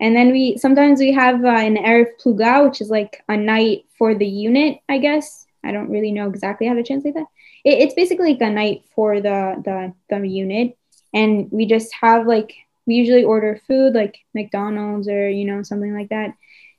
and 0.00 0.16
then 0.16 0.32
we 0.32 0.56
sometimes 0.56 1.00
we 1.00 1.12
have 1.12 1.44
uh, 1.44 1.48
an 1.48 1.76
Erev 1.76 2.12
Pluga, 2.22 2.64
which 2.64 2.80
is 2.80 2.88
like 2.88 3.22
a 3.28 3.36
night 3.36 3.84
for 3.98 4.14
the 4.14 4.26
unit, 4.26 4.78
I 4.88 4.98
guess. 4.98 5.46
I 5.62 5.72
don't 5.72 5.90
really 5.90 6.12
know 6.12 6.28
exactly 6.28 6.66
how 6.66 6.74
to 6.74 6.82
translate 6.82 7.14
that. 7.14 7.26
It, 7.64 7.80
it's 7.80 7.94
basically 7.94 8.32
like 8.32 8.40
a 8.40 8.50
night 8.50 8.84
for 8.94 9.20
the, 9.20 9.60
the 9.62 9.92
the 10.08 10.26
unit, 10.26 10.78
and 11.12 11.50
we 11.50 11.66
just 11.66 11.92
have 12.00 12.26
like 12.26 12.54
we 12.86 12.94
usually 12.94 13.24
order 13.24 13.60
food 13.66 13.94
like 13.94 14.18
McDonald's 14.34 15.08
or 15.08 15.28
you 15.28 15.44
know 15.44 15.62
something 15.62 15.92
like 15.92 16.08
that, 16.08 16.34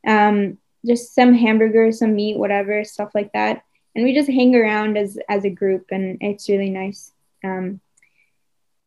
um, 0.07 0.57
just 0.85 1.13
some 1.13 1.33
hamburgers, 1.33 1.99
some 1.99 2.15
meat, 2.15 2.37
whatever 2.37 2.83
stuff 2.83 3.11
like 3.13 3.31
that, 3.33 3.63
and 3.95 4.03
we 4.05 4.13
just 4.13 4.29
hang 4.29 4.55
around 4.55 4.97
as 4.97 5.17
as 5.29 5.45
a 5.45 5.49
group, 5.49 5.85
and 5.91 6.17
it's 6.21 6.49
really 6.49 6.69
nice. 6.69 7.11
Um, 7.43 7.81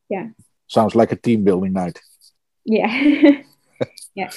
yeah, 0.09 0.29
Sounds 0.67 0.95
like 0.95 1.13
a 1.13 1.17
team 1.17 1.45
building 1.45 1.73
night. 1.73 2.01
yeah, 2.65 3.41
yeah. 4.15 4.31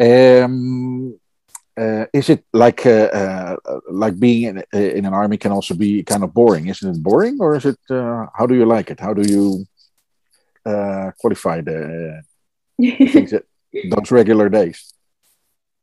Um, 0.00 1.18
uh, 1.76 2.06
is 2.12 2.28
it 2.30 2.44
like 2.52 2.86
uh, 2.86 3.08
uh, 3.12 3.80
like 3.90 4.18
being 4.18 4.42
in, 4.44 4.58
uh, 4.58 4.78
in 4.78 5.04
an 5.04 5.14
army 5.14 5.36
can 5.36 5.52
also 5.52 5.74
be 5.74 6.02
kind 6.02 6.22
of 6.22 6.32
boring? 6.34 6.66
Isn't 6.68 6.96
it 6.96 7.02
boring, 7.02 7.38
or 7.40 7.56
is 7.56 7.64
it? 7.64 7.78
Uh, 7.90 8.26
how 8.36 8.46
do 8.46 8.54
you 8.54 8.66
like 8.66 8.90
it? 8.90 9.00
How 9.00 9.14
do 9.14 9.22
you 9.22 9.64
uh, 10.64 11.10
qualify 11.18 11.60
the 11.60 12.22
things 12.80 13.30
that 13.30 13.44
those 13.90 14.10
regular 14.10 14.48
days? 14.48 14.92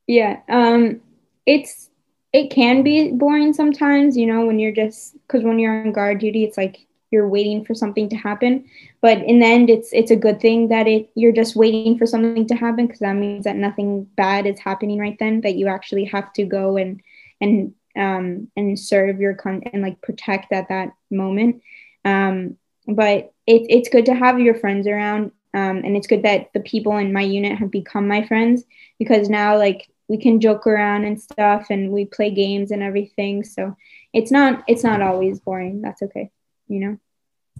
Yeah, 0.09 0.39
um, 0.49 1.01
it's 1.45 1.91
it 2.33 2.49
can 2.49 2.81
be 2.81 3.11
boring 3.11 3.53
sometimes, 3.53 4.17
you 4.17 4.25
know, 4.25 4.43
when 4.47 4.57
you're 4.57 4.71
just 4.71 5.13
because 5.13 5.43
when 5.43 5.59
you're 5.59 5.83
on 5.83 5.91
guard 5.91 6.17
duty, 6.17 6.43
it's 6.43 6.57
like 6.57 6.87
you're 7.11 7.29
waiting 7.29 7.63
for 7.63 7.75
something 7.75 8.09
to 8.09 8.15
happen. 8.15 8.65
But 9.01 9.19
in 9.19 9.37
the 9.37 9.45
end, 9.45 9.69
it's 9.69 9.93
it's 9.93 10.09
a 10.09 10.15
good 10.15 10.41
thing 10.41 10.69
that 10.69 10.87
it 10.87 11.11
you're 11.13 11.31
just 11.31 11.55
waiting 11.55 11.95
for 11.95 12.07
something 12.07 12.47
to 12.47 12.55
happen 12.55 12.87
because 12.87 13.01
that 13.01 13.17
means 13.17 13.43
that 13.43 13.55
nothing 13.55 14.05
bad 14.15 14.47
is 14.47 14.59
happening 14.59 14.97
right 14.97 15.15
then. 15.19 15.41
That 15.41 15.57
you 15.57 15.67
actually 15.67 16.05
have 16.05 16.33
to 16.33 16.43
go 16.43 16.75
and 16.77 17.03
and 17.39 17.75
um, 17.95 18.47
and 18.57 18.79
serve 18.79 19.19
your 19.19 19.35
con 19.35 19.61
and 19.71 19.83
like 19.83 20.01
protect 20.01 20.51
at 20.51 20.69
that 20.69 20.89
moment. 21.11 21.61
Um, 22.03 22.57
but 22.87 23.31
it, 23.45 23.61
it's 23.69 23.89
good 23.89 24.07
to 24.07 24.15
have 24.15 24.39
your 24.39 24.55
friends 24.55 24.87
around 24.87 25.33
um, 25.53 25.77
and 25.83 25.95
it's 25.95 26.07
good 26.07 26.23
that 26.23 26.51
the 26.53 26.59
people 26.61 26.97
in 26.97 27.13
my 27.13 27.21
unit 27.21 27.59
have 27.59 27.71
become 27.71 28.07
my 28.07 28.25
friends 28.25 28.63
because 28.97 29.29
now 29.29 29.57
like 29.57 29.87
we 30.09 30.17
can 30.17 30.39
joke 30.41 30.65
around 30.67 31.05
and 31.05 31.21
stuff 31.21 31.67
and 31.69 31.91
we 31.91 32.03
play 32.05 32.29
games 32.31 32.71
and 32.71 32.81
everything 32.83 33.43
so 33.43 33.75
it's 34.13 34.31
not 34.31 34.63
it's 34.67 34.83
not 34.83 35.01
always 35.01 35.39
boring 35.39 35.81
that's 35.81 36.01
okay 36.01 36.29
you 36.67 36.79
know 36.83 36.97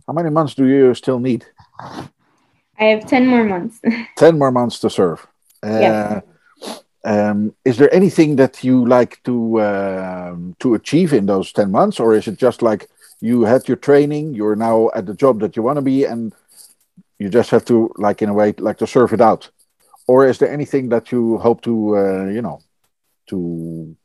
How 0.08 0.14
many 0.14 0.30
months 0.30 0.56
do 0.56 0.66
you 0.66 0.94
still 0.96 1.20
need? 1.20 1.46
i 2.80 2.86
have 2.92 3.06
10 3.08 3.28
more 3.28 3.46
months 3.46 3.80
Ten 4.18 4.38
more 4.38 4.52
months 4.52 4.80
to 4.80 4.90
serve. 4.90 5.20
Uh, 5.64 5.80
Yeah. 5.80 6.22
um, 7.06 7.54
is 7.64 7.78
there 7.78 7.94
anything 7.94 8.36
that 8.38 8.64
you 8.64 8.86
like 8.98 9.14
to 9.24 9.36
um, 9.62 10.56
to 10.60 10.74
achieve 10.76 11.14
in 11.14 11.26
those 11.26 11.54
ten 11.54 11.72
months, 11.72 12.00
or 12.00 12.14
is 12.16 12.28
it 12.28 12.38
just 12.38 12.62
like 12.62 12.88
you 13.22 13.46
had 13.46 13.68
your 13.70 13.78
training, 13.78 14.34
you're 14.36 14.56
now 14.58 14.90
at 14.96 15.06
the 15.06 15.14
job 15.24 15.40
that 15.40 15.56
you 15.56 15.64
want 15.64 15.78
to 15.78 15.82
be, 15.82 16.06
and 16.12 16.34
you 17.20 17.30
just 17.30 17.52
have 17.52 17.64
to, 17.66 17.76
like 17.98 18.22
in 18.24 18.30
a 18.30 18.34
way, 18.34 18.54
like 18.58 18.78
to 18.80 18.88
serve 18.88 19.14
it 19.14 19.22
out? 19.22 19.50
Or 20.10 20.26
is 20.26 20.40
there 20.40 20.52
anything 20.52 20.90
that 20.90 21.12
you 21.12 21.38
hope 21.38 21.62
to, 21.62 21.96
uh, 21.96 22.26
you 22.26 22.42
know, 22.42 22.58
to 23.28 23.96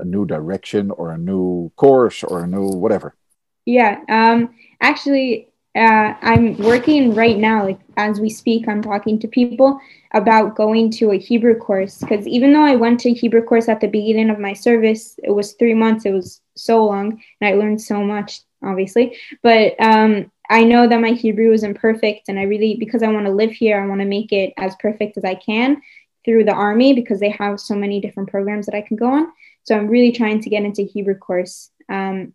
a 0.00 0.04
new 0.04 0.26
direction 0.26 0.90
or 0.90 1.12
a 1.12 1.18
new 1.18 1.70
course 1.76 2.24
or 2.24 2.42
a 2.42 2.48
new 2.48 2.66
whatever? 2.66 3.14
Yeah. 3.64 4.00
Um, 4.08 4.52
actually, 4.80 5.46
uh, 5.76 6.14
I'm 6.20 6.58
working 6.58 7.14
right 7.14 7.38
now, 7.38 7.62
like 7.62 7.78
as 7.96 8.18
we 8.18 8.28
speak, 8.28 8.66
I'm 8.66 8.82
talking 8.82 9.20
to 9.20 9.28
people 9.28 9.78
about 10.14 10.56
going 10.56 10.90
to 10.98 11.12
a 11.12 11.16
Hebrew 11.16 11.56
course 11.56 11.98
because 11.98 12.26
even 12.26 12.52
though 12.52 12.64
I 12.64 12.74
went 12.74 12.98
to 13.00 13.12
Hebrew 13.12 13.44
course 13.44 13.68
at 13.68 13.80
the 13.80 13.86
beginning 13.86 14.30
of 14.30 14.40
my 14.40 14.52
service, 14.52 15.14
it 15.22 15.30
was 15.30 15.52
three 15.52 15.74
months, 15.74 16.06
it 16.06 16.12
was 16.12 16.40
so 16.56 16.84
long, 16.84 17.22
and 17.40 17.48
I 17.48 17.54
learned 17.54 17.80
so 17.80 18.02
much, 18.02 18.40
obviously. 18.64 19.16
But 19.44 19.80
um, 19.80 20.31
I 20.50 20.64
know 20.64 20.86
that 20.86 21.00
my 21.00 21.12
Hebrew 21.12 21.52
isn't 21.52 21.74
perfect, 21.74 22.28
and 22.28 22.38
I 22.38 22.42
really, 22.42 22.76
because 22.78 23.02
I 23.02 23.08
want 23.08 23.26
to 23.26 23.32
live 23.32 23.52
here, 23.52 23.80
I 23.80 23.86
want 23.86 24.00
to 24.00 24.06
make 24.06 24.32
it 24.32 24.52
as 24.56 24.74
perfect 24.76 25.16
as 25.16 25.24
I 25.24 25.34
can 25.34 25.80
through 26.24 26.44
the 26.44 26.52
army 26.52 26.94
because 26.94 27.20
they 27.20 27.30
have 27.30 27.60
so 27.60 27.74
many 27.74 28.00
different 28.00 28.30
programs 28.30 28.66
that 28.66 28.74
I 28.74 28.82
can 28.82 28.96
go 28.96 29.06
on. 29.06 29.32
So 29.64 29.76
I'm 29.76 29.88
really 29.88 30.12
trying 30.12 30.40
to 30.40 30.50
get 30.50 30.64
into 30.64 30.82
Hebrew 30.82 31.16
course. 31.16 31.70
Um, 31.88 32.32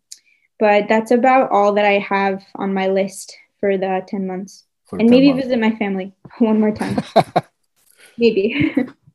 but 0.60 0.88
that's 0.88 1.12
about 1.12 1.52
all 1.52 1.74
that 1.74 1.86
I 1.86 2.00
have 2.00 2.44
on 2.56 2.74
my 2.74 2.88
list 2.88 3.38
for 3.60 3.78
the 3.78 4.04
10 4.08 4.26
months. 4.28 4.66
For 4.86 5.00
and 5.00 5.08
10 5.08 5.12
maybe 5.12 5.30
months? 5.30 5.46
visit 5.46 5.60
my 5.60 5.76
family 5.76 6.14
one 6.40 6.60
more 6.60 6.72
time. 6.72 6.98
maybe. 8.18 8.76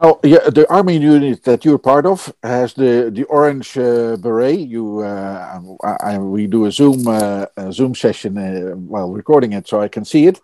Oh 0.00 0.20
yeah, 0.22 0.50
the 0.50 0.66
army 0.70 0.96
unit 0.96 1.42
that 1.44 1.64
you're 1.64 1.78
part 1.78 2.06
of 2.06 2.32
has 2.42 2.74
the 2.74 3.10
the 3.12 3.24
orange 3.24 3.76
uh, 3.76 4.16
beret. 4.16 4.60
You, 4.60 5.00
uh, 5.00 5.60
I, 5.82 6.14
I, 6.14 6.18
we 6.18 6.46
do 6.46 6.66
a 6.66 6.70
Zoom 6.70 7.06
uh, 7.06 7.46
a 7.56 7.72
Zoom 7.72 7.94
session 7.94 8.38
uh, 8.38 8.76
while 8.76 9.10
recording 9.10 9.52
it, 9.54 9.66
so 9.68 9.80
I 9.80 9.88
can 9.88 10.04
see 10.04 10.26
it. 10.26 10.40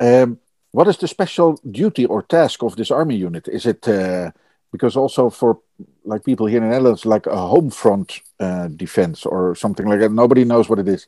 Um, 0.00 0.38
what 0.70 0.88
is 0.88 0.96
the 0.98 1.08
special 1.08 1.60
duty 1.70 2.06
or 2.06 2.22
task 2.22 2.62
of 2.62 2.76
this 2.76 2.90
army 2.90 3.16
unit? 3.16 3.48
Is 3.48 3.66
it 3.66 3.86
uh, 3.88 4.30
because 4.72 4.96
also 4.96 5.30
for 5.30 5.60
like 6.04 6.24
people 6.24 6.46
here 6.46 6.58
in 6.58 6.64
the 6.64 6.70
Netherlands, 6.70 7.06
like 7.06 7.26
a 7.26 7.36
home 7.36 7.70
front 7.70 8.20
uh, 8.40 8.68
defense 8.68 9.26
or 9.26 9.54
something 9.54 9.86
like 9.86 10.00
that? 10.00 10.12
Nobody 10.12 10.44
knows 10.44 10.68
what 10.68 10.78
it 10.78 10.88
is. 10.88 11.06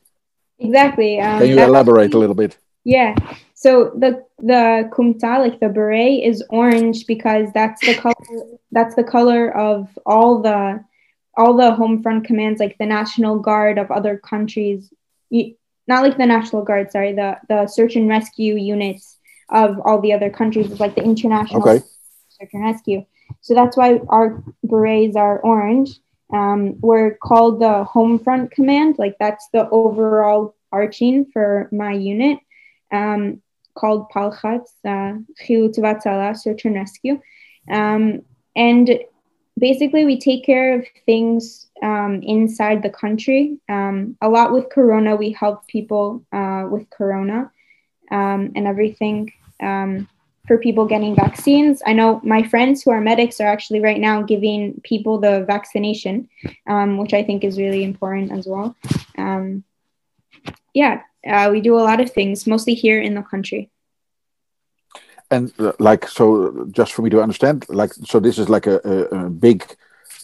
exactly. 0.59 1.19
Um, 1.19 1.39
Can 1.39 1.49
you 1.49 1.59
elaborate 1.59 2.13
a 2.13 2.17
little 2.17 2.35
bit? 2.35 2.57
Yeah. 2.83 3.15
So 3.59 3.91
the 3.93 4.23
the 4.37 4.89
kumta, 4.93 5.37
like 5.39 5.59
the 5.59 5.67
beret, 5.67 6.23
is 6.23 6.41
orange 6.49 7.05
because 7.05 7.51
that's 7.53 7.81
the 7.81 7.93
color. 7.93 8.15
That's 8.71 8.95
the 8.95 9.03
color 9.03 9.51
of 9.55 9.89
all 10.05 10.41
the 10.41 10.79
all 11.37 11.57
the 11.57 11.71
home 11.71 12.01
front 12.01 12.23
commands, 12.23 12.61
like 12.61 12.77
the 12.79 12.85
National 12.85 13.37
Guard 13.37 13.77
of 13.77 13.91
other 13.91 14.17
countries. 14.17 14.93
Not 15.87 16.03
like 16.03 16.17
the 16.17 16.25
National 16.25 16.63
Guard, 16.63 16.89
sorry, 16.89 17.11
the 17.13 17.37
the 17.49 17.67
search 17.67 17.97
and 17.97 18.07
rescue 18.07 18.55
units 18.55 19.17
of 19.51 19.77
all 19.83 19.99
the 19.99 20.13
other 20.13 20.29
countries, 20.29 20.79
like 20.79 20.95
the 20.95 21.03
international 21.03 21.61
Okay. 21.61 21.83
search 22.29 22.49
and 22.53 22.63
rescue. 22.63 23.05
So 23.41 23.55
that's 23.55 23.75
why 23.75 23.99
our 24.07 24.41
berets 24.63 25.17
are 25.17 25.39
orange. 25.41 25.99
Um, 26.33 26.79
we're 26.79 27.15
called 27.15 27.59
the 27.59 27.83
home 27.83 28.19
front 28.19 28.51
command. 28.51 28.95
Like 28.97 29.17
that's 29.19 29.49
the 29.51 29.67
overall 29.69 30.55
arching 30.71 31.25
for 31.33 31.67
my 31.73 31.91
unit 31.91 32.39
um, 32.91 33.41
called 33.75 34.09
Palchatz, 34.09 34.69
uh, 34.85 35.19
Chilut 35.41 35.77
Vatzala, 35.77 36.35
Search 36.35 36.65
and 36.65 36.75
Rescue. 36.75 37.21
Um, 37.69 38.21
and 38.55 38.99
basically, 39.57 40.05
we 40.05 40.19
take 40.19 40.45
care 40.45 40.79
of 40.79 40.85
things 41.05 41.67
um, 41.83 42.21
inside 42.23 42.83
the 42.83 42.89
country. 42.89 43.57
Um, 43.69 44.17
a 44.21 44.29
lot 44.29 44.51
with 44.51 44.69
Corona, 44.69 45.15
we 45.15 45.31
help 45.31 45.67
people 45.67 46.25
uh, 46.31 46.67
with 46.69 46.89
Corona 46.89 47.51
um, 48.11 48.51
and 48.55 48.67
everything 48.67 49.31
um, 49.61 50.07
for 50.47 50.57
people 50.57 50.85
getting 50.85 51.15
vaccines. 51.15 51.81
I 51.85 51.93
know 51.93 52.19
my 52.23 52.43
friends 52.43 52.81
who 52.81 52.91
are 52.91 53.01
medics 53.01 53.39
are 53.39 53.47
actually 53.47 53.81
right 53.81 53.99
now 53.99 54.23
giving 54.23 54.81
people 54.83 55.19
the 55.19 55.43
vaccination, 55.45 56.27
um, 56.67 56.97
which 56.97 57.13
I 57.13 57.23
think 57.23 57.43
is 57.43 57.59
really 57.59 57.83
important 57.83 58.31
as 58.31 58.47
well. 58.47 58.75
Yeah, 60.73 61.01
uh, 61.27 61.49
we 61.51 61.61
do 61.61 61.75
a 61.77 61.81
lot 61.81 61.99
of 61.99 62.11
things, 62.11 62.47
mostly 62.47 62.73
here 62.73 63.01
in 63.01 63.13
the 63.15 63.21
country. 63.21 63.69
And 65.31 65.53
uh, 65.59 65.73
like 65.79 66.07
so, 66.07 66.67
just 66.71 66.93
for 66.93 67.01
me 67.03 67.09
to 67.11 67.21
understand, 67.21 67.65
like 67.69 67.93
so, 67.93 68.19
this 68.19 68.39
is 68.39 68.49
like 68.49 68.65
a, 68.65 68.81
a, 68.83 69.25
a 69.25 69.29
big, 69.29 69.63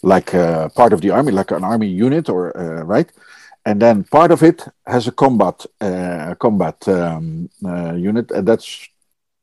like 0.02 0.34
uh, 0.34 0.68
part 0.70 0.92
of 0.92 1.00
the 1.00 1.10
army, 1.10 1.32
like 1.32 1.52
an 1.52 1.64
army 1.64 1.86
unit, 1.86 2.28
or 2.28 2.56
uh, 2.56 2.82
right? 2.82 3.10
And 3.64 3.80
then 3.80 4.04
part 4.04 4.30
of 4.30 4.42
it 4.42 4.66
has 4.86 5.06
a 5.06 5.12
combat 5.12 5.64
combat 6.38 6.88
um, 6.88 7.48
unit, 7.96 8.30
and 8.30 8.46
that's 8.46 8.88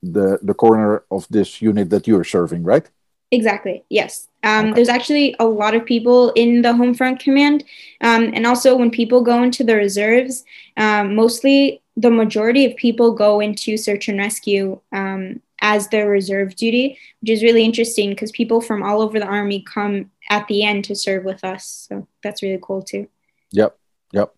the 0.01 0.39
the 0.41 0.54
corner 0.54 1.04
of 1.10 1.28
this 1.30 1.62
unit 1.62 1.89
that 1.89 2.08
you're 2.08 2.26
serving, 2.26 2.64
right? 2.64 2.89
Exactly. 3.34 3.84
Yes. 3.89 4.27
Um, 4.43 4.65
Okay. 4.65 4.73
There's 4.75 4.93
actually 4.97 5.36
a 5.39 5.45
lot 5.61 5.73
of 5.77 5.86
people 5.93 6.31
in 6.43 6.61
the 6.61 6.73
home 6.79 6.93
front 6.93 7.19
command, 7.25 7.63
um, 8.01 8.23
and 8.36 8.45
also 8.45 8.69
when 8.79 8.91
people 8.91 9.21
go 9.31 9.38
into 9.47 9.63
the 9.63 9.75
reserves, 9.75 10.43
um, 10.77 11.15
mostly 11.15 11.81
the 12.05 12.11
majority 12.11 12.63
of 12.65 12.75
people 12.86 13.07
go 13.25 13.31
into 13.47 13.77
search 13.77 14.09
and 14.09 14.17
rescue 14.19 14.79
um, 14.91 15.41
as 15.61 15.88
their 15.88 16.09
reserve 16.09 16.49
duty, 16.55 16.97
which 17.21 17.31
is 17.36 17.43
really 17.47 17.63
interesting 17.69 18.09
because 18.09 18.31
people 18.31 18.59
from 18.61 18.84
all 18.84 18.99
over 19.01 19.17
the 19.19 19.25
army 19.39 19.59
come 19.75 19.95
at 20.29 20.43
the 20.47 20.63
end 20.69 20.84
to 20.86 20.93
serve 20.95 21.23
with 21.23 21.41
us. 21.53 21.88
So 21.88 21.93
that's 22.23 22.43
really 22.43 22.59
cool 22.61 22.81
too. 22.81 23.07
Yep, 23.51 23.71
yep. 24.11 24.29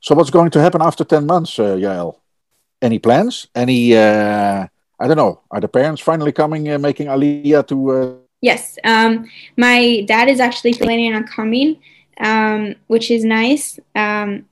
So 0.00 0.14
what's 0.14 0.30
going 0.30 0.50
to 0.50 0.60
happen 0.60 0.82
after 0.82 1.04
ten 1.04 1.24
months, 1.26 1.58
uh, 1.58 1.76
Yael? 1.84 2.10
Any 2.80 2.98
plans? 2.98 3.48
Any? 3.54 3.96
Uh, 3.96 4.66
I 5.00 5.04
don't 5.06 5.16
know. 5.16 5.40
Are 5.50 5.60
the 5.60 5.68
parents 5.68 6.02
finally 6.02 6.32
coming, 6.32 6.68
uh, 6.68 6.78
making 6.78 7.08
Aliyah 7.08 7.66
to? 7.66 7.76
Uh, 7.90 8.14
Yes, 8.40 8.78
um, 8.84 9.28
my 9.56 10.02
dad 10.06 10.28
is 10.28 10.40
actually 10.40 10.74
planning 10.74 11.14
on 11.14 11.26
coming, 11.26 11.80
um, 12.20 12.76
which 12.86 13.10
is 13.10 13.24
nice. 13.24 13.80
Um, 13.96 14.46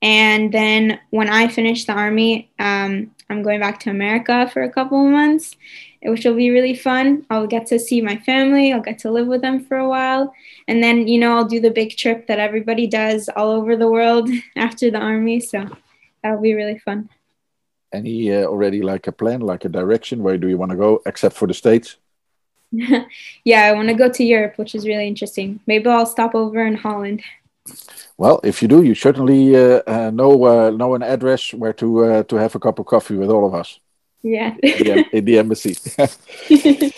and 0.00 0.52
then 0.52 1.00
when 1.10 1.28
I 1.28 1.48
finish 1.48 1.84
the 1.84 1.92
army, 1.92 2.50
um, 2.58 3.12
I'm 3.30 3.42
going 3.42 3.60
back 3.60 3.80
to 3.80 3.90
America 3.90 4.48
for 4.52 4.62
a 4.62 4.70
couple 4.70 5.04
of 5.04 5.12
months, 5.12 5.56
which 6.02 6.24
will 6.24 6.34
be 6.34 6.50
really 6.50 6.74
fun. 6.74 7.24
I'll 7.30 7.46
get 7.46 7.66
to 7.68 7.78
see 7.78 8.00
my 8.00 8.16
family. 8.18 8.72
I'll 8.72 8.80
get 8.82 8.98
to 9.00 9.10
live 9.10 9.26
with 9.26 9.40
them 9.42 9.64
for 9.64 9.78
a 9.78 9.88
while, 9.88 10.34
and 10.68 10.82
then 10.82 11.08
you 11.08 11.18
know 11.18 11.36
I'll 11.36 11.44
do 11.44 11.60
the 11.60 11.70
big 11.70 11.96
trip 11.96 12.26
that 12.26 12.38
everybody 12.38 12.86
does 12.86 13.28
all 13.36 13.50
over 13.50 13.76
the 13.76 13.90
world 13.90 14.28
after 14.56 14.90
the 14.90 14.98
army. 14.98 15.40
So 15.40 15.66
that'll 16.22 16.42
be 16.42 16.54
really 16.54 16.78
fun. 16.78 17.08
any 17.92 18.32
uh, 18.34 18.44
already 18.46 18.82
like 18.82 19.06
a 19.06 19.12
plan, 19.12 19.40
like 19.40 19.64
a 19.64 19.68
direction? 19.68 20.22
Where 20.22 20.38
do 20.38 20.48
you 20.48 20.58
want 20.58 20.70
to 20.72 20.76
go, 20.76 21.00
except 21.06 21.36
for 21.36 21.46
the 21.48 21.54
states? 21.54 21.96
yeah, 23.44 23.62
I 23.64 23.72
want 23.72 23.88
to 23.88 23.94
go 23.94 24.08
to 24.10 24.24
Europe, 24.24 24.54
which 24.56 24.74
is 24.74 24.86
really 24.86 25.06
interesting. 25.06 25.60
Maybe 25.66 25.88
I'll 25.88 26.06
stop 26.06 26.34
over 26.34 26.64
in 26.66 26.74
Holland. 26.76 27.22
Well, 28.16 28.40
if 28.44 28.62
you 28.62 28.68
do, 28.68 28.82
you 28.82 28.94
certainly 28.94 29.54
uh, 29.56 29.82
uh, 29.86 30.10
know 30.10 30.44
uh, 30.44 30.70
know 30.70 30.94
an 30.94 31.02
address 31.02 31.52
where 31.54 31.72
to 31.74 32.04
uh, 32.04 32.22
to 32.24 32.36
have 32.36 32.54
a 32.54 32.58
cup 32.58 32.78
of 32.78 32.86
coffee 32.86 33.16
with 33.16 33.30
all 33.30 33.46
of 33.46 33.54
us 33.54 33.78
Yeah. 34.22 34.54
in 34.62 34.84
the, 34.84 35.04
in 35.12 35.24
the 35.24 35.38
embassy. 35.38 35.74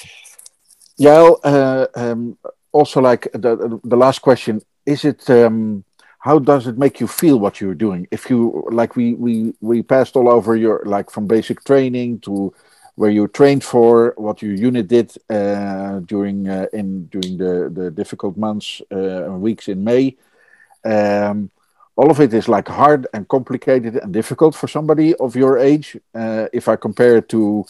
Yael, 1.00 1.38
uh, 1.42 1.86
um, 1.94 2.38
also 2.72 3.00
like 3.00 3.28
the 3.32 3.80
the 3.84 3.96
last 3.96 4.20
question: 4.22 4.62
Is 4.86 5.04
it 5.04 5.28
um, 5.30 5.84
how 6.20 6.38
does 6.38 6.66
it 6.66 6.78
make 6.78 7.00
you 7.00 7.06
feel 7.06 7.38
what 7.38 7.60
you're 7.60 7.74
doing? 7.74 8.06
If 8.10 8.30
you 8.30 8.64
like, 8.70 8.96
we 8.96 9.14
we 9.14 9.54
we 9.60 9.82
passed 9.82 10.16
all 10.16 10.28
over 10.28 10.56
your 10.56 10.82
like 10.86 11.10
from 11.10 11.26
basic 11.26 11.64
training 11.64 12.20
to 12.20 12.54
where 12.96 13.10
you 13.10 13.26
trained 13.28 13.64
for, 13.64 14.14
what 14.16 14.42
your 14.42 14.54
unit 14.54 14.88
did 14.88 15.12
uh, 15.28 16.00
during 16.00 16.48
uh, 16.48 16.66
in 16.72 17.06
during 17.06 17.36
the 17.38 17.70
the 17.72 17.90
difficult 17.90 18.36
months 18.36 18.80
uh, 18.92 19.24
and 19.24 19.40
weeks 19.40 19.68
in 19.68 19.82
May. 19.82 20.16
Um, 20.84 21.50
all 21.96 22.10
of 22.10 22.20
it 22.20 22.34
is 22.34 22.48
like 22.48 22.68
hard 22.68 23.06
and 23.14 23.28
complicated 23.28 23.96
and 23.96 24.12
difficult 24.12 24.54
for 24.54 24.68
somebody 24.68 25.14
of 25.14 25.36
your 25.36 25.58
age. 25.58 25.96
Uh, 26.14 26.46
if 26.52 26.68
I 26.68 26.76
compare 26.76 27.16
it 27.18 27.28
to, 27.28 27.64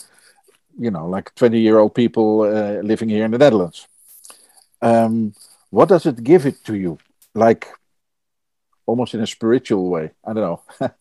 you 0.78 0.90
know, 0.90 1.06
like 1.06 1.34
20 1.34 1.60
year 1.60 1.78
old 1.78 1.94
people 1.94 2.42
uh, 2.42 2.80
living 2.82 3.10
here 3.10 3.24
in 3.24 3.30
the 3.30 3.38
Netherlands. 3.38 3.86
Um, 4.80 5.34
what 5.70 5.88
does 5.88 6.06
it 6.06 6.22
give 6.24 6.46
it 6.46 6.64
to 6.64 6.74
you? 6.74 6.98
Like 7.34 7.66
almost 8.86 9.14
in 9.14 9.20
a 9.20 9.26
spiritual 9.26 9.88
way. 9.90 10.10
I 10.24 10.32
don't 10.32 10.42
know. 10.42 10.62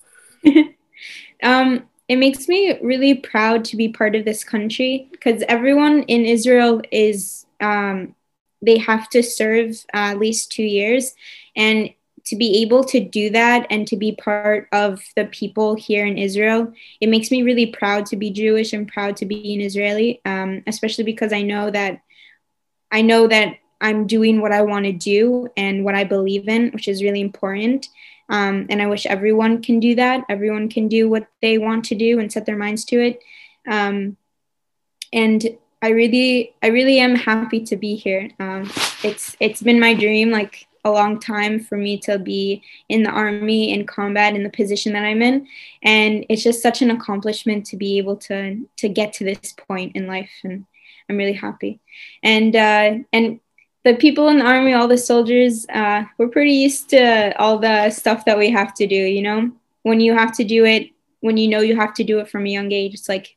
um, 1.44 1.84
it 2.14 2.18
makes 2.18 2.48
me 2.48 2.78
really 2.82 3.16
proud 3.16 3.66
to 3.66 3.76
be 3.76 3.90
part 3.90 4.16
of 4.16 4.24
this 4.24 4.44
country 4.44 5.08
because 5.12 5.44
everyone 5.48 6.04
in 6.04 6.26
Israel 6.26 6.80
is 6.92 7.48
um, 7.60 8.14
they 8.62 8.78
have 8.78 9.10
to 9.10 9.24
serve 9.24 9.72
uh, 9.94 10.14
at 10.14 10.20
least 10.20 10.52
two 10.52 10.64
years, 10.64 11.16
and 11.56 11.90
to 12.26 12.36
be 12.36 12.62
able 12.62 12.84
to 12.84 13.00
do 13.00 13.32
that 13.32 13.66
and 13.72 13.88
to 13.88 13.98
be 13.98 14.12
part 14.16 14.70
of 14.72 15.02
the 15.16 15.26
people 15.26 15.76
here 15.76 16.06
in 16.06 16.18
Israel, 16.18 16.72
it 17.02 17.10
makes 17.10 17.32
me 17.32 17.42
really 17.42 17.66
proud 17.66 18.06
to 18.06 18.16
be 18.16 18.30
Jewish 18.30 18.72
and 18.74 18.88
proud 18.88 19.18
to 19.18 19.26
be 19.26 19.56
an 19.56 19.60
Israeli, 19.60 20.22
um, 20.24 20.64
especially 20.68 21.04
because 21.04 21.34
I 21.34 21.42
know 21.42 21.72
that 21.72 22.02
I 22.92 23.02
know 23.02 23.28
that 23.28 23.56
I'm 23.82 24.06
doing 24.06 24.40
what 24.40 24.52
I 24.52 24.62
want 24.62 24.86
to 24.86 24.94
do 24.94 25.50
and 25.58 25.84
what 25.84 25.96
I 25.96 26.04
believe 26.04 26.48
in, 26.48 26.70
which 26.70 26.88
is 26.88 27.02
really 27.02 27.22
important. 27.22 27.90
Um, 28.30 28.68
and 28.70 28.82
I 28.82 28.88
wish 28.88 29.06
everyone 29.06 29.62
can 29.62 29.80
do 29.80 29.96
that. 29.96 30.24
Everyone 30.30 30.70
can 30.70 30.88
do 30.88 31.10
what 31.10 31.28
they 31.42 31.58
want 31.58 31.86
to 31.86 31.96
do 31.96 32.20
and 32.20 32.32
set 32.32 32.46
their 32.46 32.58
minds 32.58 32.86
to 32.86 33.00
it. 33.00 33.20
Um, 33.68 34.18
and 35.12 35.46
I 35.82 35.90
really, 35.90 36.56
I 36.64 36.68
really 36.68 37.00
am 37.00 37.16
happy 37.16 37.62
to 37.66 37.76
be 37.76 37.96
here. 37.96 38.30
Um, 38.40 38.72
it's 39.04 39.36
it's 39.40 39.62
been 39.62 39.80
my 39.80 39.94
dream 39.94 40.32
like 40.32 40.66
a 40.86 40.92
long 40.92 41.20
time 41.20 41.60
for 41.60 41.78
me 41.78 41.98
to 41.98 42.20
be 42.20 42.62
in 42.90 43.04
the 43.04 43.10
army 43.10 43.72
in 43.72 43.86
combat 43.86 44.36
in 44.36 44.44
the 44.44 44.50
position 44.50 44.94
that 44.94 45.04
I'm 45.04 45.22
in, 45.22 45.48
and 45.82 46.26
it's 46.30 46.44
just 46.44 46.62
such 46.62 46.82
an 46.82 46.92
accomplishment 46.92 47.66
to 47.68 47.78
be 47.78 47.98
able 47.98 48.16
to 48.18 48.66
to 48.78 48.90
get 48.90 49.14
to 49.14 49.26
this 49.26 49.54
point 49.54 49.96
in 49.96 50.08
life, 50.08 50.32
and 50.44 50.66
I'm 51.10 51.18
really 51.18 51.34
happy. 51.34 51.82
And 52.24 52.56
uh, 52.56 53.00
and 53.12 53.40
the 53.84 53.96
people 53.96 54.30
in 54.30 54.40
the 54.40 54.46
army, 54.46 54.74
all 54.74 54.88
the 54.88 54.98
soldiers, 54.98 55.66
uh, 55.68 56.06
we're 56.18 56.30
pretty 56.30 56.54
used 56.54 56.90
to 56.92 57.38
all 57.38 57.58
the 57.60 57.90
stuff 57.90 58.24
that 58.26 58.38
we 58.38 58.50
have 58.50 58.74
to 58.76 58.88
do. 58.88 58.96
You 58.96 59.22
know, 59.22 59.52
when 59.84 60.00
you 60.00 60.14
have 60.14 60.34
to 60.38 60.44
do 60.44 60.66
it, 60.66 60.92
when 61.20 61.38
you 61.38 61.50
know 61.50 61.60
you 61.60 61.76
have 61.76 61.94
to 61.96 62.04
do 62.04 62.20
it 62.20 62.30
from 62.30 62.46
a 62.46 62.50
young 62.50 62.72
age, 62.72 62.94
it's 62.94 63.10
like, 63.10 63.36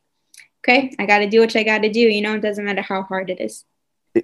okay, 0.59 0.93
I 0.99 1.05
got 1.05 1.19
to 1.19 1.29
do 1.29 1.41
what 1.41 1.55
I 1.55 1.63
got 1.63 1.79
to 1.79 1.89
do. 1.89 1.99
You 1.99 2.21
know, 2.21 2.35
it 2.35 2.41
doesn't 2.41 2.63
matter 2.63 2.81
how 2.81 3.03
hard 3.03 3.29
it 3.29 3.41
is. 3.41 3.65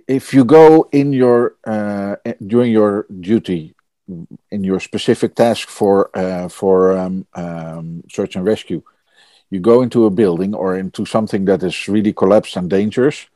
If 0.07 0.33
you 0.33 0.43
go 0.45 0.87
in 0.91 1.13
your 1.13 1.55
uh, 1.65 2.15
during 2.45 2.71
your 2.71 3.05
duty 3.19 3.75
in 4.51 4.63
your 4.63 4.79
specific 4.79 5.35
task 5.35 5.67
for 5.67 6.09
uh, 6.17 6.47
for 6.47 6.97
um, 6.97 7.27
um, 7.35 8.03
search 8.09 8.35
and 8.35 8.45
rescue, 8.45 8.81
you 9.49 9.59
go 9.59 9.81
into 9.81 10.05
a 10.05 10.09
building 10.09 10.55
or 10.55 10.77
into 10.77 11.05
something 11.05 11.45
that 11.45 11.63
is 11.63 11.87
really 11.87 12.13
collapsed 12.13 12.55
and 12.55 12.69
dangerous 12.69 13.27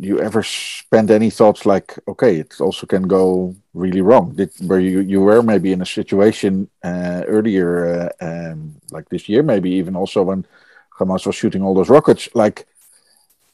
you 0.00 0.20
ever 0.20 0.42
spend 0.42 1.10
any 1.10 1.30
thoughts 1.30 1.66
like, 1.66 1.98
okay, 2.08 2.36
it 2.36 2.60
also 2.60 2.86
can 2.86 3.02
go 3.02 3.54
really 3.74 4.00
wrong? 4.00 4.34
Did 4.34 4.50
where 4.66 4.80
you 4.80 5.00
you 5.00 5.20
were 5.20 5.42
maybe 5.42 5.72
in 5.72 5.82
a 5.82 5.86
situation 5.86 6.68
uh, 6.82 7.22
earlier, 7.26 8.10
uh, 8.20 8.26
um, 8.26 8.74
like 8.90 9.08
this 9.08 9.28
year, 9.28 9.42
maybe 9.42 9.70
even 9.70 9.96
also 9.96 10.22
when 10.22 10.46
Hamas 10.98 11.26
was 11.26 11.34
shooting 11.34 11.62
all 11.62 11.74
those 11.74 11.90
rockets, 11.90 12.28
like 12.34 12.66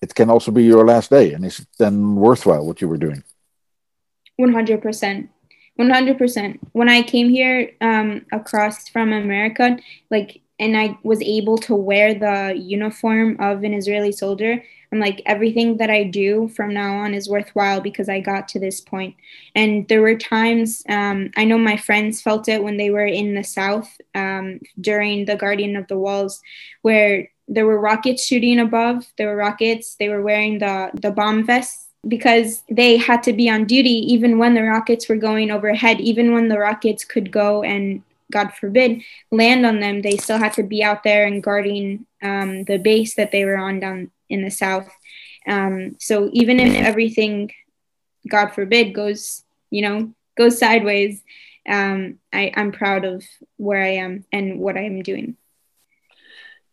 it 0.01 0.15
can 0.15 0.31
also 0.31 0.51
be 0.51 0.65
your 0.65 0.87
last 0.87 1.11
day, 1.11 1.33
and 1.33 1.45
is 1.45 1.61
it 1.61 1.69
then 1.79 2.17
worthwhile 2.17 2.67
what 2.67 2.81
you 2.81 2.89
were 2.89 2.97
doing? 2.97 3.23
One 4.37 4.53
hundred 4.53 4.83
percent. 4.83 5.31
100% 5.79 6.59
when 6.73 6.89
i 6.89 7.01
came 7.01 7.31
here 7.31 7.73
um, 7.81 8.27
across 8.33 8.89
from 8.89 9.13
america 9.13 9.79
like 10.11 10.41
and 10.59 10.77
i 10.77 10.97
was 11.03 11.23
able 11.23 11.57
to 11.57 11.75
wear 11.75 12.13
the 12.13 12.55
uniform 12.57 13.37
of 13.41 13.63
an 13.65 13.73
israeli 13.73 14.13
soldier 14.13 14.63
I'm 14.93 14.99
like, 14.99 15.23
everything 15.25 15.77
that 15.77 15.91
I 15.91 16.05
do 16.05 16.49
from 16.49 16.75
now 16.75 16.99
on 16.99 17.15
is 17.15 17.29
worthwhile 17.29 17.81
because 17.81 18.09
I 18.09 18.21
got 18.21 18.49
to 18.49 18.59
this 18.59 18.81
point. 18.81 19.15
And 19.55 19.87
there 19.89 20.03
were 20.03 20.17
times, 20.17 20.83
um, 20.89 21.31
I 21.37 21.45
know 21.45 21.59
my 21.59 21.77
friends 21.77 22.21
felt 22.21 22.49
it 22.49 22.63
when 22.63 22.77
they 22.77 22.91
were 22.91 23.07
in 23.07 23.35
the 23.35 23.45
South 23.45 23.89
um, 24.15 24.61
during 24.81 25.27
the 25.27 25.37
Guardian 25.37 25.77
of 25.77 25.87
the 25.87 25.99
Walls, 25.99 26.41
where 26.83 27.31
there 27.47 27.67
were 27.67 27.81
rockets 27.81 28.25
shooting 28.25 28.59
above, 28.59 29.07
there 29.17 29.29
were 29.29 29.37
rockets, 29.37 29.97
they 29.97 30.09
were 30.09 30.23
wearing 30.23 30.59
the, 30.59 30.91
the 30.95 31.11
bomb 31.11 31.45
vests 31.47 31.89
because 32.09 32.63
they 32.71 32.97
had 32.97 33.23
to 33.25 33.33
be 33.33 33.49
on 33.49 33.67
duty 33.67 34.13
even 34.13 34.39
when 34.39 34.55
the 34.55 34.63
rockets 34.63 35.09
were 35.09 35.17
going 35.17 35.51
overhead, 35.51 36.01
even 36.01 36.33
when 36.33 36.49
the 36.49 36.59
rockets 36.59 37.05
could 37.05 37.31
go 37.31 37.63
and 37.63 38.03
God 38.33 38.53
forbid, 38.55 39.03
land 39.31 39.67
on 39.67 39.81
them, 39.81 40.03
they 40.03 40.17
still 40.17 40.39
had 40.39 40.53
to 40.55 40.63
be 40.63 40.83
out 40.83 41.03
there 41.03 41.27
and 41.27 41.43
guarding 41.43 42.07
um, 42.23 42.65
the 42.65 42.79
base 42.79 43.15
that 43.17 43.33
they 43.33 43.45
were 43.45 43.59
on 43.59 43.81
down 43.81 44.11
in 44.31 44.43
the 44.43 44.51
south. 44.51 44.89
Um, 45.47 45.97
so 45.99 46.31
even 46.33 46.61
if 46.61 46.75
everything, 46.75 47.51
God 48.29 48.51
forbid, 48.51 48.95
goes 48.95 49.45
you 49.71 49.83
know 49.83 50.13
goes 50.37 50.59
sideways, 50.59 51.23
um, 51.69 52.19
I, 52.33 52.53
I'm 52.57 52.73
proud 52.73 53.05
of 53.05 53.25
where 53.57 53.83
I 53.83 53.95
am 54.05 54.25
and 54.33 54.59
what 54.59 54.77
I 54.77 54.83
am 54.83 55.03
doing. 55.03 55.37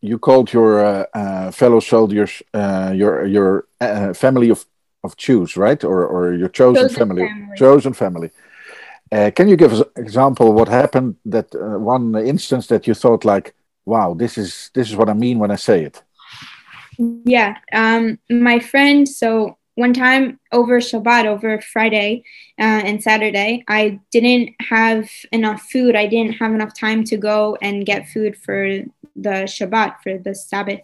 You 0.01 0.19
called 0.19 0.53
your 0.53 0.85
uh, 0.85 1.05
uh, 1.13 1.51
fellow 1.51 1.79
soldiers 1.79 2.43
uh, 2.53 2.93
your 2.95 3.25
your 3.25 3.65
uh, 3.81 4.13
family 4.13 4.49
of 4.49 4.65
of 5.03 5.15
choose, 5.17 5.57
right, 5.57 5.83
or 5.83 6.05
or 6.05 6.33
your 6.33 6.49
chosen, 6.49 6.83
chosen 6.83 6.99
family, 6.99 7.27
family, 7.27 7.57
chosen 7.57 7.93
family. 7.93 8.31
Uh, 9.11 9.31
can 9.35 9.47
you 9.47 9.55
give 9.55 9.73
us 9.73 9.79
an 9.79 10.03
example 10.03 10.49
of 10.49 10.55
what 10.55 10.67
happened? 10.67 11.15
That 11.25 11.53
uh, 11.55 11.79
one 11.79 12.15
instance 12.15 12.67
that 12.67 12.87
you 12.87 12.93
thought 12.93 13.25
like, 13.25 13.55
"Wow, 13.85 14.13
this 14.13 14.37
is 14.37 14.69
this 14.73 14.89
is 14.89 14.95
what 14.95 15.09
I 15.09 15.13
mean 15.13 15.39
when 15.39 15.51
I 15.51 15.57
say 15.57 15.83
it." 15.83 16.03
Yeah. 16.97 17.57
Um, 17.71 18.19
my 18.29 18.59
friend, 18.59 19.07
so 19.07 19.57
one 19.75 19.93
time 19.93 20.39
over 20.51 20.79
Shabbat, 20.79 21.25
over 21.25 21.61
Friday 21.61 22.23
uh, 22.59 22.81
and 22.83 23.01
Saturday, 23.01 23.63
I 23.67 23.99
didn't 24.11 24.55
have 24.59 25.09
enough 25.31 25.61
food. 25.71 25.95
I 25.95 26.07
didn't 26.07 26.33
have 26.33 26.53
enough 26.53 26.73
time 26.73 27.03
to 27.05 27.17
go 27.17 27.57
and 27.61 27.85
get 27.85 28.09
food 28.09 28.35
for 28.35 28.79
the 29.15 29.45
Shabbat, 29.45 30.01
for 30.01 30.17
the 30.17 30.33
Sabbath. 30.33 30.79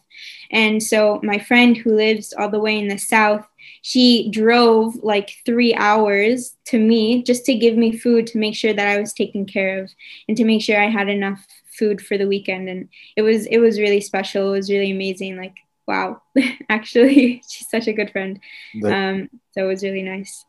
And 0.51 0.81
so 0.81 1.19
my 1.23 1.39
friend 1.39 1.75
who 1.75 1.95
lives 1.95 2.33
all 2.33 2.49
the 2.49 2.59
way 2.59 2.77
in 2.77 2.87
the 2.87 2.99
south, 2.99 3.47
she 3.81 4.29
drove 4.29 4.95
like 4.97 5.37
three 5.45 5.73
hours 5.73 6.55
to 6.65 6.77
me 6.77 7.23
just 7.23 7.45
to 7.45 7.55
give 7.55 7.75
me 7.75 7.97
food 7.97 8.27
to 8.27 8.37
make 8.37 8.55
sure 8.55 8.73
that 8.73 8.87
I 8.87 8.99
was 8.99 9.13
taken 9.13 9.45
care 9.45 9.83
of 9.83 9.91
and 10.27 10.37
to 10.37 10.45
make 10.45 10.61
sure 10.61 10.79
I 10.79 10.89
had 10.89 11.09
enough 11.09 11.43
food 11.77 11.99
for 11.99 12.17
the 12.19 12.27
weekend. 12.27 12.69
And 12.69 12.89
it 13.15 13.23
was 13.23 13.47
it 13.47 13.57
was 13.57 13.79
really 13.79 14.01
special. 14.01 14.49
It 14.49 14.57
was 14.57 14.69
really 14.69 14.91
amazing. 14.91 15.37
Like 15.37 15.55
wow, 15.87 16.21
actually, 16.69 17.41
she's 17.47 17.69
such 17.69 17.87
a 17.87 17.93
good 17.93 18.11
friend. 18.11 18.39
Um, 18.85 19.29
so 19.51 19.65
it 19.65 19.67
was 19.67 19.83
really 19.83 20.03
nice. 20.03 20.45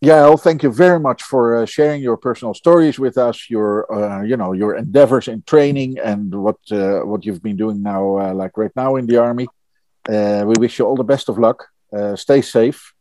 Yeah, 0.00 0.22
well, 0.24 0.36
thank 0.36 0.62
you 0.62 0.70
very 0.70 1.00
much 1.00 1.22
for 1.22 1.56
uh, 1.56 1.66
sharing 1.66 2.02
your 2.02 2.18
personal 2.18 2.52
stories 2.52 2.98
with 2.98 3.16
us. 3.16 3.48
Your, 3.48 3.90
uh, 3.90 4.22
you 4.22 4.36
know, 4.36 4.52
your 4.52 4.76
endeavors 4.76 5.26
in 5.26 5.42
training 5.42 5.96
and 5.98 6.34
what 6.34 6.58
uh, 6.70 7.00
what 7.00 7.24
you've 7.24 7.42
been 7.42 7.56
doing 7.56 7.82
now, 7.82 8.18
uh, 8.18 8.34
like 8.34 8.58
right 8.58 8.72
now 8.76 8.96
in 8.96 9.06
the 9.06 9.16
army. 9.16 9.48
Uh, 10.06 10.44
we 10.46 10.54
wish 10.58 10.78
you 10.78 10.84
all 10.84 10.96
the 10.96 11.02
best 11.02 11.30
of 11.30 11.38
luck. 11.38 11.66
Uh, 11.90 12.14
stay 12.14 12.42
safe, 12.42 12.92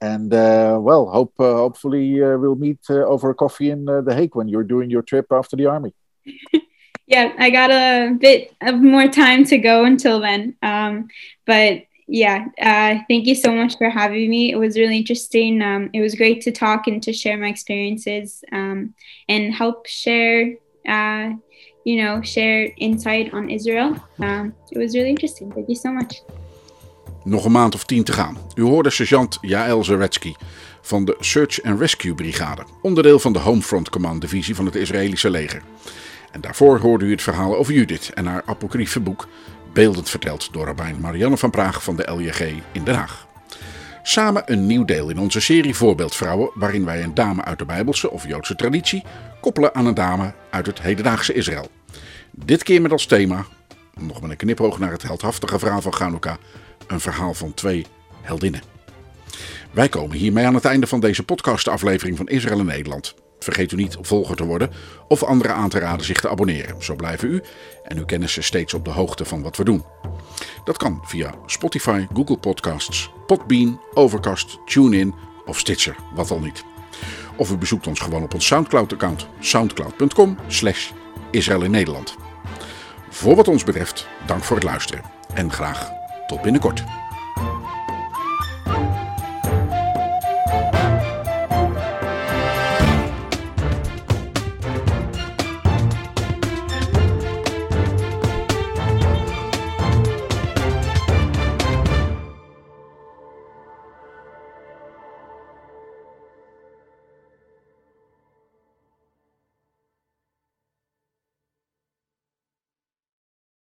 and 0.00 0.30
well, 0.30 1.06
hope 1.10 1.34
hopefully 1.36 2.18
we'll 2.20 2.56
meet 2.56 2.80
over 2.88 3.30
a 3.30 3.34
coffee 3.34 3.70
in 3.70 3.84
The 3.84 4.14
Hague 4.14 4.34
when 4.34 4.48
you're 4.48 4.64
doing 4.64 4.88
your 4.88 5.02
trip 5.02 5.26
after 5.30 5.54
the 5.54 5.66
army. 5.66 5.92
yeah, 7.06 7.32
I 7.38 7.50
got 7.50 7.70
a 7.70 8.14
bit 8.18 8.54
of 8.60 8.76
more 8.76 9.08
time 9.08 9.44
to 9.44 9.58
go 9.58 9.84
until 9.84 10.20
then. 10.20 10.56
Um, 10.62 11.08
but 11.46 11.84
yeah, 12.08 12.46
uh, 12.60 13.02
thank 13.08 13.26
you 13.26 13.34
so 13.34 13.52
much 13.52 13.76
for 13.78 13.90
having 13.90 14.28
me. 14.30 14.52
It 14.52 14.56
was 14.56 14.76
really 14.76 14.96
interesting. 14.96 15.62
Um, 15.62 15.90
it 15.92 16.00
was 16.00 16.14
great 16.14 16.40
to 16.42 16.52
talk 16.52 16.86
and 16.86 17.02
to 17.02 17.12
share 17.12 17.36
my 17.36 17.48
experiences 17.48 18.44
um, 18.52 18.94
and 19.28 19.54
help 19.54 19.86
share, 19.86 20.54
uh, 20.88 21.30
you 21.84 22.02
know, 22.02 22.22
share 22.22 22.72
insight 22.76 23.32
on 23.32 23.50
Israel. 23.50 23.96
Um, 24.20 24.54
it 24.70 24.78
was 24.78 24.94
really 24.94 25.10
interesting. 25.10 25.52
Thank 25.52 25.68
you 25.68 25.76
so 25.76 25.92
much. 25.92 26.22
Nog 27.24 27.44
een 27.44 27.52
maand 27.52 27.74
of 27.74 27.84
tien 27.84 28.04
te 28.04 28.12
gaan. 28.12 28.38
U 28.54 28.62
hoorde 28.62 28.90
sergeant 28.90 29.38
Jaël 29.40 29.84
Zaretsky 29.84 30.34
van 30.82 31.04
de 31.04 31.16
Search 31.20 31.62
and 31.62 31.80
Rescue 31.80 32.14
Brigade, 32.14 32.64
onderdeel 32.82 33.18
van 33.18 33.32
de 33.32 33.38
Homefront 33.38 33.90
Command 33.90 34.20
Divisie 34.20 34.54
van 34.54 34.64
het 34.64 34.74
Israëlische 34.74 35.30
leger. 35.30 35.62
En 36.36 36.42
daarvoor 36.42 36.78
hoorde 36.78 37.04
u 37.04 37.10
het 37.10 37.22
verhaal 37.22 37.56
over 37.56 37.74
Judith 37.74 38.10
en 38.14 38.26
haar 38.26 38.42
apocryfe 38.46 39.00
boek, 39.00 39.28
beeldend 39.72 40.10
verteld 40.10 40.52
door 40.52 40.64
rabbijn 40.64 41.00
Marianne 41.00 41.36
van 41.36 41.50
Praag 41.50 41.82
van 41.82 41.96
de 41.96 42.10
LJG 42.12 42.40
in 42.72 42.84
Den 42.84 42.94
Haag. 42.94 43.26
Samen 44.02 44.42
een 44.52 44.66
nieuw 44.66 44.84
deel 44.84 45.10
in 45.10 45.18
onze 45.18 45.40
serie 45.40 45.74
Voorbeeldvrouwen, 45.74 46.50
waarin 46.54 46.84
wij 46.84 47.02
een 47.02 47.14
dame 47.14 47.44
uit 47.44 47.58
de 47.58 47.64
Bijbelse 47.64 48.10
of 48.10 48.28
Joodse 48.28 48.56
traditie 48.56 49.04
koppelen 49.40 49.74
aan 49.74 49.86
een 49.86 49.94
dame 49.94 50.32
uit 50.50 50.66
het 50.66 50.80
hedendaagse 50.80 51.32
Israël. 51.32 51.70
Dit 52.30 52.62
keer 52.62 52.82
met 52.82 52.92
als 52.92 53.06
thema, 53.06 53.44
nog 53.94 54.20
met 54.20 54.30
een 54.30 54.36
knipoog 54.36 54.78
naar 54.78 54.92
het 54.92 55.02
heldhaftige 55.02 55.58
verhaal 55.58 55.82
van 55.82 55.92
Chanukka, 55.92 56.38
een 56.86 57.00
verhaal 57.00 57.34
van 57.34 57.54
twee 57.54 57.86
heldinnen. 58.22 58.62
Wij 59.70 59.88
komen 59.88 60.16
hiermee 60.16 60.46
aan 60.46 60.54
het 60.54 60.64
einde 60.64 60.86
van 60.86 61.00
deze 61.00 61.22
podcastaflevering 61.22 62.16
van 62.16 62.28
Israël 62.28 62.58
en 62.58 62.66
Nederland. 62.66 63.14
Vergeet 63.46 63.72
u 63.72 63.76
niet 63.76 63.96
volger 64.00 64.36
te 64.36 64.44
worden 64.44 64.70
of 65.08 65.22
anderen 65.22 65.56
aan 65.56 65.68
te 65.68 65.78
raden 65.78 66.06
zich 66.06 66.20
te 66.20 66.28
abonneren. 66.28 66.82
Zo 66.82 66.94
blijven 66.94 67.28
u 67.28 67.42
en 67.84 67.98
uw 67.98 68.04
kennissen 68.04 68.44
steeds 68.44 68.74
op 68.74 68.84
de 68.84 68.90
hoogte 68.90 69.24
van 69.24 69.42
wat 69.42 69.56
we 69.56 69.64
doen. 69.64 69.84
Dat 70.64 70.76
kan 70.76 71.00
via 71.04 71.34
Spotify, 71.46 72.06
Google 72.14 72.38
Podcasts, 72.38 73.10
Podbean, 73.26 73.80
Overcast, 73.94 74.58
TuneIn 74.64 75.14
of 75.44 75.58
Stitcher, 75.58 75.96
wat 76.14 76.30
al 76.30 76.40
niet. 76.40 76.64
Of 77.36 77.50
u 77.50 77.56
bezoekt 77.56 77.86
ons 77.86 78.00
gewoon 78.00 78.22
op 78.22 78.34
ons 78.34 78.46
Soundcloud-account 78.46 79.26
soundcloud.com 79.40 80.38
slash 80.46 80.90
in 81.30 81.70
Nederland. 81.70 82.14
Voor 83.10 83.36
wat 83.36 83.48
ons 83.48 83.64
betreft, 83.64 84.08
dank 84.26 84.42
voor 84.44 84.56
het 84.56 84.64
luisteren 84.64 85.02
en 85.34 85.52
graag 85.52 85.90
tot 86.26 86.42
binnenkort. 86.42 87.05